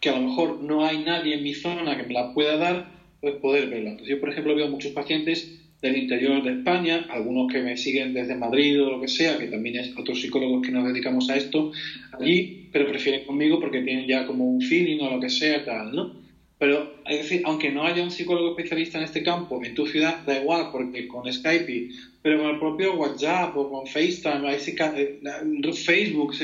que 0.00 0.08
a 0.08 0.18
lo 0.18 0.26
mejor 0.26 0.62
no 0.62 0.84
hay 0.84 0.98
nadie 0.98 1.34
en 1.34 1.42
mi 1.42 1.54
zona 1.54 1.96
que 1.96 2.02
me 2.02 2.14
la 2.14 2.32
pueda 2.32 2.56
dar, 2.56 2.90
pues 3.20 3.34
poder 3.36 3.68
verla. 3.68 3.90
Entonces, 3.90 4.14
yo, 4.14 4.20
por 4.20 4.30
ejemplo, 4.30 4.54
veo 4.54 4.68
muchos 4.68 4.92
pacientes 4.92 5.60
del 5.80 5.96
interior 5.96 6.42
de 6.42 6.52
España, 6.52 7.06
algunos 7.10 7.52
que 7.52 7.60
me 7.60 7.76
siguen 7.76 8.12
desde 8.14 8.34
Madrid 8.34 8.82
o 8.82 8.90
lo 8.90 9.00
que 9.00 9.08
sea, 9.08 9.38
que 9.38 9.46
también 9.46 9.76
es 9.76 9.96
otros 9.96 10.20
psicólogos 10.20 10.62
que 10.62 10.72
nos 10.72 10.86
dedicamos 10.86 11.28
a 11.30 11.36
esto 11.36 11.70
allí, 12.18 12.68
pero 12.72 12.88
prefieren 12.88 13.24
conmigo 13.24 13.60
porque 13.60 13.80
tienen 13.80 14.06
ya 14.06 14.26
como 14.26 14.44
un 14.44 14.60
feeling 14.60 15.00
o 15.00 15.10
lo 15.10 15.20
que 15.20 15.28
sea, 15.28 15.64
tal, 15.64 15.94
¿no? 15.94 16.25
Pero, 16.58 16.94
es 17.06 17.18
decir, 17.22 17.42
aunque 17.44 17.70
no 17.70 17.84
haya 17.84 18.02
un 18.02 18.10
psicólogo 18.10 18.50
especialista 18.50 18.96
en 18.98 19.04
este 19.04 19.22
campo 19.22 19.62
en 19.62 19.74
tu 19.74 19.86
ciudad, 19.86 20.24
da 20.24 20.40
igual, 20.40 20.70
porque 20.72 21.06
con 21.06 21.30
Skype, 21.30 21.90
pero 22.22 22.38
con 22.38 22.50
el 22.50 22.58
propio 22.58 22.94
WhatsApp 22.94 23.54
o 23.56 23.70
con 23.70 23.86
FaceTime, 23.86 24.54
eh, 24.54 25.72
Facebook, 25.74 26.34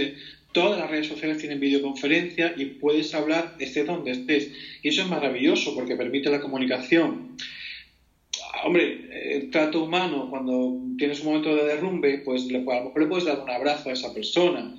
todas 0.53 0.79
las 0.79 0.91
redes 0.91 1.07
sociales 1.07 1.39
tienen 1.39 1.59
videoconferencia 1.59 2.53
y 2.57 2.67
puedes 2.67 3.15
hablar 3.15 3.57
estés 3.59 3.87
donde 3.87 4.11
estés. 4.11 4.53
Y 4.83 4.89
eso 4.89 5.03
es 5.03 5.09
maravilloso 5.09 5.75
porque 5.75 5.97
permite 5.97 6.29
la 6.29 6.41
comunicación. 6.41 7.37
Hombre, 8.65 9.35
el 9.35 9.51
trato 9.51 9.83
humano, 9.83 10.29
cuando 10.29 10.79
tienes 10.99 11.21
un 11.21 11.27
momento 11.27 11.57
de 11.57 11.65
derrumbe, 11.65 12.19
pues 12.19 12.45
a 12.49 12.53
lo 12.53 12.61
mejor 12.61 13.01
le 13.01 13.09
puedes 13.09 13.25
dar 13.25 13.41
un 13.41 13.51
abrazo 13.51 13.89
a 13.89 13.95
esa 13.95 14.13
persona. 14.13 14.77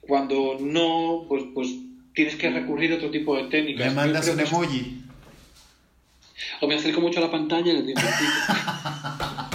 Cuando 0.00 0.58
no, 0.58 1.26
pues, 1.28 1.44
pues 1.54 1.68
tienes 2.14 2.36
que 2.36 2.50
recurrir 2.50 2.92
a 2.92 2.96
otro 2.96 3.10
tipo 3.10 3.36
de 3.36 3.44
técnicas. 3.44 3.86
Le 3.88 3.94
mandas 3.94 4.28
un 4.28 4.40
emoji. 4.40 5.02
O 6.60 6.66
me 6.66 6.76
acerco 6.76 7.00
mucho 7.00 7.18
a 7.18 7.22
la 7.22 7.30
pantalla 7.30 7.72
y 7.72 7.76
le 7.76 7.82
digo, 7.82 8.00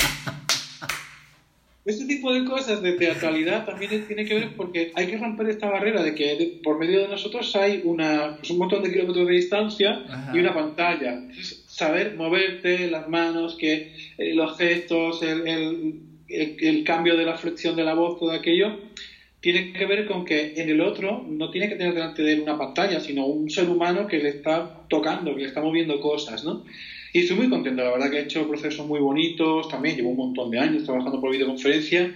Este 1.89 2.05
tipo 2.05 2.31
de 2.31 2.45
cosas 2.45 2.83
de 2.83 2.93
teatralidad 2.93 3.65
también 3.65 4.05
tiene 4.05 4.23
que 4.23 4.35
ver 4.35 4.55
porque 4.55 4.91
hay 4.93 5.07
que 5.07 5.17
romper 5.17 5.49
esta 5.49 5.71
barrera 5.71 6.03
de 6.03 6.13
que 6.13 6.59
por 6.63 6.77
medio 6.77 7.01
de 7.01 7.07
nosotros 7.07 7.55
hay 7.55 7.81
una, 7.83 8.35
pues 8.37 8.51
un 8.51 8.59
montón 8.59 8.83
de 8.83 8.91
kilómetros 8.91 9.25
de 9.25 9.33
distancia 9.33 10.03
y 10.31 10.37
una 10.37 10.53
pantalla. 10.53 11.19
saber 11.67 12.15
moverte, 12.15 12.91
las 12.91 13.09
manos, 13.09 13.55
que 13.55 13.91
eh, 14.19 14.35
los 14.35 14.55
gestos, 14.55 15.23
el, 15.23 15.47
el, 15.47 15.95
el, 16.27 16.83
cambio 16.83 17.17
de 17.17 17.25
la 17.25 17.37
flexión 17.37 17.75
de 17.75 17.83
la 17.83 17.95
voz, 17.95 18.19
todo 18.19 18.33
aquello, 18.33 18.77
tiene 19.41 19.71
que 19.71 19.85
ver 19.85 20.05
con 20.05 20.25
que 20.25 20.53
en 20.55 20.69
el 20.69 20.81
otro 20.81 21.25
no 21.27 21.49
tiene 21.49 21.69
que 21.69 21.75
tener 21.75 21.93
delante 21.93 22.21
de 22.21 22.33
él 22.33 22.41
una 22.41 22.57
pantalla, 22.57 22.99
sino 22.99 23.25
un 23.25 23.49
ser 23.49 23.69
humano 23.69 24.05
que 24.05 24.19
le 24.19 24.29
está 24.29 24.83
tocando, 24.89 25.33
que 25.33 25.41
le 25.41 25.47
está 25.47 25.61
moviendo 25.61 25.99
cosas, 25.99 26.43
¿no? 26.43 26.63
Y 27.13 27.19
estoy 27.19 27.37
muy 27.37 27.49
contento, 27.49 27.81
la 27.81 27.89
verdad 27.89 28.09
que 28.09 28.17
he 28.17 28.21
hecho 28.21 28.47
procesos 28.47 28.85
muy 28.85 28.99
bonitos, 28.99 29.67
también 29.67 29.95
llevo 29.95 30.09
un 30.09 30.17
montón 30.17 30.51
de 30.51 30.59
años 30.59 30.83
trabajando 30.83 31.19
por 31.19 31.31
videoconferencia 31.31 32.13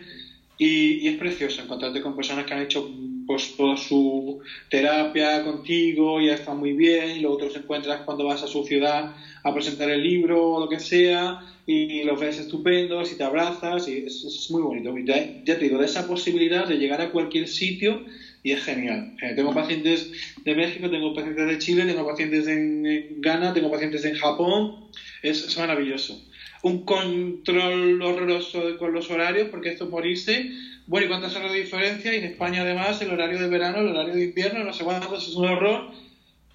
y, 0.57 1.07
es 1.07 1.15
precioso 1.15 1.61
encontrarte 1.61 2.01
con 2.01 2.15
personas 2.15 2.45
que 2.45 2.53
han 2.53 2.61
hecho 2.61 2.86
pues, 3.26 3.55
toda 3.55 3.78
su 3.78 4.39
terapia 4.69 5.43
contigo, 5.43 6.21
y 6.21 6.28
ya 6.28 6.34
están 6.34 6.57
muy 6.57 6.74
bien, 6.74 7.17
y 7.17 7.19
luego 7.19 7.38
te 7.38 7.45
los 7.45 7.55
encuentras 7.55 8.01
cuando 8.01 8.26
vas 8.26 8.43
a 8.43 8.47
su 8.47 8.63
ciudad 8.63 9.15
a 9.43 9.53
presentar 9.53 9.89
el 9.89 10.03
libro 10.03 10.41
o 10.43 10.59
lo 10.59 10.69
que 10.69 10.80
sea, 10.80 11.39
y 11.65 12.03
los 12.03 12.19
ves 12.19 12.39
estupendos 12.39 13.11
y 13.11 13.17
te 13.17 13.24
abrazas, 13.24 13.88
y 13.88 14.05
es, 14.05 14.47
muy 14.49 14.61
bonito. 14.61 14.93
Ya, 15.05 15.43
ya, 15.43 15.57
te 15.57 15.65
digo, 15.65 15.78
de 15.78 15.86
esa 15.86 16.05
posibilidad 16.07 16.67
de 16.67 16.78
llegar 16.78 17.01
a 17.01 17.11
cualquier 17.11 17.47
sitio 17.47 18.03
y 18.43 18.51
es 18.51 18.61
genial. 18.61 19.15
Eh, 19.21 19.34
tengo 19.36 19.53
pacientes 19.53 20.11
de 20.43 20.53
México, 20.53 20.89
tengo 20.89 21.13
pacientes 21.13 21.47
de 21.47 21.57
Chile, 21.59 21.86
tengo 21.86 22.05
pacientes 22.05 22.45
en 22.47 23.21
Ghana, 23.21 23.53
tengo 23.53 23.71
pacientes 23.71 24.03
en 24.03 24.15
Japón, 24.15 24.89
es, 25.21 25.57
maravilloso. 25.57 26.21
Un 26.61 26.84
control 26.86 28.01
horroroso 28.01 28.78
con 28.78 28.93
los 28.93 29.09
horarios, 29.09 29.47
porque 29.49 29.69
esto 29.69 29.88
morirse. 29.88 30.49
Bueno, 30.88 31.05
¿y 31.05 31.09
cuántas 31.09 31.36
horas 31.36 31.51
de 31.51 31.59
diferencia? 31.59 32.13
Y 32.13 32.17
en 32.17 32.25
España, 32.25 32.61
además, 32.61 33.01
el 33.01 33.11
horario 33.11 33.39
de 33.39 33.47
verano, 33.47 33.79
el 33.79 33.88
horario 33.88 34.15
de 34.15 34.25
invierno, 34.25 34.63
no 34.63 34.73
sé 34.73 34.84
cuántos, 34.84 35.27
es 35.27 35.36
un 35.36 35.47
horror. 35.47 35.91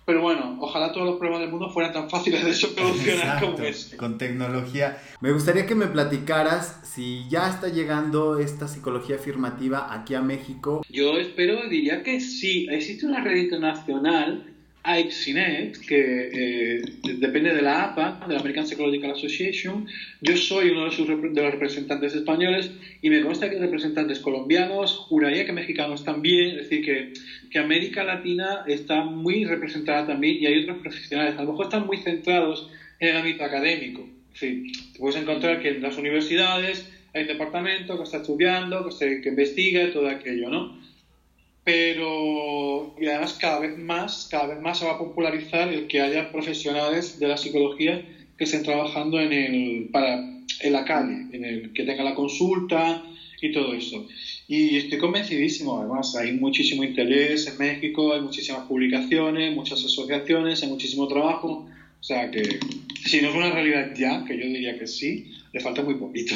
Pero 0.04 0.22
bueno, 0.22 0.56
ojalá 0.60 0.90
todos 0.90 1.06
los 1.06 1.16
problemas 1.16 1.42
del 1.42 1.50
mundo 1.50 1.68
fueran 1.68 1.92
tan 1.92 2.08
fáciles 2.08 2.42
de 2.42 2.54
solucionar 2.54 3.40
como 3.42 3.58
este. 3.58 3.98
Con 3.98 4.16
tecnología. 4.16 4.96
Me 5.20 5.32
gustaría 5.32 5.66
que 5.66 5.74
me 5.74 5.86
platicaras 5.86 6.80
si 6.82 7.28
ya 7.28 7.50
está 7.50 7.68
llegando 7.68 8.38
esta 8.38 8.68
psicología 8.68 9.16
afirmativa 9.16 9.92
aquí 9.92 10.14
a 10.14 10.22
México. 10.22 10.82
Yo 10.88 11.18
espero, 11.18 11.68
diría 11.68 12.02
que 12.02 12.22
sí. 12.22 12.66
Existe 12.70 13.04
una 13.04 13.22
red 13.22 13.36
internacional 13.36 14.57
AIPSINET, 14.88 15.78
que 15.86 16.30
eh, 16.32 16.82
depende 17.18 17.54
de 17.54 17.60
la 17.60 17.84
APA, 17.84 18.24
de 18.26 18.32
la 18.32 18.40
American 18.40 18.66
Psychological 18.66 19.10
Association. 19.10 19.86
Yo 20.22 20.36
soy 20.36 20.70
uno 20.70 20.86
de, 20.86 20.92
sus, 20.92 21.06
de 21.06 21.42
los 21.42 21.50
representantes 21.52 22.14
españoles 22.14 22.70
y 23.02 23.10
me 23.10 23.20
consta 23.20 23.50
que 23.50 23.56
hay 23.56 23.60
representantes 23.60 24.18
colombianos, 24.20 24.96
juraría 24.96 25.44
que 25.44 25.52
mexicanos 25.52 26.04
también, 26.04 26.50
es 26.50 26.68
decir, 26.68 26.84
que, 26.84 27.12
que, 27.50 27.58
América 27.58 28.02
Latina 28.02 28.64
está 28.66 29.04
muy 29.04 29.44
representada 29.44 30.06
también 30.06 30.38
y 30.40 30.46
hay 30.46 30.62
otros 30.62 30.78
profesionales, 30.78 31.34
a 31.36 31.42
lo 31.42 31.50
mejor 31.50 31.66
están 31.66 31.86
muy 31.86 31.98
centrados 31.98 32.70
en 32.98 33.08
el 33.10 33.16
ámbito 33.18 33.44
académico. 33.44 34.08
Es 34.32 34.40
te 34.40 34.98
puedes 34.98 35.20
encontrar 35.20 35.60
que 35.60 35.68
en 35.68 35.82
las 35.82 35.98
universidades 35.98 36.90
hay 37.12 37.22
un 37.22 37.28
departamento 37.28 37.96
que 37.98 38.04
está 38.04 38.18
estudiando, 38.18 38.86
que, 38.86 38.92
se, 38.92 39.20
que 39.20 39.28
investiga 39.28 39.92
todo 39.92 40.08
aquello, 40.08 40.48
¿no? 40.48 40.78
Pero 41.68 42.94
y 42.98 43.06
además 43.08 43.34
cada 43.34 43.60
vez 43.60 43.76
más, 43.76 44.26
cada 44.30 44.46
vez 44.46 44.62
más 44.62 44.78
se 44.78 44.86
va 44.86 44.92
a 44.92 44.98
popularizar 44.98 45.68
el 45.68 45.86
que 45.86 46.00
haya 46.00 46.32
profesionales 46.32 47.20
de 47.20 47.28
la 47.28 47.36
psicología 47.36 48.02
que 48.38 48.44
estén 48.44 48.62
trabajando 48.62 49.20
en 49.20 49.34
el 49.34 49.88
para 49.92 50.16
en 50.16 50.72
la 50.72 50.86
calle, 50.86 51.26
en 51.30 51.44
el 51.44 51.74
que 51.74 51.84
tenga 51.84 52.04
la 52.04 52.14
consulta 52.14 53.04
y 53.42 53.52
todo 53.52 53.74
eso. 53.74 54.06
Y 54.48 54.78
estoy 54.78 54.96
convencidísimo, 54.96 55.78
además 55.78 56.16
hay 56.16 56.32
muchísimo 56.32 56.84
interés 56.84 57.46
en 57.48 57.58
México, 57.58 58.14
hay 58.14 58.22
muchísimas 58.22 58.62
publicaciones, 58.62 59.54
muchas 59.54 59.84
asociaciones, 59.84 60.62
hay 60.62 60.70
muchísimo 60.70 61.06
trabajo, 61.06 61.68
o 62.00 62.02
sea 62.02 62.30
que 62.30 62.60
si 63.04 63.20
no 63.20 63.28
es 63.28 63.34
una 63.34 63.50
realidad 63.50 63.92
ya, 63.94 64.24
que 64.24 64.38
yo 64.38 64.46
diría 64.46 64.78
que 64.78 64.86
sí, 64.86 65.34
le 65.52 65.60
falta 65.60 65.82
muy 65.82 65.96
poquito. 65.96 66.34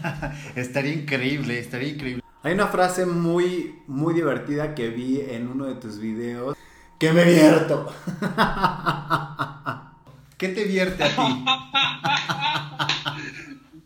estaría 0.56 0.94
increíble, 0.94 1.58
estaría 1.58 1.90
increíble. 1.90 2.21
Hay 2.44 2.54
una 2.54 2.66
frase 2.66 3.06
muy, 3.06 3.76
muy 3.86 4.14
divertida 4.14 4.74
que 4.74 4.88
vi 4.88 5.20
en 5.20 5.46
uno 5.46 5.66
de 5.66 5.76
tus 5.76 6.00
videos. 6.00 6.56
¡Que 6.98 7.12
me 7.12 7.22
vierto! 7.24 7.94
¿Qué 10.36 10.48
te 10.48 10.64
vierte 10.64 11.04
a 11.04 11.08
ti? 11.08 11.44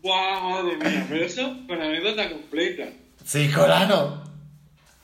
¡Guau, 0.01 0.49
madre 0.49 0.77
mía! 0.77 1.05
Pero 1.07 1.23
eso 1.23 1.55
con 1.67 1.79
anécdota 1.79 2.31
completa. 2.31 2.85
Sí, 3.23 3.47
Corano. 3.49 4.23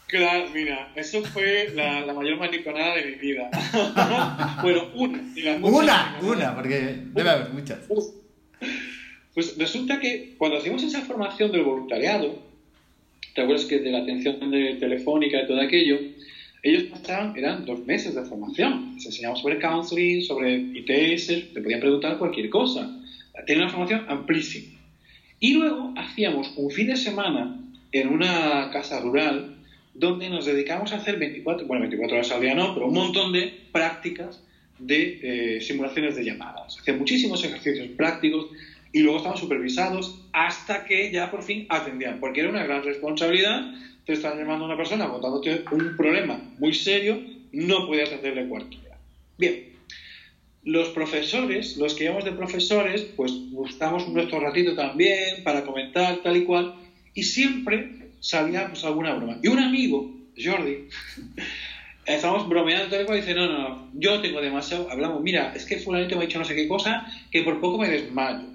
Claro, 0.08 0.49
mira, 0.51 0.91
eso 0.95 1.24
fue 1.24 1.70
la, 1.76 2.01
la 2.01 2.14
mayor 2.14 2.39
maniconada 2.39 2.95
de 2.95 3.06
mi 3.06 3.16
vida. 3.16 3.51
bueno, 4.64 4.88
una. 4.95 5.22
una, 5.62 6.18
una, 6.22 6.56
porque 6.56 7.04
debe 7.06 7.30
haber 7.30 7.49
muchas. 7.49 7.82
Pues 9.36 9.56
resulta 9.60 9.99
que 9.99 10.34
cuando 10.39 10.58
hacíamos 10.58 10.82
esa 10.82 11.01
formación 11.01 11.51
del 11.51 11.62
voluntariado, 11.64 12.53
¿Te 13.34 13.42
acuerdas 13.42 13.66
que 13.66 13.80
de 13.80 13.92
la 13.92 14.00
atención 14.00 14.52
de 14.52 14.76
telefónica 14.76 15.42
y 15.42 15.48
todo 15.48 15.60
aquello? 15.60 16.00
Ellos 16.62 16.84
pasaban, 16.84 17.36
eran 17.36 17.66
dos 17.66 17.86
meses 17.86 18.16
de 18.16 18.24
formación. 18.24 19.00
Se 19.00 19.10
enseñaba 19.10 19.36
sobre 19.36 19.60
counseling, 19.60 20.22
sobre 20.22 20.56
ITS, 20.56 21.54
te 21.54 21.62
podían 21.62 21.80
preguntar 21.80 22.18
cualquier 22.18 22.50
cosa. 22.50 22.90
Tenía 23.46 23.64
una 23.64 23.72
formación 23.72 24.06
amplísima. 24.08 24.80
Y 25.40 25.54
luego 25.54 25.94
hacíamos 25.98 26.54
un 26.56 26.70
fin 26.72 26.88
de 26.88 26.96
semana 26.96 27.60
en 27.92 28.08
una 28.08 28.70
casa 28.72 29.02
rural 29.02 29.56
donde 29.94 30.30
nos 30.30 30.46
dedicamos 30.46 30.94
a 30.94 30.98
hacer 30.98 31.18
24, 31.18 31.68
bueno, 31.68 31.82
24 31.82 32.18
horas 32.18 32.32
al 32.32 32.42
día 32.42 32.56
no, 32.56 32.74
pero 32.74 32.88
un 32.88 32.94
montón 32.94 33.34
de 33.34 33.54
prácticas 33.72 34.42
de 34.80 35.20
eh, 35.58 35.62
simulaciones 35.62 36.16
de 36.16 36.24
llamadas. 36.24 36.78
Hacía 36.80 36.94
muchísimos 36.94 37.44
ejercicios 37.44 37.90
prácticos 37.90 38.48
y 38.94 39.00
luego 39.00 39.18
estaban 39.18 39.38
supervisados 39.38 40.20
hasta 40.32 40.86
que 40.86 41.12
ya 41.12 41.30
por 41.30 41.41
fin 41.41 41.66
atendían, 41.68 42.20
porque 42.20 42.41
era 42.41 42.50
una 42.50 42.64
gran 42.64 42.84
responsabilidad. 42.84 43.74
Te 44.06 44.14
están 44.14 44.38
llamando 44.38 44.66
a 44.66 44.68
una 44.68 44.78
persona 44.78 45.10
contándote 45.10 45.66
un 45.72 45.98
problema 45.98 46.39
muy 46.60 46.74
serio, 46.74 47.20
no 47.52 47.88
puedes 47.88 48.10
atenderle 48.10 48.48
cualquiera. 48.48 48.98
Bien, 49.38 49.74
los 50.64 50.89
profesores, 50.89 51.76
los 51.78 51.96
que 51.96 52.04
íbamos 52.04 52.24
de 52.24 52.34
profesores, 52.34 53.02
pues 53.16 53.32
buscamos 53.50 54.08
nuestro 54.10 54.39
ratito 54.39 54.76
también 54.76 55.44
para 55.44 55.64
comentar 55.64 56.18
tal 56.18 56.38
y 56.38 56.44
cual, 56.44 56.76
y 57.16 57.24
siempre 57.24 58.12
salía 58.20 58.68
pues, 58.68 58.84
alguna 58.84 59.16
broma. 59.16 59.39
Y 59.41 59.48
un 59.48 59.60
amigo, 59.60 60.14
Jordi, 60.38 60.88
estábamos 62.06 62.48
bromeando 62.48 62.96
tal 62.96 63.08
y 63.10 63.22
dice, 63.22 63.34
no, 63.34 63.48
no, 63.48 63.89
yo 63.96 64.22
tengo 64.22 64.39
demasiado, 64.39 64.91
hablamos, 64.91 65.22
mira, 65.24 65.52
es 65.56 65.66
que 65.66 65.80
fulanito 65.80 66.16
me 66.16 66.24
ha 66.24 66.28
dicho 66.28 66.38
no 66.38 66.46
sé 66.46 66.54
qué 66.54 66.68
cosa, 66.68 67.08
que 67.32 67.41
por 67.41 67.60
poco 67.60 67.80
me 67.80 67.89
desmayo 67.89 68.53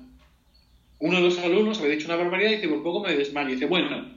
uno 1.01 1.17
de 1.17 1.23
los 1.23 1.39
alumnos 1.39 1.79
había 1.79 1.93
dicho 1.93 2.07
una 2.07 2.17
barbaridad 2.17 2.51
y 2.51 2.57
dice, 2.57 2.69
por 2.69 2.83
poco 2.83 3.07
me 3.07 3.15
desmayo. 3.15 3.51
Y 3.51 3.53
dice, 3.53 3.67
bueno, 3.67 4.15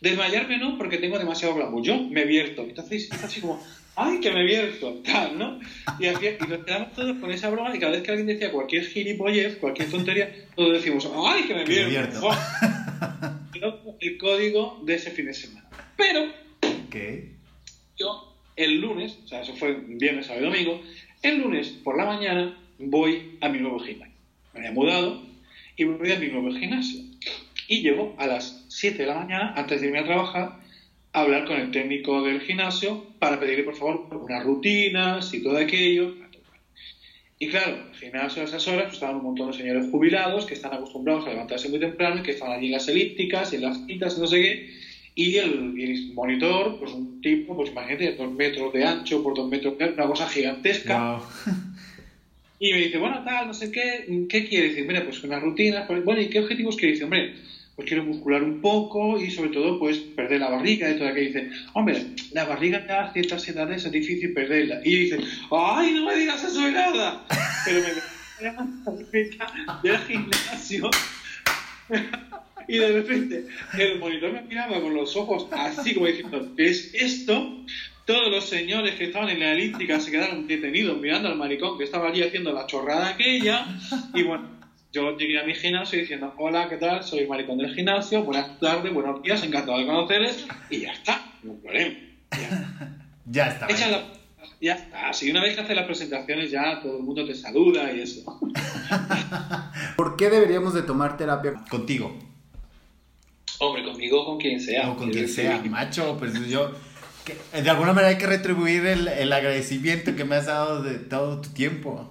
desmayarme 0.00 0.58
no 0.58 0.78
porque 0.78 0.98
tengo 0.98 1.18
demasiado 1.18 1.54
glamour, 1.54 1.82
yo 1.82 1.98
me 1.98 2.24
vierto. 2.24 2.62
Entonces 2.62 3.10
está 3.10 3.26
así 3.26 3.40
como, 3.40 3.62
¡ay, 3.96 4.20
que 4.20 4.30
me 4.30 4.44
vierto! 4.44 5.00
Tal, 5.04 5.38
¿no? 5.38 5.60
Y, 5.98 6.06
y 6.06 6.48
nos 6.48 6.64
quedamos 6.64 6.92
todos 6.94 7.18
con 7.18 7.30
esa 7.30 7.50
broma 7.50 7.74
y 7.74 7.78
cada 7.78 7.92
vez 7.92 8.02
que 8.02 8.10
alguien 8.10 8.26
decía 8.26 8.52
cualquier 8.52 8.84
gilipollez, 8.86 9.56
cualquier 9.56 9.90
tontería, 9.90 10.32
todos 10.54 10.72
decimos, 10.72 11.08
¡ay, 11.26 11.44
que 11.44 11.54
me 11.54 11.64
vierto! 11.64 12.30
el 14.00 14.18
código 14.18 14.80
de 14.84 14.94
ese 14.94 15.10
fin 15.10 15.26
de 15.26 15.34
semana. 15.34 15.68
Pero, 15.96 16.32
¿Qué? 16.90 17.32
yo 17.96 18.36
el 18.56 18.80
lunes, 18.80 19.18
o 19.24 19.28
sea, 19.28 19.42
eso 19.42 19.54
fue 19.54 19.74
viernes, 19.74 20.26
sábado 20.26 20.46
y 20.46 20.50
domingo, 20.50 20.82
el 21.22 21.40
lunes 21.40 21.68
por 21.68 21.96
la 21.96 22.04
mañana 22.04 22.58
voy 22.78 23.38
a 23.40 23.48
mi 23.48 23.58
nuevo 23.58 23.78
gimnasio. 23.78 24.14
Me 24.52 24.60
había 24.60 24.72
mudado, 24.72 25.22
y 25.76 25.84
voy 25.84 26.12
a 26.12 26.18
mi 26.18 26.28
nuevo 26.28 26.52
gimnasio. 26.52 27.00
Y 27.68 27.82
llego 27.82 28.14
a 28.18 28.26
las 28.26 28.64
7 28.68 28.98
de 28.98 29.06
la 29.06 29.14
mañana, 29.14 29.54
antes 29.56 29.80
de 29.80 29.86
irme 29.88 30.00
a 30.00 30.04
trabajar, 30.04 30.58
a 31.12 31.20
hablar 31.20 31.46
con 31.46 31.56
el 31.56 31.70
técnico 31.70 32.22
del 32.22 32.40
gimnasio 32.40 33.04
para 33.18 33.40
pedirle, 33.40 33.64
por 33.64 33.76
favor, 33.76 34.08
unas 34.12 34.44
rutinas 34.44 35.32
y 35.32 35.42
todo 35.42 35.56
aquello. 35.56 36.14
Y 37.38 37.48
claro, 37.48 37.76
el 37.90 37.98
gimnasio 37.98 38.42
a 38.42 38.44
esas 38.44 38.66
horas 38.68 38.84
pues, 38.84 38.94
estaban 38.94 39.16
un 39.16 39.24
montón 39.24 39.50
de 39.50 39.56
señores 39.56 39.90
jubilados 39.90 40.46
que 40.46 40.54
están 40.54 40.72
acostumbrados 40.72 41.26
a 41.26 41.30
levantarse 41.30 41.68
muy 41.68 41.80
temprano 41.80 42.22
que 42.22 42.32
están 42.32 42.52
allí 42.52 42.66
en 42.66 42.72
las 42.72 42.88
elípticas, 42.88 43.52
en 43.52 43.62
las 43.62 43.84
citas, 43.86 44.18
no 44.18 44.26
sé 44.26 44.40
qué. 44.40 44.70
Y 45.16 45.36
el, 45.36 46.12
monitor, 46.14 46.78
pues 46.78 46.92
un 46.92 47.20
tipo, 47.20 47.54
pues 47.54 47.70
imagínate, 47.70 48.16
dos 48.16 48.32
metros 48.32 48.72
de 48.72 48.84
ancho 48.84 49.22
por 49.22 49.34
dos 49.34 49.48
metros 49.48 49.78
de 49.78 49.84
una 49.86 50.06
cosa 50.06 50.28
gigantesca. 50.28 51.20
Y 52.64 52.72
me 52.72 52.78
dice, 52.78 52.96
bueno, 52.96 53.22
tal, 53.24 53.46
no 53.46 53.52
sé 53.52 53.70
qué, 53.70 54.06
¿qué 54.26 54.48
quiere? 54.48 54.70
decir 54.70 54.86
mira, 54.86 55.04
pues 55.04 55.22
una 55.22 55.38
rutina. 55.38 55.86
Pues, 55.86 56.02
bueno, 56.02 56.22
¿y 56.22 56.30
qué 56.30 56.40
objetivos 56.40 56.76
quiere? 56.76 56.94
Dice, 56.94 57.04
hombre, 57.04 57.34
pues 57.76 57.86
quiero 57.86 58.04
muscular 58.04 58.42
un 58.42 58.62
poco 58.62 59.20
y 59.20 59.30
sobre 59.30 59.50
todo, 59.50 59.78
pues 59.78 59.98
perder 59.98 60.40
la 60.40 60.48
barriga 60.48 60.88
y 60.88 60.96
todo 60.96 61.08
aquello. 61.08 61.26
Dice, 61.26 61.50
hombre, 61.74 62.06
la 62.32 62.46
barriga 62.46 62.78
a 62.88 63.12
ciertas 63.12 63.46
edades 63.46 63.84
es 63.84 63.92
difícil 63.92 64.32
perderla. 64.32 64.80
Y 64.82 64.96
dice, 64.96 65.18
¡ay, 65.50 65.92
no 65.92 66.06
me 66.06 66.16
digas 66.16 66.42
eso 66.42 66.64
de 66.64 66.72
nada! 66.72 67.26
Pero 67.66 67.82
me 68.40 68.48
del 69.82 69.98
gimnasio 69.98 70.90
y 72.66 72.78
de 72.78 72.92
repente 72.92 73.44
el 73.78 73.98
monitor 73.98 74.32
me 74.32 74.40
miraba 74.40 74.80
con 74.80 74.94
los 74.94 75.14
ojos 75.16 75.48
así 75.52 75.92
como 75.92 76.06
diciendo, 76.06 76.50
¿qué 76.56 76.70
es 76.70 76.94
esto? 76.94 77.62
Todos 78.04 78.30
los 78.30 78.44
señores 78.44 78.96
que 78.96 79.04
estaban 79.04 79.30
en 79.30 79.40
la 79.40 79.52
elíptica 79.52 79.98
se 79.98 80.10
quedaron 80.10 80.46
detenidos 80.46 81.00
mirando 81.00 81.28
al 81.28 81.36
maricón 81.36 81.78
que 81.78 81.84
estaba 81.84 82.08
allí 82.08 82.22
haciendo 82.22 82.52
la 82.52 82.66
chorrada 82.66 83.08
aquella. 83.08 83.66
Y 84.12 84.22
bueno, 84.24 84.46
yo 84.92 85.16
llegué 85.16 85.40
a 85.40 85.44
mi 85.44 85.54
gimnasio 85.54 86.00
diciendo, 86.00 86.34
hola, 86.36 86.68
¿qué 86.68 86.76
tal? 86.76 87.02
Soy 87.02 87.26
maricón 87.26 87.56
del 87.56 87.74
gimnasio, 87.74 88.22
buenas 88.22 88.60
tardes, 88.60 88.92
buenos 88.92 89.22
días, 89.22 89.42
encantado 89.42 89.78
de 89.78 89.86
conocerles. 89.86 90.46
Y 90.68 90.80
ya 90.80 90.92
está, 90.92 91.32
no 91.42 91.54
problema. 91.54 91.96
Ya, 93.24 93.48
está. 93.48 93.68
ya 94.60 94.74
está. 94.74 95.12
Si 95.14 95.30
una 95.30 95.40
vez 95.40 95.54
que 95.54 95.62
haces 95.62 95.74
las 95.74 95.86
presentaciones 95.86 96.50
ya 96.50 96.80
todo 96.82 96.98
el 96.98 97.04
mundo 97.04 97.24
te 97.24 97.34
saluda 97.34 97.90
y 97.90 98.00
eso. 98.00 98.38
¿Por 99.96 100.16
qué 100.16 100.28
deberíamos 100.28 100.74
de 100.74 100.82
tomar 100.82 101.16
terapia 101.16 101.54
contigo? 101.70 102.18
Hombre, 103.60 103.82
conmigo 103.82 104.26
con 104.26 104.38
quien 104.38 104.60
sea. 104.60 104.90
O 104.90 104.96
con 104.96 105.10
quien 105.10 105.26
sea, 105.26 105.62
macho, 105.62 106.16
pues 106.18 106.34
yo 106.50 106.70
de 107.52 107.70
alguna 107.70 107.92
manera 107.92 108.08
hay 108.08 108.18
que 108.18 108.26
retribuir 108.26 108.86
el, 108.86 109.08
el, 109.08 109.32
agradecimiento 109.32 110.14
que 110.16 110.24
me 110.24 110.36
has 110.36 110.46
dado 110.46 110.82
de 110.82 110.98
todo 110.98 111.40
tu 111.40 111.50
tiempo. 111.50 112.10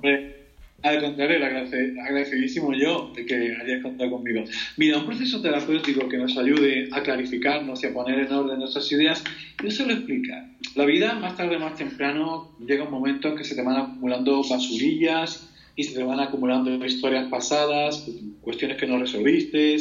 Al 0.83 0.99
contrario, 0.99 1.37
agradecidísimo 1.45 2.73
yo 2.73 3.13
de 3.15 3.25
que 3.25 3.35
hayas 3.35 3.81
contado 3.81 4.11
conmigo. 4.11 4.43
Mira, 4.75 4.97
un 4.97 5.05
proceso 5.05 5.41
terapéutico 5.41 6.09
que 6.09 6.17
nos 6.17 6.37
ayude 6.37 6.89
a 6.91 7.01
clarificarnos 7.01 7.81
y 7.81 7.87
a 7.87 7.93
poner 7.93 8.19
en 8.19 8.33
orden 8.33 8.59
nuestras 8.59 8.91
ideas, 8.91 9.23
se 9.65 9.85
lo 9.85 9.93
explica. 9.93 10.49
La 10.75 10.83
vida, 10.85 11.13
más 11.13 11.37
tarde 11.37 11.55
o 11.55 11.59
más 11.59 11.75
temprano, 11.75 12.51
llega 12.59 12.83
un 12.83 12.91
momento 12.91 13.29
en 13.29 13.37
que 13.37 13.45
se 13.45 13.55
te 13.55 13.61
van 13.61 13.77
acumulando 13.77 14.43
basurillas 14.43 15.49
y 15.77 15.85
se 15.85 15.95
te 15.95 16.03
van 16.03 16.19
acumulando 16.19 16.69
historias 16.85 17.29
pasadas, 17.29 18.05
cuestiones 18.41 18.77
que 18.77 18.85
no 18.85 18.99
resolviste, 18.99 19.77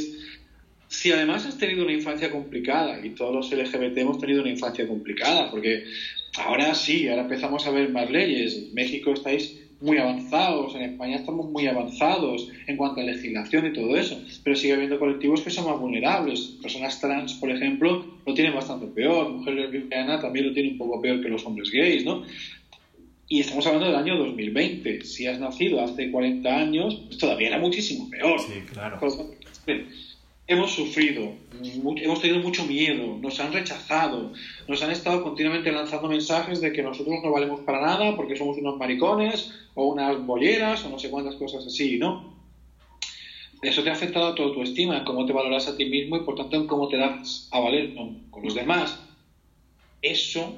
si 0.92 1.10
además 1.10 1.46
has 1.46 1.56
tenido 1.56 1.82
una 1.82 1.94
infancia 1.94 2.30
complicada, 2.30 3.00
y 3.02 3.10
todos 3.10 3.34
los 3.34 3.50
LGBT 3.50 3.96
hemos 3.98 4.18
tenido 4.18 4.42
una 4.42 4.50
infancia 4.50 4.86
complicada, 4.86 5.50
porque 5.50 5.84
ahora 6.36 6.74
sí, 6.74 7.08
ahora 7.08 7.22
empezamos 7.22 7.66
a 7.66 7.70
ver 7.70 7.88
más 7.88 8.10
leyes. 8.10 8.56
En 8.56 8.74
México 8.74 9.12
estáis 9.14 9.58
muy 9.80 9.96
avanzados, 9.96 10.74
en 10.74 10.82
España 10.82 11.16
estamos 11.16 11.50
muy 11.50 11.66
avanzados 11.66 12.46
en 12.66 12.76
cuanto 12.76 13.00
a 13.00 13.04
legislación 13.04 13.66
y 13.66 13.72
todo 13.72 13.96
eso, 13.96 14.22
pero 14.44 14.54
sigue 14.54 14.74
habiendo 14.74 14.98
colectivos 14.98 15.40
que 15.40 15.50
son 15.50 15.64
más 15.64 15.80
vulnerables. 15.80 16.58
Personas 16.62 17.00
trans, 17.00 17.34
por 17.34 17.50
ejemplo, 17.50 18.04
lo 18.24 18.34
tienen 18.34 18.54
bastante 18.54 18.86
peor, 18.86 19.30
mujeres 19.30 19.70
lesbianas 19.70 20.20
también 20.20 20.48
lo 20.48 20.52
tienen 20.52 20.72
un 20.72 20.78
poco 20.78 21.00
peor 21.00 21.22
que 21.22 21.28
los 21.30 21.44
hombres 21.46 21.70
gays, 21.70 22.04
¿no? 22.04 22.22
Y 23.28 23.40
estamos 23.40 23.66
hablando 23.66 23.86
del 23.86 23.96
año 23.96 24.18
2020. 24.18 25.06
Si 25.06 25.26
has 25.26 25.40
nacido 25.40 25.82
hace 25.82 26.10
40 26.10 26.54
años, 26.54 27.00
pues 27.06 27.16
todavía 27.16 27.48
era 27.48 27.58
muchísimo 27.58 28.10
peor. 28.10 28.38
Sí, 28.40 28.60
claro 28.70 29.00
hemos 30.52 30.72
sufrido, 30.72 31.32
hemos 31.96 32.20
tenido 32.20 32.40
mucho 32.40 32.64
miedo, 32.66 33.18
nos 33.20 33.38
han 33.40 33.52
rechazado, 33.52 34.32
nos 34.68 34.82
han 34.82 34.90
estado 34.90 35.22
continuamente 35.22 35.70
lanzando 35.72 36.08
mensajes 36.08 36.60
de 36.60 36.72
que 36.72 36.82
nosotros 36.82 37.16
no 37.22 37.30
valemos 37.30 37.60
para 37.60 37.80
nada 37.80 38.16
porque 38.16 38.36
somos 38.36 38.56
unos 38.58 38.78
maricones 38.78 39.52
o 39.74 39.86
unas 39.86 40.24
bolleras 40.24 40.84
o 40.84 40.90
no 40.90 40.98
sé 40.98 41.10
cuántas 41.10 41.36
cosas 41.36 41.66
así, 41.66 41.98
¿no? 41.98 42.40
Eso 43.62 43.82
te 43.82 43.90
ha 43.90 43.92
afectado 43.92 44.26
a 44.28 44.34
toda 44.34 44.52
tu 44.52 44.62
estima, 44.62 45.04
cómo 45.04 45.24
te 45.24 45.32
valoras 45.32 45.68
a 45.68 45.76
ti 45.76 45.84
mismo 45.86 46.16
y 46.16 46.20
por 46.20 46.34
tanto 46.34 46.56
en 46.56 46.66
cómo 46.66 46.88
te 46.88 46.96
das 46.96 47.48
a 47.52 47.60
valer 47.60 47.94
con 47.94 48.42
los 48.42 48.54
demás. 48.54 48.98
Eso 50.00 50.52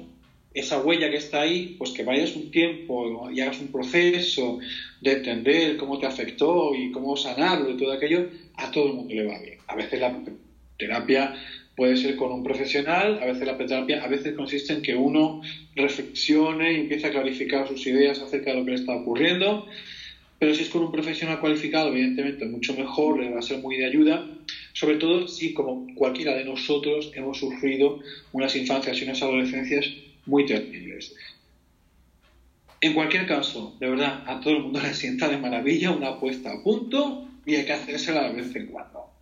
esa 0.55 0.79
huella 0.79 1.09
que 1.09 1.17
está 1.17 1.41
ahí, 1.41 1.75
pues 1.77 1.91
que 1.91 2.03
vayas 2.03 2.33
un 2.35 2.49
tiempo 2.49 3.29
y 3.29 3.41
hagas 3.41 3.59
un 3.59 3.67
proceso 3.67 4.59
de 5.01 5.11
entender 5.11 5.75
cómo 5.75 5.99
te 5.99 6.05
afectó 6.05 6.73
y 6.73 6.91
cómo 6.91 7.17
sanarlo 7.17 7.69
y 7.69 7.77
todo 7.77 7.91
aquello, 7.91 8.29
a 8.55 8.71
todo 8.71 8.87
el 8.87 8.93
mundo 8.93 9.13
le 9.13 9.25
va 9.25 9.37
bien. 9.39 9.54
A 9.67 9.75
veces 9.75 9.99
la 9.99 10.23
terapia 10.77 11.33
puede 11.75 11.97
ser 11.97 12.15
con 12.15 12.31
un 12.31 12.43
profesional, 12.43 13.19
a 13.21 13.25
veces 13.25 13.45
la 13.45 13.57
terapia 13.57 14.03
a 14.03 14.07
veces 14.07 14.35
consiste 14.35 14.73
en 14.73 14.81
que 14.81 14.95
uno 14.95 15.41
reflexione 15.75 16.73
y 16.73 16.79
empiece 16.81 17.07
a 17.07 17.11
clarificar 17.11 17.67
sus 17.67 17.85
ideas 17.85 18.21
acerca 18.21 18.51
de 18.51 18.57
lo 18.57 18.65
que 18.65 18.71
le 18.71 18.77
está 18.77 18.93
ocurriendo, 18.93 19.65
pero 20.39 20.53
si 20.53 20.63
es 20.63 20.69
con 20.69 20.83
un 20.83 20.91
profesional 20.91 21.39
cualificado, 21.39 21.89
evidentemente 21.89 22.45
mucho 22.45 22.73
mejor, 22.73 23.19
le 23.19 23.29
va 23.29 23.39
a 23.39 23.41
ser 23.41 23.59
muy 23.59 23.77
de 23.77 23.85
ayuda, 23.85 24.25
sobre 24.73 24.97
todo 24.97 25.27
si 25.27 25.53
como 25.53 25.87
cualquiera 25.95 26.33
de 26.33 26.43
nosotros 26.43 27.11
hemos 27.13 27.39
sufrido 27.39 27.99
unas 28.31 28.55
infancias 28.55 29.01
y 29.01 29.05
unas 29.05 29.21
adolescencias 29.21 29.85
muy 30.25 30.45
terribles. 30.45 31.13
En 32.81 32.93
cualquier 32.93 33.25
caso, 33.25 33.75
de 33.79 33.89
verdad, 33.89 34.23
a 34.25 34.39
todo 34.39 34.53
el 34.53 34.61
mundo 34.61 34.79
le 34.81 34.93
sienta 34.93 35.29
de 35.29 35.37
maravilla 35.37 35.91
una 35.91 36.09
apuesta 36.09 36.51
a 36.51 36.61
punto 36.61 37.25
y 37.45 37.55
hay 37.55 37.65
que 37.65 37.73
hacérsela 37.73 38.23
de 38.23 38.33
vez 38.33 38.55
en 38.55 38.67
cuando. 38.67 39.14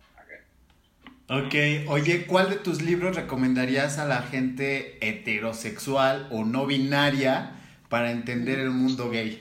Ok, 1.28 1.54
oye, 1.88 2.26
¿cuál 2.26 2.50
de 2.50 2.56
tus 2.56 2.82
libros 2.82 3.16
recomendarías 3.16 3.98
a 3.98 4.06
la 4.06 4.20
gente 4.20 4.98
heterosexual 5.00 6.28
o 6.30 6.44
no 6.44 6.66
binaria 6.66 7.52
para 7.88 8.10
entender 8.10 8.58
el 8.58 8.70
mundo 8.70 9.08
gay? 9.08 9.40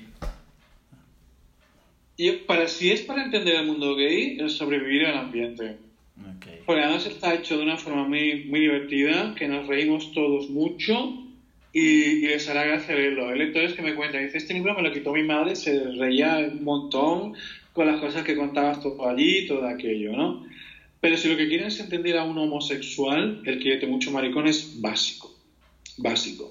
Y 2.16 2.32
para, 2.32 2.70
si 2.70 2.92
es 2.92 3.02
para 3.02 3.26
entender 3.26 3.56
el 3.56 3.66
mundo 3.66 3.98
gay, 3.98 4.38
es 4.40 4.54
sobrevivir 4.54 5.08
al 5.08 5.18
ambiente. 5.18 5.76
Okay. 6.38 6.62
Porque 6.66 6.82
además 6.84 7.06
está 7.06 7.34
hecho 7.34 7.58
de 7.58 7.64
una 7.64 7.76
forma 7.76 8.08
muy, 8.08 8.46
muy 8.46 8.62
divertida, 8.62 9.36
que 9.36 9.50
nos 9.50 9.68
reímos 9.68 10.14
todos 10.14 10.50
mucho 10.50 11.22
y, 11.74 12.28
les 12.28 12.48
hará 12.48 12.64
gracia 12.64 12.96
leerlo. 12.96 13.28
Hay 13.28 13.40
lectores 13.40 13.74
que 13.74 13.82
me 13.82 13.96
cuentan, 13.96 14.24
dice, 14.24 14.38
este 14.38 14.54
libro 14.54 14.74
me 14.74 14.84
lo 14.84 14.94
quitó 14.94 15.12
mi 15.12 15.24
madre, 15.24 15.58
se 15.58 15.84
reía 15.98 16.38
un 16.38 16.64
montón 16.64 17.34
con 17.74 17.88
las 17.88 18.00
cosas 18.00 18.24
que 18.24 18.38
contabas 18.38 18.82
todo 18.82 19.10
allí, 19.10 19.48
todo 19.48 19.68
aquello, 19.68 20.14
¿no? 20.14 20.46
Pero 21.04 21.18
si 21.18 21.28
lo 21.28 21.36
que 21.36 21.50
quieren 21.50 21.68
es 21.68 21.82
entender 21.82 22.18
a 22.18 22.24
un 22.24 22.38
homosexual, 22.38 23.42
el 23.44 23.60
quiere 23.60 23.86
mucho 23.88 24.10
maricón 24.10 24.48
es 24.48 24.80
básico, 24.80 25.36
básico. 25.98 26.50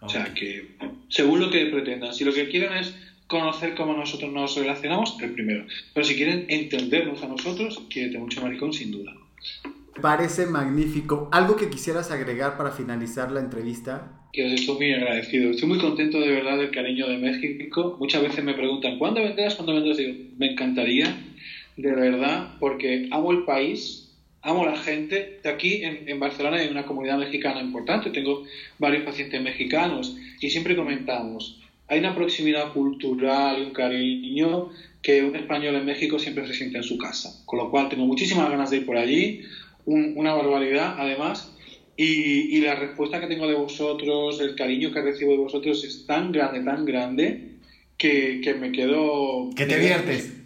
O 0.00 0.08
sea, 0.08 0.32
que 0.32 0.68
según 1.10 1.38
lo 1.38 1.50
que 1.50 1.66
pretendan, 1.66 2.14
si 2.14 2.24
lo 2.24 2.32
que 2.32 2.48
quieren 2.48 2.72
es 2.72 2.94
conocer 3.26 3.74
cómo 3.74 3.92
nosotros 3.92 4.32
nos 4.32 4.56
relacionamos, 4.56 5.18
el 5.20 5.32
primero. 5.32 5.66
Pero 5.92 6.06
si 6.06 6.16
quieren 6.16 6.46
entendernos 6.48 7.22
a 7.22 7.28
nosotros, 7.28 7.82
quiere 7.90 8.18
mucho 8.18 8.40
maricón 8.40 8.72
sin 8.72 8.90
duda. 8.90 9.12
Parece 10.00 10.46
magnífico. 10.46 11.28
¿Algo 11.30 11.56
que 11.56 11.68
quisieras 11.68 12.10
agregar 12.10 12.56
para 12.56 12.70
finalizar 12.70 13.30
la 13.30 13.40
entrevista? 13.40 14.20
que 14.32 14.54
estoy 14.54 14.76
muy 14.76 14.92
agradecido. 14.92 15.50
Estoy 15.50 15.68
muy 15.68 15.78
contento 15.78 16.20
de 16.20 16.28
verdad 16.28 16.58
del 16.58 16.70
cariño 16.70 17.08
de 17.08 17.18
México. 17.18 17.96
Muchas 17.98 18.22
veces 18.22 18.44
me 18.44 18.54
preguntan, 18.54 18.98
¿cuándo 18.98 19.22
vendrás? 19.22 19.56
¿Cuándo 19.56 19.74
vendrás? 19.74 19.96
Digo, 19.96 20.14
me 20.38 20.52
encantaría, 20.52 21.29
de 21.80 21.92
verdad, 21.92 22.54
porque 22.60 23.08
amo 23.10 23.32
el 23.32 23.44
país, 23.44 24.12
amo 24.42 24.64
la 24.64 24.76
gente. 24.76 25.40
De 25.42 25.48
aquí 25.48 25.82
en, 25.82 26.08
en, 26.08 26.20
Barcelona 26.20 26.58
hay 26.58 26.68
una 26.68 26.86
comunidad 26.86 27.18
mexicana 27.18 27.60
importante, 27.60 28.10
tengo 28.10 28.44
varios 28.78 29.04
pacientes 29.04 29.40
mexicanos 29.40 30.16
y 30.40 30.50
siempre 30.50 30.76
comentamos, 30.76 31.60
hay 31.88 31.98
una 31.98 32.14
proximidad 32.14 32.72
cultural 32.72 33.58
y 33.58 33.62
un 33.62 33.72
cariño 33.72 34.70
que 35.02 35.24
un 35.24 35.34
español 35.34 35.74
en 35.74 35.86
México 35.86 36.18
siempre 36.18 36.46
se 36.46 36.54
siente 36.54 36.76
en 36.76 36.84
su 36.84 36.96
casa. 36.98 37.42
Con 37.46 37.58
lo 37.58 37.70
cual 37.70 37.88
tengo 37.88 38.06
muchísimas 38.06 38.48
ganas 38.48 38.70
de 38.70 38.78
ir 38.78 38.86
por 38.86 38.96
allí, 38.96 39.42
una 39.86 40.34
barbaridad 40.34 40.94
además 40.98 41.52
y, 41.96 42.60
la 42.62 42.76
respuesta 42.76 43.20
que 43.20 43.26
tengo 43.26 43.46
de 43.46 43.54
vosotros, 43.54 44.40
el 44.40 44.54
cariño 44.54 44.90
que 44.90 45.02
recibo 45.02 45.32
de 45.32 45.38
vosotros 45.38 45.84
es 45.84 46.06
tan 46.06 46.32
grande, 46.32 46.60
tan 46.60 46.86
grande, 46.86 47.56
que, 47.98 48.40
que 48.42 48.54
me 48.54 48.72
quedo... 48.72 49.50
Que 49.54 49.66
te 49.66 49.78
viertes. 49.78 50.39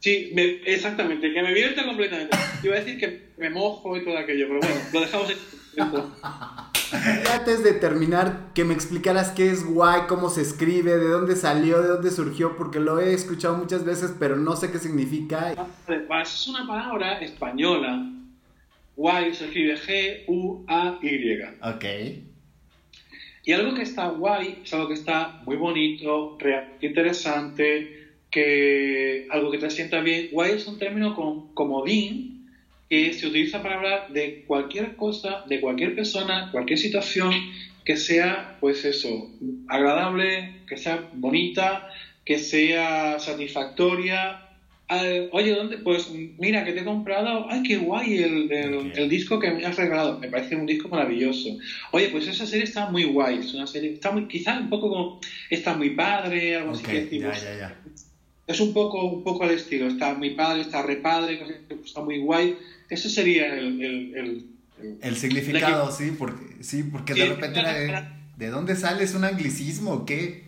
Sí, 0.00 0.32
exactamente, 0.64 1.32
que 1.32 1.42
me 1.42 1.52
vierte 1.52 1.84
completamente. 1.84 2.36
Iba 2.62 2.76
a 2.76 2.78
decir 2.78 2.98
que 2.98 3.30
me 3.38 3.50
mojo 3.50 3.96
y 3.96 4.04
todo 4.04 4.16
aquello, 4.18 4.46
pero 4.48 4.60
bueno, 4.60 4.76
lo 4.92 5.00
dejamos 5.00 5.32
Antes 7.32 7.64
de 7.64 7.72
terminar, 7.72 8.52
que 8.54 8.64
me 8.64 8.72
explicaras 8.72 9.30
qué 9.30 9.50
es 9.50 9.64
guay, 9.64 10.02
cómo 10.08 10.30
se 10.30 10.42
escribe, 10.42 10.96
de 10.96 11.08
dónde 11.08 11.34
salió, 11.36 11.82
de 11.82 11.88
dónde 11.88 12.10
surgió, 12.10 12.56
porque 12.56 12.78
lo 12.78 13.00
he 13.00 13.12
escuchado 13.12 13.56
muchas 13.56 13.84
veces, 13.84 14.12
pero 14.18 14.36
no 14.36 14.56
sé 14.56 14.70
qué 14.70 14.78
significa. 14.78 15.52
Es 15.88 16.46
una 16.46 16.66
palabra 16.66 17.20
española 17.20 18.12
Guay 18.96 19.34
se 19.34 19.44
escribe 19.44 19.76
G-U-A-Y. 19.76 21.42
Ok. 21.62 21.84
Y 23.44 23.52
algo 23.52 23.74
que 23.74 23.82
está 23.82 24.08
guay 24.08 24.62
es 24.64 24.72
algo 24.72 24.88
que 24.88 24.94
está 24.94 25.42
muy 25.44 25.56
bonito, 25.56 26.36
interesante, 26.80 28.05
que 28.36 29.26
algo 29.30 29.50
que 29.50 29.56
te 29.56 29.70
sienta 29.70 30.02
bien. 30.02 30.28
Guay 30.30 30.56
es 30.56 30.66
un 30.66 30.78
término 30.78 31.14
con, 31.14 31.54
comodín 31.54 32.46
que 32.86 33.14
se 33.14 33.26
utiliza 33.26 33.62
para 33.62 33.76
hablar 33.76 34.08
de 34.10 34.44
cualquier 34.46 34.94
cosa, 34.94 35.42
de 35.46 35.58
cualquier 35.58 35.94
persona, 35.94 36.50
cualquier 36.52 36.78
situación 36.78 37.32
que 37.82 37.96
sea, 37.96 38.58
pues 38.60 38.84
eso, 38.84 39.30
agradable, 39.68 40.60
que 40.68 40.76
sea 40.76 41.08
bonita, 41.14 41.88
que 42.26 42.36
sea 42.36 43.18
satisfactoria. 43.18 44.42
Oye, 45.30 45.52
¿dónde? 45.52 45.78
Pues 45.78 46.10
mira, 46.36 46.62
que 46.62 46.74
te 46.74 46.80
he 46.80 46.84
comprado. 46.84 47.46
¡Ay, 47.48 47.62
qué 47.62 47.78
guay 47.78 48.18
el, 48.18 48.52
el, 48.52 49.08
disco 49.08 49.38
que 49.38 49.50
me 49.50 49.64
has 49.64 49.76
regalado! 49.76 50.18
Me 50.18 50.28
parece 50.28 50.56
un 50.56 50.66
disco 50.66 50.90
maravilloso. 50.90 51.56
Oye, 51.90 52.10
pues 52.10 52.28
esa 52.28 52.44
serie 52.44 52.64
está 52.64 52.84
muy 52.90 53.04
guay. 53.04 53.38
Es 53.38 53.54
una 53.54 53.66
serie, 53.66 53.94
está 53.94 54.10
muy, 54.10 54.28
quizá 54.28 54.58
un 54.58 54.68
poco 54.68 54.90
como. 54.90 55.20
Está 55.48 55.72
muy 55.72 55.90
padre, 55.90 56.56
algo 56.56 56.72
así 56.72 56.84
que 56.84 57.00
decimos. 57.00 57.42
Ya, 57.42 57.54
ya, 57.54 57.58
ya. 57.58 57.76
Es 58.46 58.60
un 58.60 58.72
poco, 58.72 59.04
un 59.04 59.24
poco 59.24 59.44
al 59.44 59.50
estilo. 59.50 59.88
Está 59.88 60.14
muy 60.14 60.30
padre, 60.30 60.62
está 60.62 60.82
re 60.82 60.96
padre, 60.96 61.40
está 61.84 62.00
muy 62.00 62.18
guay. 62.18 62.56
Ese 62.88 63.08
sería 63.08 63.54
el, 63.54 63.82
el 63.82 64.56
el 65.00 65.16
significado, 65.16 65.90
sí, 65.90 66.14
porque, 66.18 66.62
sí, 66.62 66.82
porque 66.82 67.14
de 67.14 67.26
repente 67.26 67.60
de, 68.36 68.48
dónde 68.48 68.76
sale? 68.76 69.04
¿Es 69.04 69.14
un 69.14 69.24
anglicismo 69.24 69.92
o 69.92 70.06
qué? 70.06 70.44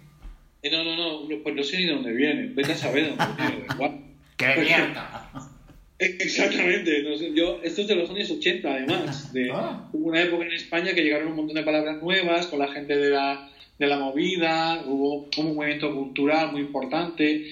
Eh, 0.62 0.70
no, 0.70 0.84
no, 0.84 0.96
no, 0.96 1.42
pues 1.42 1.54
no 1.54 1.62
sé 1.62 1.78
ni 1.78 1.86
de 1.86 1.92
dónde 1.92 2.12
viene, 2.12 2.48
vete 2.48 2.72
a 2.72 2.76
saber 2.76 3.04
de 3.04 3.16
dónde 3.16 3.42
viene. 3.42 4.02
¡Qué 4.36 4.46
mierda! 4.58 5.30
Exactamente, 5.98 7.02
no 7.02 7.16
sé, 7.16 7.32
yo, 7.34 7.60
esto 7.64 7.82
es 7.82 7.88
de 7.88 7.96
los 7.96 8.10
años 8.10 8.30
80 8.30 8.68
además, 8.68 9.32
de 9.32 9.50
ah. 9.54 9.88
hubo 9.92 10.08
una 10.08 10.22
época 10.22 10.44
en 10.44 10.52
España 10.52 10.92
que 10.94 11.02
llegaron 11.02 11.28
un 11.28 11.36
montón 11.36 11.56
de 11.56 11.62
palabras 11.62 12.00
nuevas 12.02 12.46
con 12.46 12.58
la 12.60 12.68
gente 12.68 12.96
de 12.96 13.10
la, 13.10 13.50
de 13.78 13.86
la 13.86 13.98
movida, 13.98 14.84
hubo 14.86 15.28
un 15.38 15.56
movimiento 15.56 15.92
cultural 15.92 16.52
muy 16.52 16.60
importante, 16.60 17.46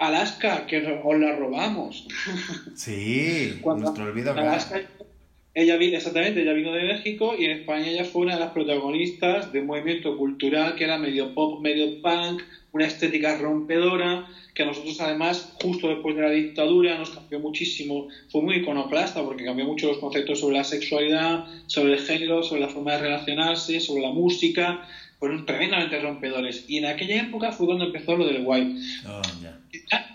Alaska, 0.00 0.66
que 0.66 0.78
os 0.78 1.20
la 1.20 1.36
robamos. 1.36 2.08
Sí, 2.74 3.58
Cuando 3.62 3.84
nuestro 3.84 4.06
olvido 4.06 4.32
Alaska, 4.32 4.80
ella 5.52 5.76
vino, 5.76 5.98
exactamente, 5.98 6.40
ella 6.40 6.54
vino 6.54 6.72
de 6.72 6.84
México 6.84 7.34
y 7.38 7.44
en 7.44 7.58
España 7.58 7.86
ella 7.86 8.04
fue 8.06 8.22
una 8.22 8.34
de 8.34 8.40
las 8.40 8.52
protagonistas 8.52 9.52
de 9.52 9.60
un 9.60 9.66
movimiento 9.66 10.16
cultural 10.16 10.74
que 10.74 10.84
era 10.84 10.96
medio 10.96 11.34
pop, 11.34 11.60
medio 11.60 12.00
punk, 12.00 12.42
una 12.72 12.86
estética 12.86 13.36
rompedora, 13.36 14.26
que 14.54 14.62
a 14.62 14.66
nosotros 14.66 14.98
además, 15.02 15.52
justo 15.62 15.88
después 15.88 16.16
de 16.16 16.22
la 16.22 16.30
dictadura, 16.30 16.96
nos 16.96 17.10
cambió 17.10 17.38
muchísimo, 17.38 18.08
fue 18.30 18.40
muy 18.40 18.56
iconoclasta 18.56 19.22
porque 19.22 19.44
cambió 19.44 19.66
mucho 19.66 19.88
los 19.88 19.98
conceptos 19.98 20.40
sobre 20.40 20.56
la 20.56 20.64
sexualidad, 20.64 21.44
sobre 21.66 21.92
el 21.92 21.98
género, 21.98 22.42
sobre 22.42 22.62
la 22.62 22.68
forma 22.68 22.92
de 22.92 23.00
relacionarse, 23.00 23.80
sobre 23.80 24.02
la 24.02 24.12
música, 24.12 24.88
fueron 25.20 25.46
tremendamente 25.46 26.00
rompedores. 26.00 26.64
Y 26.66 26.78
en 26.78 26.86
aquella 26.86 27.22
época 27.22 27.52
fue 27.52 27.66
cuando 27.66 27.84
empezó 27.84 28.16
lo 28.16 28.26
del 28.26 28.42
guay. 28.42 28.82
Oh, 29.06 29.22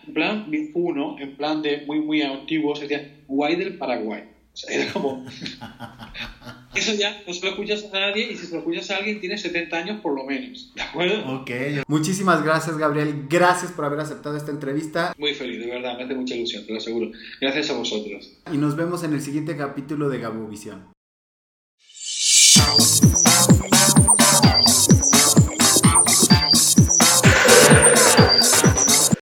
En 0.07 0.13
plan, 0.13 0.51
uno, 0.73 1.15
en 1.19 1.37
plan 1.37 1.61
de 1.61 1.85
muy, 1.85 1.99
muy 1.99 2.21
antiguo, 2.21 2.75
se 2.75 2.87
decía 2.87 3.23
guay 3.27 3.55
del 3.55 3.77
Paraguay 3.77 4.35
era 4.69 4.91
como... 4.93 5.25
Eso 6.75 6.93
ya 6.93 7.23
no 7.25 7.33
se 7.33 7.41
lo 7.45 7.51
escuchas 7.51 7.85
a 7.93 7.99
nadie 7.99 8.31
y 8.31 8.35
si 8.35 8.47
se 8.47 8.53
lo 8.53 8.59
escuchas 8.59 8.91
a 8.91 8.97
alguien 8.97 9.21
tiene 9.21 9.37
70 9.37 9.77
años 9.77 10.01
por 10.01 10.13
lo 10.13 10.25
menos. 10.25 10.73
¿De 10.75 10.81
acuerdo? 10.81 11.41
Ok. 11.41 11.49
Muchísimas 11.87 12.43
gracias, 12.43 12.77
Gabriel. 12.77 13.27
Gracias 13.29 13.71
por 13.71 13.85
haber 13.85 14.01
aceptado 14.01 14.35
esta 14.35 14.51
entrevista. 14.51 15.13
Muy 15.17 15.33
feliz, 15.33 15.61
de 15.61 15.67
verdad. 15.67 15.97
Me 15.97 16.03
hace 16.03 16.15
mucha 16.15 16.35
ilusión, 16.35 16.65
te 16.65 16.73
lo 16.73 16.79
aseguro. 16.79 17.11
Gracias 17.39 17.69
a 17.69 17.77
vosotros. 17.77 18.29
Y 18.51 18.57
nos 18.57 18.75
vemos 18.75 19.03
en 19.05 19.13
el 19.13 19.21
siguiente 19.21 19.55
capítulo 19.55 20.09
de 20.09 20.19
Gabo 20.19 20.47
Visión. 20.47 20.94